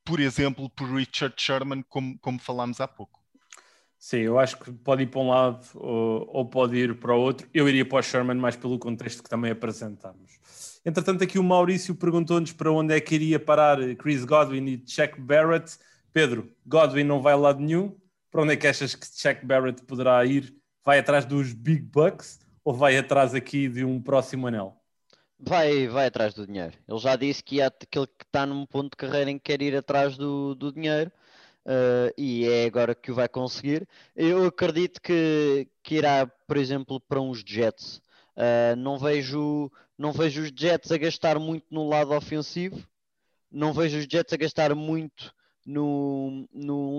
por 0.05 0.19
exemplo, 0.19 0.69
por 0.69 0.89
Richard 0.89 1.35
Sherman, 1.37 1.83
como, 1.89 2.17
como 2.19 2.39
falámos 2.39 2.79
há 2.79 2.87
pouco. 2.87 3.21
Sim, 4.01 4.21
eu 4.21 4.39
acho 4.39 4.57
que 4.57 4.71
pode 4.71 5.03
ir 5.03 5.07
para 5.07 5.19
um 5.19 5.29
lado 5.29 5.63
ou, 5.75 6.27
ou, 6.27 6.45
pode 6.49 6.75
ir 6.75 6.95
para 6.95 7.13
o 7.13 7.19
outro. 7.19 7.47
Eu 7.53 7.69
iria 7.69 7.85
para 7.85 7.99
o 7.99 8.01
Sherman 8.01 8.35
mais 8.35 8.55
pelo 8.55 8.79
contexto 8.79 9.21
que 9.21 9.29
também 9.29 9.51
apresentamos. 9.51 10.39
Entretanto, 10.83 11.23
aqui 11.23 11.37
o 11.37 11.43
Maurício 11.43 11.93
perguntou-nos 11.93 12.51
para 12.51 12.71
onde 12.71 12.95
é 12.95 12.99
que 12.99 13.13
iria 13.13 13.39
parar 13.39 13.77
Chris 13.97 14.25
Godwin 14.25 14.65
e 14.65 14.83
Chuck 14.87 15.21
Barrett. 15.21 15.77
Pedro, 16.11 16.51
Godwin 16.65 17.03
não 17.03 17.21
vai 17.21 17.33
a 17.33 17.37
lado 17.37 17.59
nenhum. 17.59 17.95
Para 18.31 18.43
onde 18.43 18.53
é 18.53 18.57
que 18.57 18.65
achas 18.65 18.95
que 18.95 19.05
Chuck 19.05 19.45
Barrett 19.45 19.83
poderá 19.83 20.23
ir? 20.25 20.55
Vai 20.85 20.99
atrás 20.99 21.25
dos 21.25 21.51
Big 21.51 21.81
Bucks 21.81 22.39
ou 22.63 22.73
vai 22.73 22.97
atrás 22.97 23.35
aqui 23.35 23.67
de 23.67 23.83
um 23.83 24.01
próximo 24.01 24.47
anel? 24.47 24.81
Vai, 25.37 25.87
vai 25.89 26.05
atrás 26.07 26.33
do 26.33 26.47
dinheiro. 26.47 26.73
Ele 26.87 26.99
já 26.99 27.17
disse 27.17 27.43
que, 27.43 27.61
há 27.61 27.67
aquele 27.67 28.07
que 28.07 28.23
está 28.23 28.45
num 28.45 28.65
ponto 28.65 28.91
de 28.91 28.95
carreira 28.95 29.29
em 29.29 29.37
que 29.37 29.51
quer 29.51 29.61
ir 29.61 29.75
atrás 29.75 30.15
do, 30.15 30.55
do 30.55 30.71
dinheiro 30.71 31.11
uh, 31.65 32.13
e 32.17 32.47
é 32.47 32.65
agora 32.65 32.95
que 32.95 33.11
o 33.11 33.15
vai 33.15 33.27
conseguir. 33.27 33.85
Eu 34.15 34.45
acredito 34.45 35.01
que, 35.01 35.67
que 35.83 35.95
irá, 35.95 36.25
por 36.25 36.55
exemplo, 36.55 37.01
para 37.01 37.19
uns 37.19 37.43
Jets. 37.45 37.97
Uh, 38.37 38.77
não, 38.77 38.97
vejo, 38.97 39.69
não 39.97 40.13
vejo 40.13 40.41
os 40.41 40.53
Jets 40.55 40.89
a 40.89 40.97
gastar 40.97 41.37
muito 41.37 41.65
no 41.69 41.85
lado 41.89 42.13
ofensivo, 42.13 42.81
não 43.51 43.73
vejo 43.73 43.97
os 43.97 44.05
Jets 44.05 44.31
a 44.31 44.37
gastar 44.37 44.73
muito 44.73 45.33
num, 45.65 46.47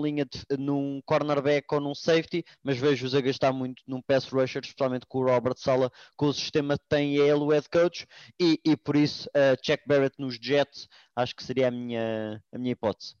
linha 0.03 0.25
de, 0.25 0.57
num 0.57 1.01
cornerback 1.05 1.65
ou 1.73 1.79
num 1.79 1.95
safety, 1.95 2.43
mas 2.63 2.77
vejo-os 2.77 3.15
a 3.15 3.21
gastar 3.21 3.51
muito 3.51 3.83
num 3.87 4.01
pass 4.01 4.25
rusher, 4.27 4.61
especialmente 4.63 5.05
com 5.07 5.19
o 5.19 5.25
Robert 5.25 5.57
Sala, 5.57 5.91
com 6.15 6.27
o 6.27 6.33
sistema 6.33 6.77
que 6.77 6.85
tem 6.87 7.15
ele, 7.15 7.33
o 7.33 7.49
head 7.49 7.67
coach, 7.69 8.07
e, 8.39 8.59
e 8.65 8.75
por 8.75 8.95
isso 8.95 9.27
uh, 9.29 9.57
Chuck 9.63 9.83
Barrett 9.87 10.15
nos 10.19 10.35
Jets 10.35 10.87
acho 11.15 11.35
que 11.35 11.43
seria 11.43 11.67
a 11.67 11.71
minha, 11.71 12.41
a 12.53 12.57
minha 12.57 12.71
hipótese. 12.71 13.15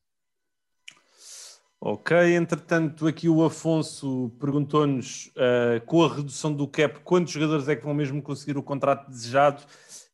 Ok, 1.85 2.15
entretanto, 2.33 3.05
aqui 3.07 3.27
o 3.27 3.43
Afonso 3.43 4.33
perguntou-nos 4.39 5.27
uh, 5.35 5.85
com 5.85 6.01
a 6.01 6.15
redução 6.15 6.53
do 6.53 6.65
cap, 6.65 7.01
quantos 7.01 7.33
jogadores 7.33 7.67
é 7.67 7.75
que 7.75 7.83
vão 7.83 7.93
mesmo 7.93 8.21
conseguir 8.21 8.57
o 8.57 8.63
contrato 8.63 9.09
desejado? 9.09 9.61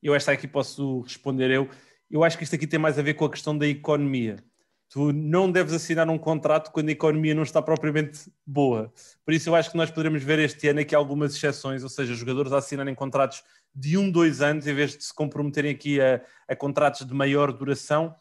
Eu 0.01 0.15
esta 0.15 0.32
aqui 0.32 0.47
posso 0.47 1.01
responder 1.01 1.51
eu. 1.51 1.69
Eu 2.09 2.23
acho 2.23 2.36
que 2.39 2.43
isto 2.43 2.55
aqui 2.55 2.65
tem 2.65 2.80
mais 2.80 2.97
a 2.97 3.03
ver 3.03 3.13
com 3.13 3.25
a 3.25 3.30
questão 3.30 3.55
da 3.55 3.67
economia 3.67 4.43
tu 4.89 5.13
não 5.13 5.51
deves 5.51 5.71
assinar 5.73 6.09
um 6.09 6.17
contrato 6.17 6.71
quando 6.71 6.89
a 6.89 6.91
economia 6.91 7.35
não 7.35 7.43
está 7.43 7.61
propriamente 7.61 8.31
boa. 8.45 8.91
Por 9.23 9.33
isso 9.33 9.49
eu 9.49 9.55
acho 9.55 9.69
que 9.69 9.77
nós 9.77 9.91
poderemos 9.91 10.23
ver 10.23 10.39
este 10.39 10.67
ano 10.67 10.79
aqui 10.79 10.95
algumas 10.95 11.35
exceções, 11.35 11.83
ou 11.83 11.89
seja, 11.89 12.15
jogadores 12.15 12.51
a 12.51 12.57
assinarem 12.57 12.95
contratos 12.95 13.43
de 13.73 13.97
um, 13.97 14.09
dois 14.09 14.41
anos, 14.41 14.65
em 14.65 14.73
vez 14.73 14.97
de 14.97 15.03
se 15.03 15.13
comprometerem 15.13 15.71
aqui 15.71 16.01
a, 16.01 16.21
a 16.47 16.55
contratos 16.55 17.05
de 17.05 17.13
maior 17.13 17.53
duração, 17.53 18.15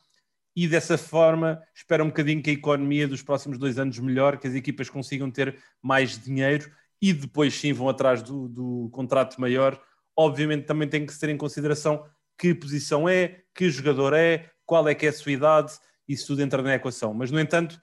e 0.55 0.67
dessa 0.67 0.99
forma 0.99 1.63
espera 1.75 2.05
um 2.05 2.09
bocadinho 2.09 2.43
que 2.43 2.51
a 2.51 2.53
economia 2.53 3.09
dos 3.09 3.23
próximos 3.23 3.59
dois 3.59 3.79
anos 3.79 3.99
melhore, 3.99 4.39
que 4.39 4.49
as 4.49 4.55
equipas 4.55 4.91
consigam 4.91 5.31
ter 5.31 5.57
mais 5.81 6.19
dinheiro 6.19 6.71
e 7.01 7.13
depois 7.13 7.55
sim 7.55 7.73
vão 7.73 7.89
atrás 7.89 8.23
do, 8.23 8.49
do 8.49 8.91
contrato 8.93 9.41
maior. 9.41 9.81
Obviamente 10.17 10.67
também 10.67 10.89
tem 10.89 11.07
que 11.07 11.13
se 11.13 11.21
ter 11.21 11.29
em 11.29 11.37
consideração 11.37 12.05
que 12.37 12.55
posição 12.55 13.09
é, 13.09 13.43
que 13.55 13.71
jogador 13.71 14.13
é, 14.15 14.51
qual 14.67 14.87
é 14.89 14.95
que 14.95 15.07
é 15.07 15.09
a 15.09 15.13
sua 15.13 15.33
idade, 15.33 15.73
isso 16.09 16.29
tudo 16.29 16.43
entra 16.43 16.63
na 16.63 16.75
equação. 16.75 17.13
Mas, 17.13 17.31
no 17.31 17.39
entanto, 17.39 17.81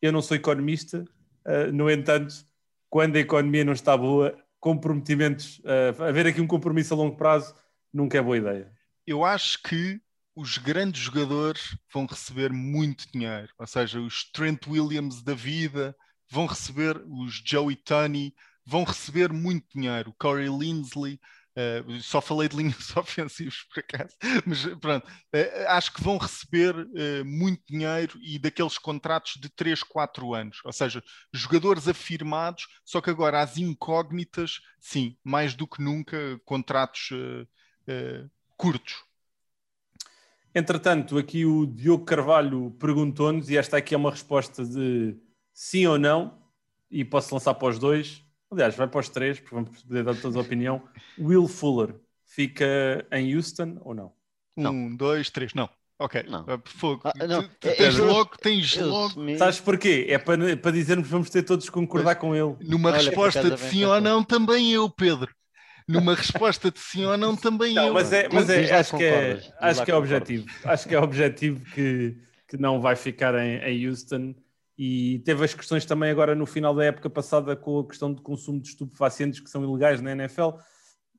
eu 0.00 0.12
não 0.12 0.20
sou 0.20 0.36
economista, 0.36 1.04
uh, 1.46 1.72
no 1.72 1.90
entanto, 1.90 2.34
quando 2.90 3.16
a 3.16 3.20
economia 3.20 3.64
não 3.64 3.72
está 3.72 3.96
boa, 3.96 4.36
comprometimentos, 4.60 5.60
uh, 5.60 6.02
haver 6.02 6.26
aqui 6.26 6.40
um 6.40 6.46
compromisso 6.46 6.94
a 6.94 6.96
longo 6.96 7.16
prazo 7.16 7.54
nunca 7.92 8.18
é 8.18 8.22
boa 8.22 8.36
ideia. 8.36 8.72
Eu 9.06 9.24
acho 9.24 9.62
que 9.62 10.00
os 10.34 10.58
grandes 10.58 11.02
jogadores 11.02 11.76
vão 11.92 12.06
receber 12.06 12.52
muito 12.52 13.10
dinheiro, 13.12 13.52
ou 13.58 13.66
seja, 13.66 14.00
os 14.00 14.30
Trent 14.30 14.66
Williams 14.66 15.22
da 15.22 15.34
vida 15.34 15.94
vão 16.30 16.46
receber, 16.46 17.02
os 17.06 17.42
Joey 17.44 17.76
Tunney 17.76 18.34
vão 18.64 18.84
receber 18.84 19.32
muito 19.32 19.66
dinheiro, 19.74 20.10
o 20.10 20.14
Corey 20.14 20.48
Linsley, 20.48 21.20
Uh, 21.54 22.00
só 22.00 22.22
falei 22.22 22.48
de 22.48 22.56
linhas 22.56 22.90
ofensivas 22.96 23.58
por 23.68 23.80
acaso, 23.80 24.16
mas 24.46 24.64
pronto, 24.80 25.06
uh, 25.06 25.68
acho 25.68 25.92
que 25.92 26.02
vão 26.02 26.16
receber 26.16 26.74
uh, 26.74 27.24
muito 27.26 27.62
dinheiro 27.68 28.18
e 28.22 28.38
daqueles 28.38 28.78
contratos 28.78 29.34
de 29.38 29.50
3, 29.50 29.82
4 29.82 30.32
anos, 30.34 30.60
ou 30.64 30.72
seja, 30.72 31.04
jogadores 31.30 31.86
afirmados, 31.88 32.66
só 32.82 33.02
que 33.02 33.10
agora 33.10 33.42
as 33.42 33.58
incógnitas, 33.58 34.60
sim, 34.80 35.14
mais 35.22 35.54
do 35.54 35.66
que 35.66 35.82
nunca, 35.82 36.40
contratos 36.44 37.10
curtos. 38.56 38.94
Entretanto, 40.54 41.18
aqui 41.18 41.44
o 41.44 41.66
Diogo 41.66 42.04
Carvalho 42.04 42.70
perguntou-nos, 42.78 43.50
e 43.50 43.56
esta 43.56 43.76
aqui 43.76 43.94
é 43.94 43.98
uma 43.98 44.10
resposta 44.10 44.64
de 44.64 45.16
sim 45.52 45.86
ou 45.86 45.98
não, 45.98 46.38
e 46.90 47.04
posso 47.04 47.34
lançar 47.34 47.54
para 47.54 47.68
os 47.68 47.78
dois. 47.78 48.22
Aliás, 48.52 48.76
vai 48.76 48.86
para 48.86 49.00
os 49.00 49.08
três, 49.08 49.40
porque 49.40 49.54
vamos 49.54 49.82
poder 49.82 50.04
dar 50.04 50.14
toda 50.14 50.38
a 50.38 50.42
opinião. 50.42 50.82
Will 51.18 51.48
Fuller 51.48 51.94
fica 52.26 53.06
em 53.10 53.34
Houston 53.34 53.78
ou 53.80 53.94
não? 53.94 54.12
Um, 54.56 54.94
dois, 54.94 55.30
três, 55.30 55.54
não. 55.54 55.70
Ok, 55.98 56.24
não. 56.28 56.44
Ah, 56.46 56.60
fogo. 56.66 57.00
Ah, 57.04 57.26
não. 57.26 57.42
Tu, 57.44 57.50
tu 57.60 57.68
é, 57.68 57.74
tens 57.74 57.96
eu, 57.96 58.06
logo, 58.06 58.36
tens 58.36 58.76
eu, 58.76 58.88
logo. 58.88 59.30
Eu, 59.30 59.38
Sabes 59.38 59.58
porquê? 59.60 60.06
É 60.10 60.18
para, 60.18 60.56
para 60.56 60.70
dizermos 60.70 61.06
que 61.06 61.12
vamos 61.12 61.30
ter 61.30 61.42
todos 61.44 61.64
que 61.64 61.72
concordar 61.72 62.16
com 62.16 62.34
ele. 62.34 62.54
Numa 62.60 62.90
Olha, 62.90 62.98
resposta 62.98 63.50
de 63.50 63.58
sim 63.58 63.84
ou 63.84 64.00
não, 64.00 64.22
também 64.22 64.70
eu, 64.70 64.90
Pedro. 64.90 65.34
Numa 65.88 66.14
resposta 66.14 66.70
de 66.70 66.78
sim 66.78 67.06
ou 67.06 67.16
não, 67.16 67.34
também 67.34 67.74
não, 67.74 67.86
eu. 67.86 67.94
Mas 67.94 68.12
é, 68.12 68.28
mas 68.30 68.50
é, 68.50 68.74
acho, 68.74 68.96
que 68.96 69.04
é, 69.04 69.40
acho 69.60 69.84
que 69.84 69.90
é 69.90 69.94
objetivo. 69.94 70.46
Acho 70.64 70.88
que 70.88 70.94
é 70.94 70.98
objetivo 70.98 71.64
que, 71.72 72.16
que 72.48 72.56
não 72.58 72.80
vai 72.80 72.96
ficar 72.96 73.34
em, 73.34 73.58
em 73.58 73.88
Houston 73.88 74.34
e 74.84 75.20
teve 75.20 75.44
as 75.44 75.54
questões 75.54 75.84
também 75.84 76.10
agora 76.10 76.34
no 76.34 76.44
final 76.44 76.74
da 76.74 76.84
época 76.84 77.08
passada 77.08 77.54
com 77.54 77.78
a 77.78 77.86
questão 77.86 78.12
de 78.12 78.20
consumo 78.20 78.60
de 78.60 78.70
estupefacientes 78.70 79.38
que 79.38 79.48
são 79.48 79.62
ilegais 79.62 80.00
na 80.00 80.10
NFL. 80.10 80.54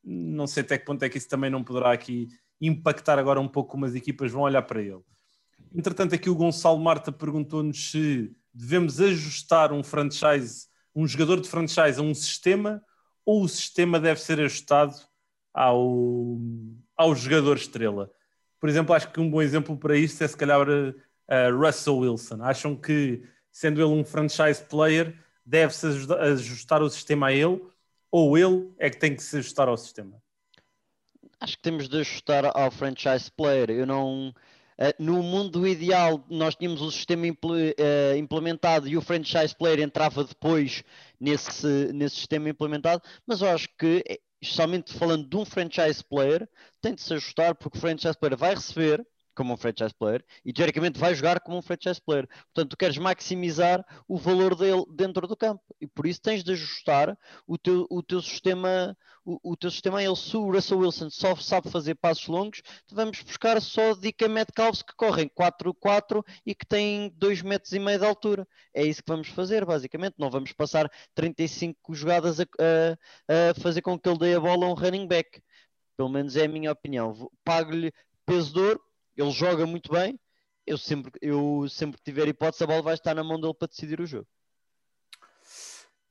Não 0.03 0.45
sei 0.45 0.63
até 0.63 0.77
que 0.77 0.83
ponto 0.83 1.01
é 1.01 1.07
que 1.07 1.17
isso 1.17 1.29
também 1.29 1.49
não 1.49 1.63
poderá 1.63 1.93
aqui 1.93 2.27
impactar 2.59 3.17
agora 3.17 3.39
um 3.39 3.47
pouco 3.47 3.71
como 3.71 3.85
as 3.85 3.95
equipas 3.95 4.29
vão 4.33 4.41
olhar 4.41 4.63
para 4.63 4.81
ele. 4.81 4.99
Entretanto, 5.73 6.13
aqui 6.13 6.29
o 6.29 6.35
Gonçalo 6.35 6.77
Marta 6.77 7.09
perguntou-nos 7.09 7.91
se 7.91 8.35
devemos 8.53 8.99
ajustar 8.99 9.71
um 9.71 9.81
franchise, 9.81 10.67
um 10.93 11.07
jogador 11.07 11.39
de 11.39 11.47
franchise 11.47 12.01
a 12.01 12.03
um 12.03 12.13
sistema 12.13 12.83
ou 13.25 13.43
o 13.43 13.47
sistema 13.47 13.97
deve 13.97 14.19
ser 14.19 14.41
ajustado 14.41 14.93
ao, 15.53 16.37
ao 16.97 17.15
jogador 17.15 17.55
estrela. 17.55 18.11
Por 18.59 18.67
exemplo, 18.67 18.93
acho 18.93 19.09
que 19.09 19.21
um 19.21 19.29
bom 19.31 19.41
exemplo 19.41 19.77
para 19.77 19.95
isto 19.95 20.21
é 20.21 20.27
se 20.27 20.35
calhar 20.35 20.67
uh, 20.67 21.57
Russell 21.57 21.99
Wilson. 21.99 22.43
Acham 22.43 22.75
que, 22.75 23.23
sendo 23.53 23.79
ele 23.79 23.87
um 23.87 24.03
franchise 24.03 24.61
player, 24.63 25.15
deve-se 25.45 25.85
ajustar 25.87 26.81
o 26.81 26.89
sistema 26.89 27.27
a 27.27 27.33
ele 27.33 27.61
ou 28.11 28.37
ele 28.37 28.73
é 28.79 28.89
que 28.89 28.97
tem 28.97 29.15
que 29.15 29.23
se 29.23 29.37
ajustar 29.37 29.69
ao 29.69 29.77
sistema? 29.77 30.21
Acho 31.39 31.55
que 31.57 31.63
temos 31.63 31.87
de 31.87 31.99
ajustar 31.99 32.45
ao 32.45 32.71
franchise 32.71 33.31
player. 33.31 33.69
Eu 33.69 33.85
não. 33.85 34.29
Uh, 34.29 34.93
no 34.97 35.21
mundo 35.21 35.67
ideal, 35.67 36.25
nós 36.29 36.55
tínhamos 36.55 36.81
o 36.81 36.91
sistema 36.91 37.27
uh, 37.27 38.17
implementado 38.17 38.87
e 38.87 38.97
o 38.97 39.01
franchise 39.01 39.55
player 39.55 39.79
entrava 39.81 40.23
depois 40.23 40.83
nesse, 41.19 41.93
nesse 41.93 42.15
sistema 42.15 42.49
implementado, 42.49 43.03
mas 43.25 43.41
eu 43.41 43.49
acho 43.49 43.69
que, 43.77 44.03
somente 44.43 44.91
falando 44.93 45.29
de 45.29 45.37
um 45.37 45.45
franchise 45.45 46.03
player, 46.03 46.49
tem 46.81 46.95
de 46.95 47.01
se 47.01 47.13
ajustar 47.13 47.53
porque 47.53 47.77
o 47.77 47.81
franchise 47.81 48.17
player 48.17 48.35
vai 48.35 48.55
receber 48.55 49.05
como 49.35 49.53
um 49.53 49.57
franchise 49.57 49.93
player 49.93 50.23
e 50.45 50.53
teoricamente 50.53 50.99
vai 50.99 51.13
jogar 51.15 51.39
como 51.39 51.57
um 51.57 51.61
franchise 51.61 52.01
player. 52.01 52.27
Portanto, 52.53 52.71
tu 52.71 52.77
queres 52.77 52.97
maximizar 52.97 53.85
o 54.07 54.17
valor 54.17 54.55
dele 54.55 54.83
dentro 54.95 55.27
do 55.27 55.35
campo 55.35 55.63
e 55.79 55.87
por 55.87 56.05
isso 56.05 56.21
tens 56.21 56.43
de 56.43 56.51
ajustar 56.51 57.17
o 57.47 57.57
teu, 57.57 57.87
o 57.89 58.01
teu 58.01 58.21
sistema 58.21 58.95
o, 59.25 59.51
o 59.51 59.57
teu 59.57 59.71
sistema 59.71 59.99
a 59.99 60.03
ele. 60.03 60.15
Se 60.15 60.35
o 60.35 60.51
Russell 60.51 60.79
Wilson 60.79 61.09
só 61.09 61.35
sabe 61.35 61.69
fazer 61.69 61.95
passos 61.95 62.27
longos, 62.27 62.61
vamos 62.91 63.21
buscar 63.21 63.61
só 63.61 63.93
Dica 63.93 64.27
Metcalves 64.27 64.81
que 64.81 64.93
correm 64.95 65.29
4-4 65.29 66.23
e 66.45 66.53
que 66.53 66.65
têm 66.65 67.11
2 67.15 67.41
metros 67.41 67.73
e 67.73 67.79
meio 67.79 67.99
de 67.99 68.05
altura. 68.05 68.47
É 68.73 68.83
isso 68.83 69.01
que 69.01 69.11
vamos 69.11 69.29
fazer, 69.29 69.65
basicamente. 69.65 70.15
Não 70.17 70.29
vamos 70.29 70.51
passar 70.51 70.91
35 71.15 71.93
jogadas 71.93 72.39
a, 72.39 72.43
a, 72.43 73.51
a 73.51 73.61
fazer 73.61 73.81
com 73.81 73.97
que 73.97 74.09
ele 74.09 74.19
dê 74.19 74.35
a 74.35 74.39
bola 74.39 74.65
a 74.65 74.69
um 74.69 74.73
running 74.73 75.07
back. 75.07 75.41
Pelo 75.95 76.09
menos 76.09 76.35
é 76.35 76.45
a 76.45 76.49
minha 76.49 76.71
opinião. 76.71 77.29
Pago-lhe 77.43 77.93
peso 78.25 78.53
de 78.53 78.59
ouro, 78.59 78.81
ele 79.15 79.31
joga 79.31 79.65
muito 79.65 79.91
bem. 79.91 80.19
Eu 80.65 80.77
sempre, 80.77 81.11
eu 81.21 81.67
sempre 81.69 81.97
que 81.97 82.03
tiver 82.03 82.27
hipótese, 82.27 82.63
a 82.63 82.67
bola 82.67 82.81
vai 82.81 82.93
estar 82.93 83.13
na 83.13 83.23
mão 83.23 83.39
dele 83.39 83.53
para 83.53 83.67
decidir 83.67 83.99
o 83.99 84.05
jogo. 84.05 84.27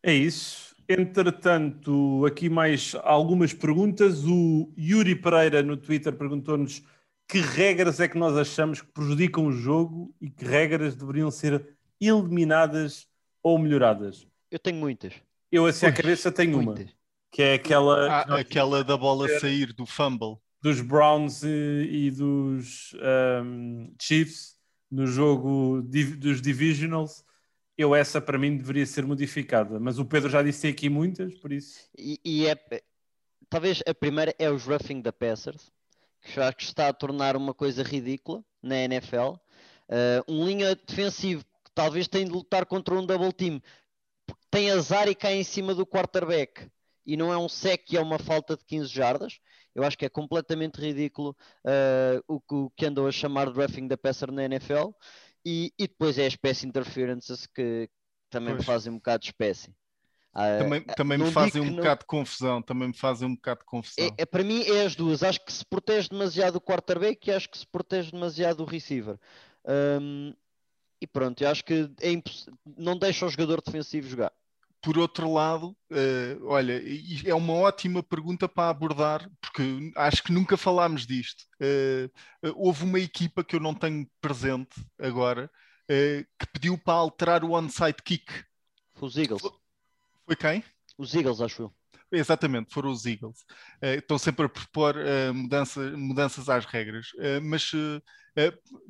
É 0.02 0.12
isso. 0.12 0.74
Entretanto, 0.88 2.26
aqui 2.26 2.50
mais 2.50 2.94
algumas 3.02 3.54
perguntas. 3.54 4.24
O 4.24 4.72
Yuri 4.76 5.14
Pereira 5.14 5.62
no 5.62 5.76
Twitter 5.76 6.12
perguntou-nos 6.12 6.82
que 7.26 7.38
regras 7.38 7.98
é 7.98 8.08
que 8.08 8.18
nós 8.18 8.36
achamos 8.36 8.82
que 8.82 8.92
prejudicam 8.92 9.46
o 9.46 9.52
jogo 9.52 10.14
e 10.20 10.28
que 10.28 10.44
regras 10.44 10.94
deveriam 10.94 11.30
ser 11.30 11.66
eliminadas 12.00 13.06
ou 13.42 13.58
melhoradas. 13.58 14.26
Eu 14.50 14.58
tenho 14.58 14.76
muitas. 14.76 15.14
Eu 15.50 15.64
assim 15.64 15.86
à 15.86 15.92
cabeça 15.92 16.30
tenho 16.30 16.60
muitas. 16.60 16.84
uma, 16.84 16.92
que 17.30 17.42
é 17.42 17.54
aquela... 17.54 18.10
Ah, 18.10 18.40
aquela 18.40 18.84
da 18.84 18.96
bola 18.96 19.28
sair, 19.38 19.72
do 19.72 19.86
fumble 19.86 20.41
dos 20.62 20.80
Browns 20.80 21.42
e, 21.42 21.88
e 21.90 22.10
dos 22.10 22.94
um, 23.44 23.92
Chiefs 24.00 24.56
no 24.90 25.06
jogo 25.06 25.82
dos 25.82 26.40
Divisionals, 26.40 27.24
eu 27.76 27.94
essa 27.94 28.20
para 28.20 28.38
mim 28.38 28.56
deveria 28.56 28.86
ser 28.86 29.04
modificada. 29.04 29.80
Mas 29.80 29.98
o 29.98 30.04
Pedro 30.04 30.30
já 30.30 30.42
disse 30.42 30.68
aqui 30.68 30.88
muitas, 30.88 31.34
por 31.34 31.52
isso. 31.52 31.80
E, 31.98 32.20
e 32.24 32.46
é 32.46 32.56
talvez 33.48 33.82
a 33.86 33.92
primeira 33.92 34.34
é 34.38 34.50
os 34.50 34.64
roughing 34.64 35.02
the 35.02 35.10
passers, 35.10 35.70
que 36.20 36.32
já 36.32 36.52
que 36.52 36.62
está 36.62 36.88
a 36.88 36.92
tornar 36.92 37.36
uma 37.36 37.52
coisa 37.52 37.82
ridícula 37.82 38.44
na 38.62 38.76
NFL. 38.76 39.34
Uh, 39.88 40.22
um 40.28 40.46
linha 40.46 40.76
defensivo 40.76 41.44
que 41.64 41.70
talvez 41.74 42.06
tenha 42.06 42.24
de 42.24 42.30
lutar 42.30 42.64
contra 42.66 42.94
um 42.94 43.04
double 43.04 43.32
team, 43.32 43.60
tem 44.50 44.70
azar 44.70 45.08
e 45.08 45.14
cai 45.14 45.34
em 45.34 45.44
cima 45.44 45.74
do 45.74 45.84
quarterback 45.84 46.70
e 47.04 47.16
não 47.16 47.32
é 47.32 47.36
um 47.36 47.48
sec, 47.48 47.92
é 47.94 48.00
uma 48.00 48.18
falta 48.18 48.56
de 48.56 48.64
15 48.64 48.88
jardas. 48.88 49.40
Eu 49.74 49.84
acho 49.84 49.96
que 49.96 50.04
é 50.04 50.08
completamente 50.08 50.80
ridículo 50.80 51.36
uh, 51.64 52.22
o, 52.26 52.40
que, 52.40 52.54
o 52.54 52.70
que 52.76 52.86
andou 52.86 53.06
a 53.06 53.12
chamar 53.12 53.50
de 53.50 53.58
roughing 53.58 53.88
da 53.88 53.96
passer 53.96 54.30
na 54.30 54.44
NFL. 54.44 54.90
E, 55.44 55.72
e 55.78 55.88
depois 55.88 56.18
é 56.18 56.26
as 56.26 56.34
espécie 56.34 56.66
interferences 56.66 57.46
que 57.46 57.88
também 58.30 58.54
me 58.54 58.62
fazem 58.62 58.92
um 58.92 58.96
bocado 58.96 59.22
de 59.22 59.28
espécie. 59.28 59.70
Uh, 60.34 60.58
também 60.58 60.80
também 60.80 61.18
me 61.18 61.30
fazem 61.30 61.60
um 61.60 61.76
bocado 61.76 62.00
de 62.00 62.06
confusão. 62.06 62.62
Também 62.62 62.88
me 62.88 62.94
fazem 62.94 63.28
um 63.28 63.34
bocado 63.34 63.60
de 63.60 63.66
confusão. 63.66 64.04
É, 64.04 64.22
é, 64.22 64.26
para 64.26 64.44
mim 64.44 64.62
é 64.62 64.84
as 64.84 64.94
duas. 64.94 65.22
Acho 65.22 65.44
que 65.44 65.52
se 65.52 65.64
protege 65.64 66.08
demasiado 66.08 66.56
o 66.56 66.60
quarterback 66.60 67.28
e 67.28 67.32
acho 67.32 67.50
que 67.50 67.58
se 67.58 67.66
protege 67.66 68.10
demasiado 68.12 68.62
o 68.62 68.66
receiver. 68.66 69.18
Um, 70.00 70.32
e 71.00 71.06
pronto, 71.06 71.42
eu 71.42 71.48
acho 71.50 71.64
que 71.64 71.90
é 72.00 72.10
não 72.76 72.96
deixa 72.96 73.26
o 73.26 73.28
jogador 73.28 73.60
defensivo 73.60 74.08
jogar 74.08 74.32
por 74.82 74.98
outro 74.98 75.32
lado, 75.32 75.76
uh, 75.92 76.46
olha, 76.46 76.82
é 77.24 77.32
uma 77.32 77.52
ótima 77.52 78.02
pergunta 78.02 78.48
para 78.48 78.68
abordar, 78.68 79.30
porque 79.40 79.92
acho 79.96 80.24
que 80.24 80.32
nunca 80.32 80.56
falámos 80.56 81.06
disto. 81.06 81.44
Uh, 81.60 82.48
uh, 82.48 82.52
houve 82.56 82.82
uma 82.82 82.98
equipa 82.98 83.44
que 83.44 83.54
eu 83.54 83.60
não 83.60 83.74
tenho 83.74 84.06
presente 84.20 84.84
agora 84.98 85.48
que 86.38 86.46
pediu 86.54 86.78
para 86.78 86.94
alterar 86.94 87.44
o 87.44 87.52
onside 87.52 88.02
kick. 88.02 88.32
Foi 88.94 89.08
os 89.08 89.16
Eagles. 89.18 89.42
Foi 90.24 90.34
quem? 90.34 90.64
Os 90.96 91.14
Eagles, 91.14 91.42
acho 91.42 91.62
eu. 91.62 91.74
Exatamente, 92.10 92.72
foram 92.72 92.90
os 92.90 93.04
Eagles. 93.04 93.44
estão 93.82 94.16
sempre 94.16 94.46
a 94.46 94.48
propor 94.48 94.94
mudança, 95.34 95.90
mudanças 95.90 96.48
às 96.48 96.64
regras, 96.64 97.08
mas 97.42 97.72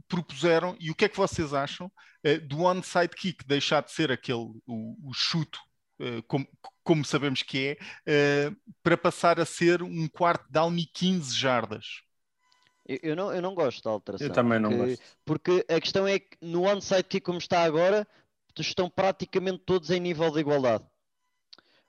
propuseram, 0.06 0.76
e 0.78 0.92
o 0.92 0.94
que 0.94 1.06
é 1.06 1.08
que 1.08 1.16
vocês 1.16 1.52
acham 1.52 1.90
do 2.46 2.60
onside 2.60 3.16
kick 3.16 3.44
deixar 3.48 3.82
de 3.82 3.90
ser 3.90 4.12
aquele, 4.12 4.52
o, 4.64 5.08
o 5.08 5.12
chuto 5.12 5.58
como, 6.26 6.46
como, 6.82 7.04
sabemos 7.04 7.42
que 7.42 7.78
é, 8.06 8.50
uh, 8.50 8.56
para 8.82 8.96
passar 8.96 9.38
a 9.38 9.44
ser 9.44 9.82
um 9.82 10.08
quarto 10.08 10.50
down 10.50 10.74
e 10.76 10.86
15 10.86 11.34
jardas. 11.34 12.02
Eu, 12.86 12.98
eu, 13.02 13.16
não, 13.16 13.32
eu 13.32 13.40
não 13.40 13.54
gosto 13.54 13.82
da 13.82 13.90
alteração. 13.90 14.26
Eu 14.26 14.32
também 14.32 14.58
não 14.58 14.70
porque, 14.70 14.86
gosto. 14.86 15.04
Porque 15.24 15.66
a 15.68 15.80
questão 15.80 16.06
é 16.06 16.18
que 16.18 16.36
no 16.40 16.64
onside 16.64 17.04
kick 17.04 17.24
como 17.24 17.38
está 17.38 17.62
agora, 17.62 18.06
estão 18.58 18.90
praticamente 18.90 19.62
todos 19.64 19.90
em 19.90 20.00
nível 20.00 20.30
de 20.30 20.40
igualdade. 20.40 20.84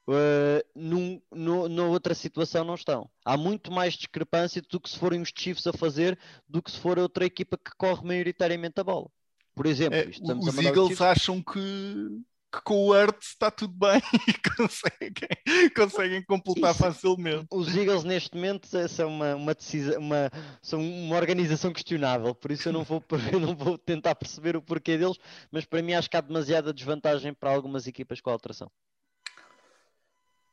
Uh, 0.06 0.60
num, 0.76 1.22
no, 1.32 1.70
na 1.70 1.84
outra 1.86 2.14
situação 2.14 2.64
não 2.66 2.76
estão. 2.76 3.10
Há 3.24 3.38
muito 3.38 3.72
mais 3.72 3.94
discrepância 3.94 4.62
do 4.62 4.80
que 4.80 4.90
se 4.90 5.00
forem 5.00 5.22
os 5.22 5.32
Chiefs 5.34 5.66
a 5.66 5.74
fazer 5.74 6.20
do 6.48 6.62
que 6.62 6.70
se 6.70 6.78
for 6.78 7.00
outra 7.00 7.26
equipa 7.26 7.58
que 7.58 7.72
corre 7.78 8.06
maioritariamente 8.06 8.80
a 8.80 8.84
bola. 8.84 9.10
Por 9.56 9.66
exemplo, 9.66 9.98
é, 9.98 10.08
os 10.08 10.58
Eagles 10.58 11.00
acham 11.00 11.42
que 11.42 12.22
que 12.54 12.62
com 12.62 12.86
o 12.86 12.96
Earth 12.96 13.24
está 13.24 13.50
tudo 13.50 13.74
bem 13.74 14.00
e 14.28 14.34
conseguem, 14.56 15.72
conseguem 15.76 16.24
completar 16.24 16.72
Isso, 16.72 16.84
facilmente. 16.84 17.48
Os 17.52 17.76
Eagles 17.76 18.04
neste 18.04 18.36
momento 18.36 18.68
são 18.88 19.10
uma, 19.10 19.36
uma, 19.36 19.56
decisão, 19.56 20.00
uma, 20.00 20.30
são 20.62 20.80
uma 20.80 21.16
organização 21.16 21.74
questionável, 21.74 22.36
por 22.36 22.52
isso 22.52 22.70
eu 22.70 22.74
não, 22.74 22.84
vou, 22.84 23.04
eu 23.34 23.40
não 23.40 23.56
vou 23.56 23.76
tentar 23.76 24.14
perceber 24.14 24.56
o 24.56 24.62
porquê 24.62 24.98
deles, 25.00 25.18
mas 25.52 25.66
para 25.66 25.82
mim 25.82 25.94
acho 25.94 26.08
que 26.08 26.16
há 26.16 26.22
demasiada 26.22 26.72
desvantagem 26.72 27.34
para 27.34 27.52
algumas 27.52 27.88
equipas 27.88 28.22
com 28.22 28.30
a 28.30 28.34
alteração. 28.34 28.70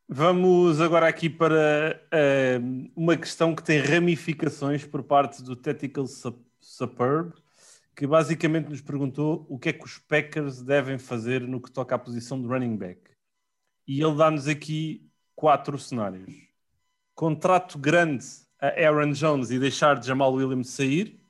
Vamos 0.09 0.81
agora 0.81 1.07
aqui 1.07 1.29
para 1.29 2.01
uh, 2.07 2.91
uma 2.97 3.17
questão 3.17 3.55
que 3.55 3.63
tem 3.63 3.79
ramificações 3.79 4.85
por 4.85 5.05
parte 5.05 5.43
do 5.43 5.55
Tactical 5.55 6.07
Superb 6.59 7.33
que 8.01 8.07
basicamente 8.07 8.71
nos 8.71 8.81
perguntou 8.81 9.45
o 9.47 9.59
que 9.59 9.69
é 9.69 9.73
que 9.75 9.85
os 9.85 9.99
Packers 9.99 10.63
devem 10.63 10.97
fazer 10.97 11.43
no 11.43 11.61
que 11.61 11.71
toca 11.71 11.95
à 11.95 11.99
posição 11.99 12.41
de 12.41 12.49
running 12.49 12.75
back. 12.75 12.99
E 13.87 14.01
ele 14.03 14.17
dá-nos 14.17 14.49
aqui 14.49 15.07
quatro 15.35 15.79
cenários. 15.79 16.33
Contrato 17.15 17.79
grande 17.79 18.25
a 18.59 18.69
Aaron 18.69 19.13
Jones 19.13 19.51
e 19.51 19.59
deixar 19.59 20.03
Jamal 20.03 20.33
Williams 20.33 20.71
sair. 20.71 21.21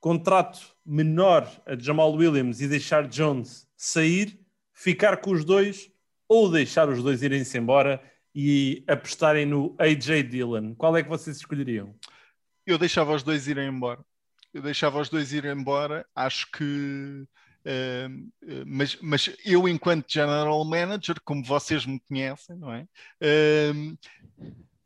Contrato 0.00 0.76
menor 0.84 1.50
a 1.64 1.74
Jamal 1.78 2.12
Williams 2.12 2.60
e 2.60 2.68
deixar 2.68 3.08
Jones 3.08 3.66
sair. 3.74 4.38
Ficar 4.74 5.16
com 5.16 5.30
os 5.30 5.46
dois 5.46 5.90
ou 6.28 6.52
deixar 6.52 6.90
os 6.90 7.02
dois 7.02 7.22
irem-se 7.22 7.56
embora 7.56 8.02
e 8.34 8.84
apostarem 8.86 9.46
no 9.46 9.74
AJ 9.78 10.24
Dillon. 10.24 10.74
Qual 10.74 10.94
é 10.94 11.02
que 11.02 11.08
vocês 11.08 11.38
escolheriam? 11.38 11.94
Eu 12.66 12.76
deixava 12.76 13.14
os 13.14 13.22
dois 13.22 13.48
irem 13.48 13.66
embora 13.66 14.04
eu 14.54 14.62
deixava 14.62 15.00
os 15.00 15.08
dois 15.08 15.32
ir 15.32 15.44
embora. 15.44 16.06
Acho 16.14 16.48
que. 16.52 17.26
Uh, 17.66 18.64
mas, 18.66 18.96
mas 19.00 19.30
eu, 19.44 19.66
enquanto 19.66 20.12
General 20.12 20.64
Manager, 20.64 21.16
como 21.24 21.44
vocês 21.44 21.84
me 21.84 21.98
conhecem, 22.00 22.56
não 22.56 22.72
é? 22.72 22.86
Uh, 23.20 23.98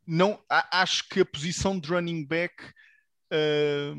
não, 0.07 0.41
acho 0.49 1.07
que 1.07 1.19
a 1.19 1.25
posição 1.25 1.79
de 1.79 1.89
running 1.89 2.25
back 2.25 2.55
uh, 3.31 3.95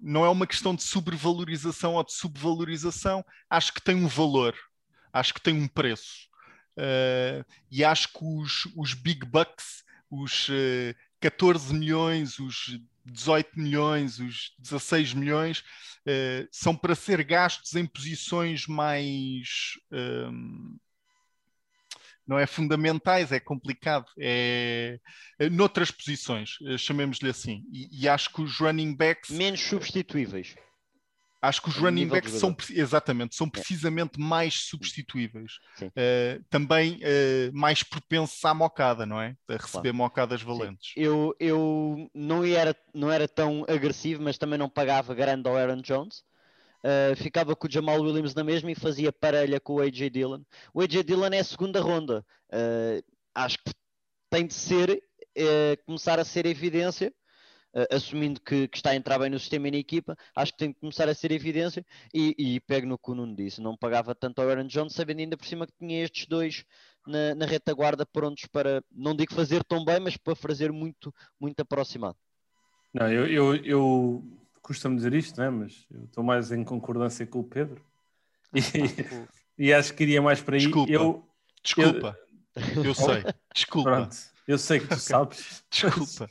não 0.00 0.24
é 0.24 0.30
uma 0.30 0.46
questão 0.46 0.74
de 0.74 0.82
sobrevalorização 0.84 1.94
ou 1.94 2.04
de 2.04 2.14
subvalorização. 2.14 3.22
Acho 3.50 3.74
que 3.74 3.82
tem 3.82 3.96
um 3.96 4.08
valor, 4.08 4.56
acho 5.12 5.34
que 5.34 5.42
tem 5.42 5.52
um 5.52 5.68
preço. 5.68 6.28
e 7.70 7.84
acho 7.84 8.08
que 8.12 8.24
os, 8.24 8.68
os 8.74 8.94
big 8.94 9.26
bucks, 9.26 9.84
os 10.08 10.48
14 11.20 11.74
milhões, 11.74 12.38
os 12.38 12.80
18 13.04 13.58
milhões, 13.58 14.18
os 14.18 14.52
16 14.58 15.14
milhões, 15.14 15.60
uh, 15.60 16.48
são 16.50 16.76
para 16.76 16.94
ser 16.94 17.22
gastos 17.24 17.74
em 17.74 17.86
posições 17.86 18.66
mais. 18.66 19.78
Um, 19.90 19.96
ehm, 19.96 20.76
não 22.26 22.38
é 22.38 22.46
fundamentais, 22.46 23.32
é 23.32 23.40
complicado, 23.40 24.04
é, 24.18 25.00
é 25.38 25.48
noutras 25.48 25.90
posições, 25.90 26.58
chamemos-lhe 26.78 27.30
assim. 27.30 27.64
E, 27.72 28.02
e, 28.02 28.06
acho 28.06 28.30
que 28.30 28.42
os 28.42 28.58
running 28.58 28.94
backs 28.94 29.30
menos 29.30 29.60
substituíveis. 29.60 30.54
Acho 31.40 31.62
que 31.62 31.68
os 31.68 31.76
running 31.76 32.08
backs 32.08 32.32
são 32.32 32.56
exatamente 32.70 33.36
são 33.36 33.48
precisamente 33.48 34.18
mais 34.18 34.54
substituíveis. 34.54 35.52
Uh, 35.80 36.42
também 36.50 36.96
uh, 36.96 37.56
mais 37.56 37.84
propensos 37.84 38.44
à 38.44 38.52
mocada, 38.52 39.06
não 39.06 39.20
é? 39.20 39.36
A 39.48 39.52
receber 39.52 39.90
claro. 39.90 39.96
mocadas 39.96 40.42
valentes. 40.42 40.92
Eu, 40.96 41.34
eu 41.38 42.10
não, 42.12 42.44
era, 42.44 42.74
não 42.92 43.10
era 43.10 43.28
tão 43.28 43.64
agressivo, 43.68 44.20
mas 44.22 44.36
também 44.36 44.58
não 44.58 44.68
pagava 44.68 45.14
grande 45.14 45.48
ao 45.48 45.56
Aaron 45.56 45.80
Jones. 45.80 46.24
Uh, 46.78 47.14
ficava 47.16 47.54
com 47.54 47.68
o 47.68 47.70
Jamal 47.70 48.00
Williams 48.00 48.34
na 48.34 48.42
mesma 48.42 48.72
e 48.72 48.74
fazia 48.74 49.12
parelha 49.12 49.60
com 49.60 49.74
o 49.74 49.80
AJ 49.80 50.10
Dillon. 50.10 50.42
O 50.74 50.80
AJ 50.80 51.04
Dillon 51.04 51.30
é 51.32 51.38
a 51.38 51.44
segunda 51.44 51.80
ronda. 51.80 52.24
acho 53.32 53.58
que 53.58 53.72
tem 54.28 54.44
de 54.44 54.54
ser, 54.54 55.00
começar 55.86 56.18
a 56.18 56.24
ser 56.24 56.46
evidência 56.46 57.12
assumindo 57.90 58.40
que, 58.40 58.68
que, 58.68 58.76
está 58.76 58.90
a 58.90 58.96
entrar 58.96 59.18
bem 59.18 59.30
no 59.30 59.38
sistema 59.38 59.68
e 59.68 59.70
na 59.70 59.76
equipa, 59.76 60.16
acho 60.34 60.52
que 60.52 60.58
tem 60.58 60.72
que 60.72 60.80
começar 60.80 61.08
a 61.08 61.14
ser 61.14 61.32
evidência 61.32 61.84
e, 62.12 62.34
e 62.38 62.60
pego 62.60 62.86
no 62.86 62.98
que 62.98 63.10
o 63.10 63.14
Nuno 63.14 63.34
disse, 63.34 63.60
não 63.60 63.76
pagava 63.76 64.14
tanto 64.14 64.40
ao 64.40 64.48
Aaron 64.48 64.66
Jones, 64.66 64.94
sabendo 64.94 65.20
ainda 65.20 65.36
por 65.36 65.46
cima 65.46 65.66
que 65.66 65.72
tinha 65.78 66.02
estes 66.02 66.26
dois 66.26 66.64
na, 67.06 67.34
na 67.34 67.46
retaguarda 67.46 68.06
prontos 68.06 68.46
para, 68.46 68.82
não 68.90 69.14
digo 69.14 69.34
fazer 69.34 69.64
tão 69.64 69.84
bem, 69.84 70.00
mas 70.00 70.16
para 70.16 70.34
fazer 70.34 70.72
muito, 70.72 71.14
muito 71.40 71.60
aproximado. 71.60 72.16
Não, 72.92 73.10
eu, 73.10 73.26
eu, 73.26 73.56
eu 73.64 74.24
custa-me 74.62 74.96
dizer 74.96 75.14
isto, 75.14 75.40
né? 75.40 75.50
mas 75.50 75.86
eu 75.90 76.04
estou 76.04 76.24
mais 76.24 76.52
em 76.52 76.64
concordância 76.64 77.26
com 77.26 77.40
o 77.40 77.44
Pedro 77.44 77.82
e, 78.54 78.60
e 79.68 79.72
acho 79.72 79.94
que 79.94 80.02
iria 80.02 80.22
mais 80.22 80.40
para 80.40 80.56
aí. 80.56 80.62
Desculpa, 80.62 80.92
eu, 80.92 81.28
desculpa, 81.62 82.18
eu, 82.76 82.84
eu 82.84 82.94
sei, 82.94 83.24
desculpa. 83.54 83.90
Pronto. 83.90 84.37
Eu 84.48 84.56
sei 84.56 84.80
que 84.80 84.86
tu 84.86 84.98
sabes. 84.98 85.62
Desculpa. 85.70 86.30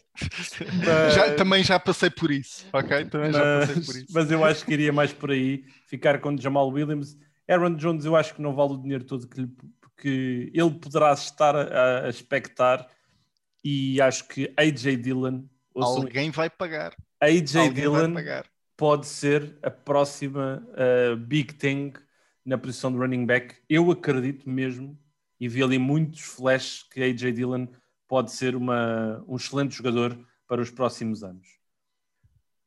Mas... 0.84 1.14
Já, 1.14 1.36
também 1.36 1.64
já 1.64 1.80
passei 1.80 2.10
por 2.10 2.32
isso, 2.32 2.66
ok? 2.74 3.06
Também 3.06 3.32
mas, 3.32 3.36
já 3.36 3.60
passei 3.60 3.76
por 3.76 3.96
isso. 3.96 4.08
Mas 4.12 4.32
eu 4.32 4.44
acho 4.44 4.66
que 4.66 4.74
iria 4.74 4.92
mais 4.92 5.14
por 5.14 5.30
aí, 5.30 5.64
ficar 5.86 6.20
com 6.20 6.36
Jamal 6.36 6.68
Williams. 6.68 7.16
Aaron 7.48 7.76
Jones 7.76 8.06
eu 8.06 8.16
acho 8.16 8.34
que 8.34 8.42
não 8.42 8.56
vale 8.56 8.74
o 8.74 8.78
dinheiro 8.78 9.04
todo 9.04 9.28
que, 9.28 9.42
lhe, 9.42 9.50
que 10.02 10.52
ele 10.52 10.72
poderá 10.72 11.14
estar 11.14 11.56
a, 11.56 12.06
a 12.08 12.10
expectar 12.10 12.90
e 13.64 14.02
acho 14.02 14.28
que 14.28 14.52
AJ 14.58 14.98
Dillon... 14.98 15.44
Alguém 15.76 16.32
vai 16.32 16.50
pagar. 16.50 16.96
AJ 17.22 17.56
Alguém 17.56 17.74
Dillon 17.74 18.16
pode 18.76 19.06
ser 19.06 19.60
a 19.62 19.70
próxima 19.70 20.68
uh, 20.72 21.16
big 21.16 21.54
thing 21.54 21.94
na 22.44 22.58
posição 22.58 22.92
de 22.92 22.98
running 22.98 23.28
back. 23.28 23.56
Eu 23.70 23.92
acredito 23.92 24.50
mesmo 24.50 24.98
e 25.40 25.48
vi 25.48 25.62
ali 25.62 25.78
muitos 25.78 26.22
flashes 26.22 26.82
que 26.82 27.04
AJ 27.04 27.34
Dillon 27.34 27.68
pode 28.08 28.32
ser 28.32 28.56
uma, 28.56 29.24
um 29.28 29.36
excelente 29.36 29.76
jogador 29.76 30.18
para 30.48 30.62
os 30.62 30.72
próximos 30.72 31.24
anos. 31.24 31.58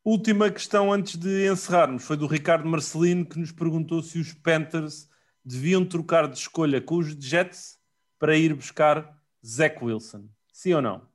Última 0.05 0.51
questão 0.51 0.93
antes 0.93 1.17
de 1.17 1.51
encerrarmos 1.51 2.05
foi 2.05 2.17
do 2.17 2.27
Ricardo 2.27 2.69
Marcelino 2.69 3.27
que 3.27 3.39
nos 3.39 3.53
perguntou 3.53 4.03
se 4.03 4.19
os 4.19 4.33
Panthers 4.33 5.09
deviam 5.45 5.85
trocar 5.85 6.27
de 6.27 6.39
escolha 6.39 6.81
com 6.81 6.97
os 6.97 7.09
Jets 7.09 7.79
para 8.19 8.37
ir 8.37 8.55
buscar 8.55 9.19
Zach 9.45 9.83
Wilson. 9.83 10.29
Sim 10.53 10.75
ou 10.75 10.83
não? 10.83 11.09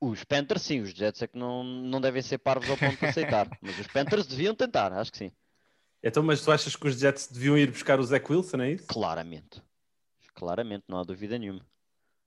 Os 0.00 0.24
Panthers 0.24 0.62
sim, 0.62 0.80
os 0.80 0.90
Jets 0.90 1.22
é 1.22 1.26
que 1.26 1.38
não, 1.38 1.62
não 1.62 2.00
devem 2.00 2.22
ser 2.22 2.38
parvos 2.38 2.68
ao 2.70 2.76
ponto 2.76 2.98
de 2.98 3.06
aceitar. 3.06 3.48
mas 3.60 3.78
os 3.78 3.86
Panthers 3.86 4.26
deviam 4.26 4.54
tentar, 4.54 4.92
acho 4.92 5.12
que 5.12 5.18
sim. 5.18 5.32
Então, 6.02 6.22
mas 6.22 6.42
tu 6.42 6.52
achas 6.52 6.76
que 6.76 6.86
os 6.86 6.98
Jets 6.98 7.28
deviam 7.28 7.58
ir 7.58 7.70
buscar 7.70 7.98
o 7.98 8.04
Zach 8.04 8.30
Wilson, 8.30 8.60
é 8.60 8.72
isso? 8.72 8.86
Claramente. 8.86 9.62
Claramente, 10.34 10.84
não 10.88 10.98
há 10.98 11.02
dúvida 11.02 11.38
nenhuma. 11.38 11.64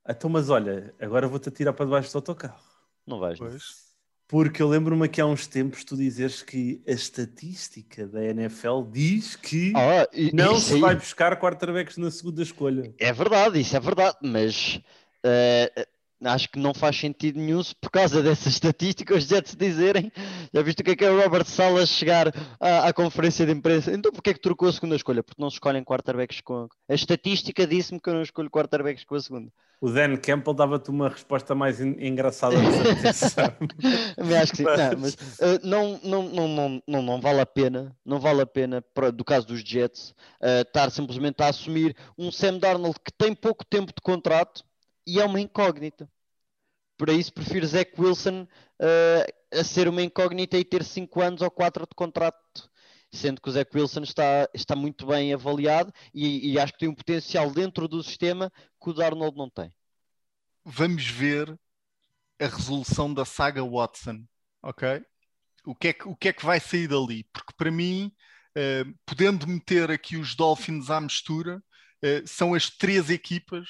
Então, 0.10 0.30
mas 0.30 0.50
olha, 0.50 0.94
agora 1.00 1.28
vou-te 1.28 1.50
atirar 1.50 1.72
para 1.72 1.86
debaixo 1.86 2.12
do 2.12 2.16
autocarro. 2.18 2.60
Não 3.06 3.20
vais. 3.20 3.38
Pois. 3.38 3.90
Porque 4.28 4.62
eu 4.62 4.68
lembro-me 4.68 5.08
que 5.08 5.22
há 5.22 5.26
uns 5.26 5.48
tempos 5.48 5.84
tu 5.84 5.96
dizeres 5.96 6.44
que 6.44 6.84
a 6.88 6.92
estatística 6.92 8.08
da 8.08 8.24
NFL 8.24 8.84
diz 8.92 9.36
que 9.36 9.74
ah, 9.76 10.08
não 10.34 10.60
se 10.60 10.80
vai 10.80 10.96
buscar 10.96 11.40
quarterbacks 11.40 11.98
na 11.98 12.12
segunda 12.12 12.44
escolha. 12.44 12.94
É 13.00 13.12
verdade, 13.12 13.60
isso 13.60 13.76
é 13.76 13.80
verdade, 13.80 14.18
mas 14.22 14.80
uh, 15.26 15.88
acho 16.28 16.50
que 16.50 16.60
não 16.60 16.76
faz 16.76 16.96
sentido 17.00 17.40
nenhum 17.40 17.62
por 17.82 17.90
causa 17.90 18.22
dessa 18.22 18.50
estatística 18.50 19.16
os 19.16 19.26
Jets 19.26 19.56
dizerem, 19.56 20.12
já 20.54 20.62
viste 20.62 20.82
o 20.82 20.84
que 20.84 20.92
é 20.92 20.96
que 20.96 21.06
é 21.06 21.12
o 21.12 21.22
Robert 21.22 21.46
Salas 21.46 21.90
chegar 21.90 22.34
à, 22.60 22.88
à, 22.88 22.94
conferência 22.94 23.46
de 23.46 23.52
imprensa, 23.52 23.92
então 23.92 24.12
porquê 24.12 24.32
é 24.32 24.34
que 24.34 24.42
trocou 24.42 24.68
a 24.70 24.74
segunda 24.74 24.96
escolha? 24.96 25.24
Porque 25.24 25.42
não 25.42 25.50
se 25.50 25.56
escolhem 25.56 25.84
quarterbacks 25.84 26.42
com 26.42 26.68
a 26.88 26.94
estatística 26.94 27.66
disse-me 27.68 28.00
que 28.00 28.10
eu 28.10 28.14
não 28.14 28.22
escolho 28.22 28.50
quarterbacks 28.50 29.04
com 29.04 29.16
a 29.16 29.22
segunda. 29.22 29.52
O 29.82 29.90
Dan 29.90 30.18
Campbell 30.18 30.54
dava-te 30.54 30.90
uma 30.90 31.08
resposta 31.08 31.56
mais 31.56 31.80
engraçada 31.80 32.56
acho 34.42 34.52
que 34.52 34.58
sim, 34.58 34.64
mas... 34.64 34.78
Não, 34.78 35.00
mas, 35.00 35.14
uh, 35.14 35.60
não, 35.64 36.00
não, 36.04 36.24
não, 36.24 36.48
não, 36.48 36.84
não, 36.86 37.02
não 37.02 37.22
vale 37.22 37.40
a 37.40 37.46
pena, 37.46 37.96
não 38.06 38.20
vale 38.20 38.42
a 38.42 38.46
pena, 38.46 38.82
para, 38.94 39.10
do 39.10 39.24
caso 39.24 39.48
dos 39.48 39.62
Jets, 39.62 40.10
uh, 40.42 40.62
estar 40.62 40.90
simplesmente 40.92 41.42
a 41.42 41.48
assumir 41.48 41.96
um 42.18 42.30
Sam 42.32 42.58
Darnold 42.58 42.98
que 43.04 43.12
tem 43.14 43.34
pouco 43.34 43.64
tempo 43.64 43.94
de 43.94 44.02
contrato 44.02 44.64
e 45.08 45.20
é 45.20 45.26
uma 45.26 45.40
incógnita. 45.40 46.10
Por 47.00 47.08
isso 47.08 47.32
prefiro 47.32 47.66
Zach 47.66 47.90
Wilson 47.98 48.42
uh, 48.44 49.58
a 49.58 49.64
ser 49.64 49.88
uma 49.88 50.04
incógnita 50.04 50.58
e 50.58 50.66
ter 50.66 50.84
5 50.84 51.22
anos 51.22 51.42
ou 51.42 51.50
4 51.50 51.88
de 51.88 51.96
contrato. 51.96 52.70
Sendo 53.10 53.42
que 53.42 53.48
o 53.48 53.52
Zach 53.54 53.72
Wilson 53.74 54.02
está, 54.02 54.50
está 54.54 54.76
muito 54.76 55.08
bem 55.08 55.34
avaliado 55.34 55.94
e, 56.14 56.52
e 56.52 56.60
acho 56.60 56.74
que 56.74 56.80
tem 56.80 56.90
um 56.90 56.94
potencial 56.94 57.50
dentro 57.52 57.88
do 57.88 58.04
sistema 58.04 58.52
que 58.84 58.90
o 58.90 58.94
Darnold 58.94 59.38
não 59.38 59.50
tem. 59.50 59.74
Vamos 60.66 61.08
ver 61.08 61.58
a 62.38 62.46
resolução 62.46 63.14
da 63.14 63.24
saga 63.24 63.64
Watson, 63.64 64.26
ok? 64.62 65.02
O 65.66 65.74
que 65.74 65.88
é 65.88 65.94
que, 65.94 66.08
o 66.08 66.16
que, 66.18 66.28
é 66.28 66.34
que 66.34 66.46
vai 66.46 66.60
sair 66.60 66.90
dali? 66.90 67.24
Porque 67.32 67.54
para 67.56 67.72
mim, 67.72 68.12
uh, 68.58 68.94
podendo 69.06 69.48
meter 69.48 69.90
aqui 69.90 70.18
os 70.18 70.36
Dolphins 70.36 70.90
à 70.90 71.00
mistura, 71.00 71.64
uh, 72.04 72.28
são 72.28 72.54
as 72.54 72.70
três 72.70 73.10
equipas 73.10 73.68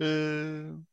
uh, 0.00 0.84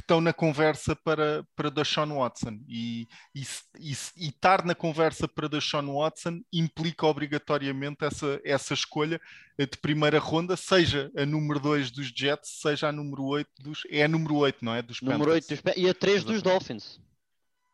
que 0.00 0.04
estão 0.04 0.20
na 0.20 0.32
conversa 0.32 0.96
para, 0.96 1.44
para 1.54 1.70
Deshaun 1.70 2.18
Watson. 2.18 2.58
E, 2.66 3.06
e, 3.34 3.42
e, 3.78 3.92
e, 4.16 4.28
estar 4.28 4.64
na 4.64 4.74
conversa 4.74 5.28
para 5.28 5.48
Deshaun 5.48 5.94
Watson 5.94 6.40
implica 6.52 7.06
obrigatoriamente 7.06 8.04
essa, 8.04 8.40
essa 8.42 8.72
escolha 8.72 9.20
de 9.58 9.76
primeira 9.76 10.18
ronda, 10.18 10.56
seja 10.56 11.10
a 11.14 11.26
número 11.26 11.60
2 11.60 11.90
dos 11.90 12.10
Jets, 12.16 12.60
seja 12.62 12.88
a 12.88 12.92
número 12.92 13.24
8 13.24 13.50
dos. 13.60 13.82
É 13.90 14.04
a 14.04 14.08
número 14.08 14.36
8, 14.36 14.64
não 14.64 14.74
é? 14.74 14.80
Dos 14.80 15.02
número 15.02 15.32
8 15.32 15.48
dos, 15.48 15.62
e 15.76 15.88
a 15.88 15.94
3 15.94 16.24
dos 16.24 16.42
Dolphins. 16.42 16.98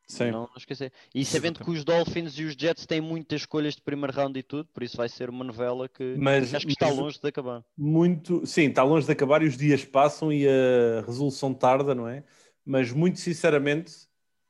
Sim. 0.07 0.31
Não, 0.31 0.43
não 0.43 0.57
esquecer. 0.57 0.93
E 1.13 1.25
sabendo 1.25 1.59
que 1.65 1.71
os 1.71 1.85
Dolphins 1.85 2.39
e 2.39 2.45
os 2.45 2.55
Jets 2.55 2.87
têm 2.87 3.01
muitas 3.01 3.41
escolhas 3.41 3.75
de 3.75 3.83
primeiro 3.83 4.13
round 4.13 4.39
e 4.39 4.43
tudo, 4.43 4.69
por 4.73 4.83
isso 4.83 4.97
vai 4.97 5.09
ser 5.09 5.29
uma 5.29 5.45
novela 5.45 5.89
que 5.89 6.15
mas, 6.17 6.55
acho 6.55 6.65
que 6.65 6.73
está 6.73 6.89
longe 6.89 7.19
de 7.21 7.29
acabar. 7.29 7.65
Muito, 7.77 8.47
sim, 8.47 8.69
está 8.69 8.85
longe 8.85 9.05
de 9.05 9.13
acabar 9.13 9.43
e 9.43 9.47
os 9.47 9.57
dias 9.57 9.85
passam 9.85 10.33
e 10.33 10.47
a 10.47 11.03
resolução 11.05 11.53
tarda, 11.53 11.95
não 11.95 12.07
é? 12.09 12.25
Mas 12.65 12.93
muito 12.93 13.19
sinceramente, 13.19 13.93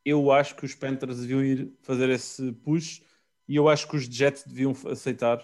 eu 0.05 0.31
acho 0.31 0.55
que 0.57 0.67
os 0.67 0.75
Panthers 0.75 1.21
deviam 1.21 1.43
ir 1.43 1.73
fazer 1.81 2.11
esse 2.11 2.53
push 2.53 3.01
e 3.49 3.57
eu 3.57 3.69
acho 3.69 3.89
que 3.89 3.97
os 3.97 4.05
Jets 4.05 4.45
deviam 4.47 4.73
aceitar. 4.91 5.43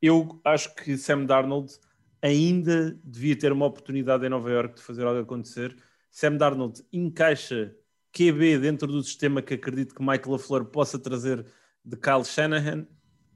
Eu 0.00 0.40
acho 0.44 0.74
que 0.74 0.98
Sam 0.98 1.24
Darnold 1.24 1.72
ainda 2.20 2.98
devia 3.02 3.36
ter 3.36 3.50
uma 3.50 3.66
oportunidade 3.66 4.26
em 4.26 4.28
Nova 4.28 4.50
York 4.50 4.76
de 4.76 4.82
fazer 4.82 5.06
algo 5.06 5.20
acontecer. 5.20 5.74
Sam 6.10 6.36
Darnold 6.36 6.84
encaixa 6.92 7.74
QB 8.14 8.58
dentro 8.60 8.86
do 8.86 9.02
sistema 9.02 9.42
que 9.42 9.54
acredito 9.54 9.94
que 9.94 10.00
Michael 10.00 10.30
LaFleur 10.30 10.64
possa 10.66 10.98
trazer 10.98 11.44
de 11.84 11.96
Kyle 11.96 12.24
Shanahan. 12.24 12.86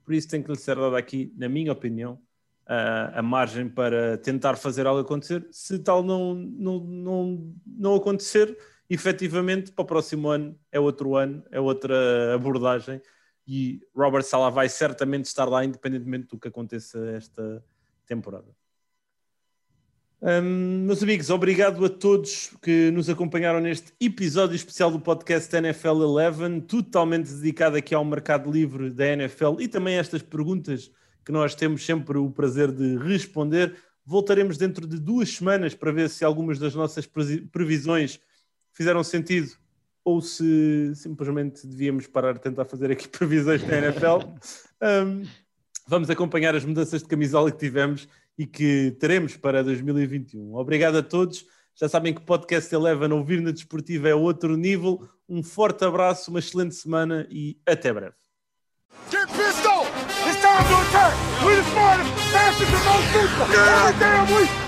Por 0.04 0.14
isso 0.14 0.28
tem 0.28 0.42
que 0.42 0.50
lhe 0.50 0.56
ser 0.56 0.76
dado 0.76 0.96
aqui, 0.96 1.32
na 1.36 1.48
minha 1.48 1.72
opinião, 1.72 2.18
a, 2.64 3.18
a 3.18 3.22
margem 3.22 3.68
para 3.68 4.16
tentar 4.18 4.56
fazer 4.56 4.86
algo 4.86 5.00
acontecer. 5.00 5.46
Se 5.50 5.78
tal 5.80 6.02
não, 6.02 6.34
não, 6.34 6.78
não, 6.78 7.54
não 7.66 7.94
acontecer, 7.96 8.56
efetivamente, 8.88 9.72
para 9.72 9.82
o 9.82 9.86
próximo 9.86 10.28
ano 10.28 10.58
é 10.70 10.78
outro 10.78 11.16
ano, 11.16 11.42
é 11.50 11.60
outra 11.60 12.34
abordagem 12.34 13.02
e 13.46 13.80
Robert 13.96 14.22
Sala 14.22 14.50
vai 14.50 14.68
certamente 14.68 15.24
estar 15.24 15.46
lá, 15.46 15.64
independentemente 15.64 16.28
do 16.28 16.38
que 16.38 16.48
aconteça 16.48 16.98
esta 17.10 17.64
temporada. 18.06 18.54
Um, 20.20 20.84
meus 20.84 21.00
amigos, 21.00 21.30
obrigado 21.30 21.84
a 21.84 21.88
todos 21.88 22.50
que 22.60 22.90
nos 22.90 23.08
acompanharam 23.08 23.60
neste 23.60 23.92
episódio 24.00 24.56
especial 24.56 24.90
do 24.90 24.98
podcast 24.98 25.54
NFL 25.54 26.02
11, 26.02 26.62
totalmente 26.62 27.32
dedicado 27.32 27.76
aqui 27.76 27.94
ao 27.94 28.04
mercado 28.04 28.50
livre 28.50 28.90
da 28.90 29.06
NFL 29.06 29.60
e 29.60 29.68
também 29.68 29.94
estas 29.94 30.20
perguntas 30.20 30.90
que 31.24 31.30
nós 31.30 31.54
temos 31.54 31.86
sempre 31.86 32.18
o 32.18 32.28
prazer 32.32 32.72
de 32.72 32.96
responder. 32.96 33.76
Voltaremos 34.04 34.58
dentro 34.58 34.88
de 34.88 34.98
duas 34.98 35.28
semanas 35.28 35.72
para 35.72 35.92
ver 35.92 36.10
se 36.10 36.24
algumas 36.24 36.58
das 36.58 36.74
nossas 36.74 37.08
previsões 37.52 38.18
fizeram 38.72 39.04
sentido 39.04 39.52
ou 40.02 40.20
se 40.20 40.96
simplesmente 40.96 41.64
devíamos 41.64 42.08
parar 42.08 42.32
de 42.32 42.40
tentar 42.40 42.64
fazer 42.64 42.90
aqui 42.90 43.06
previsões 43.06 43.62
da 43.62 43.78
NFL. 43.78 44.26
Um, 44.82 45.22
vamos 45.86 46.10
acompanhar 46.10 46.56
as 46.56 46.64
mudanças 46.64 47.04
de 47.04 47.08
camisola 47.08 47.52
que 47.52 47.58
tivemos 47.58 48.08
e 48.38 48.46
que 48.46 48.96
teremos 49.00 49.36
para 49.36 49.64
2021. 49.64 50.54
Obrigado 50.54 50.98
a 50.98 51.02
todos. 51.02 51.44
Já 51.74 51.88
sabem 51.88 52.14
que 52.14 52.20
o 52.20 52.24
Podcast 52.24 52.72
Eleven 52.74 53.12
Ouvir 53.12 53.40
na 53.40 53.50
Desportiva 53.50 54.08
é 54.08 54.14
outro 54.14 54.56
nível. 54.56 55.06
Um 55.28 55.42
forte 55.42 55.84
abraço, 55.84 56.30
uma 56.30 56.38
excelente 56.38 56.74
semana 56.74 57.26
e 57.30 57.58
até 57.66 57.92
breve. 57.92 58.14
Get 59.10 59.26
pistol! 59.28 59.84
It's 60.26 60.40
time 60.40 60.64
to 60.68 60.74
attack! 60.88 61.14
We 61.44 61.56
the 61.56 61.62
smartest, 61.70 62.12
fastest, 62.32 62.72
and 62.72 62.84
most 62.84 63.06
people! 63.12 63.46
Every 63.54 63.98
damn 63.98 64.34
week! 64.34 64.67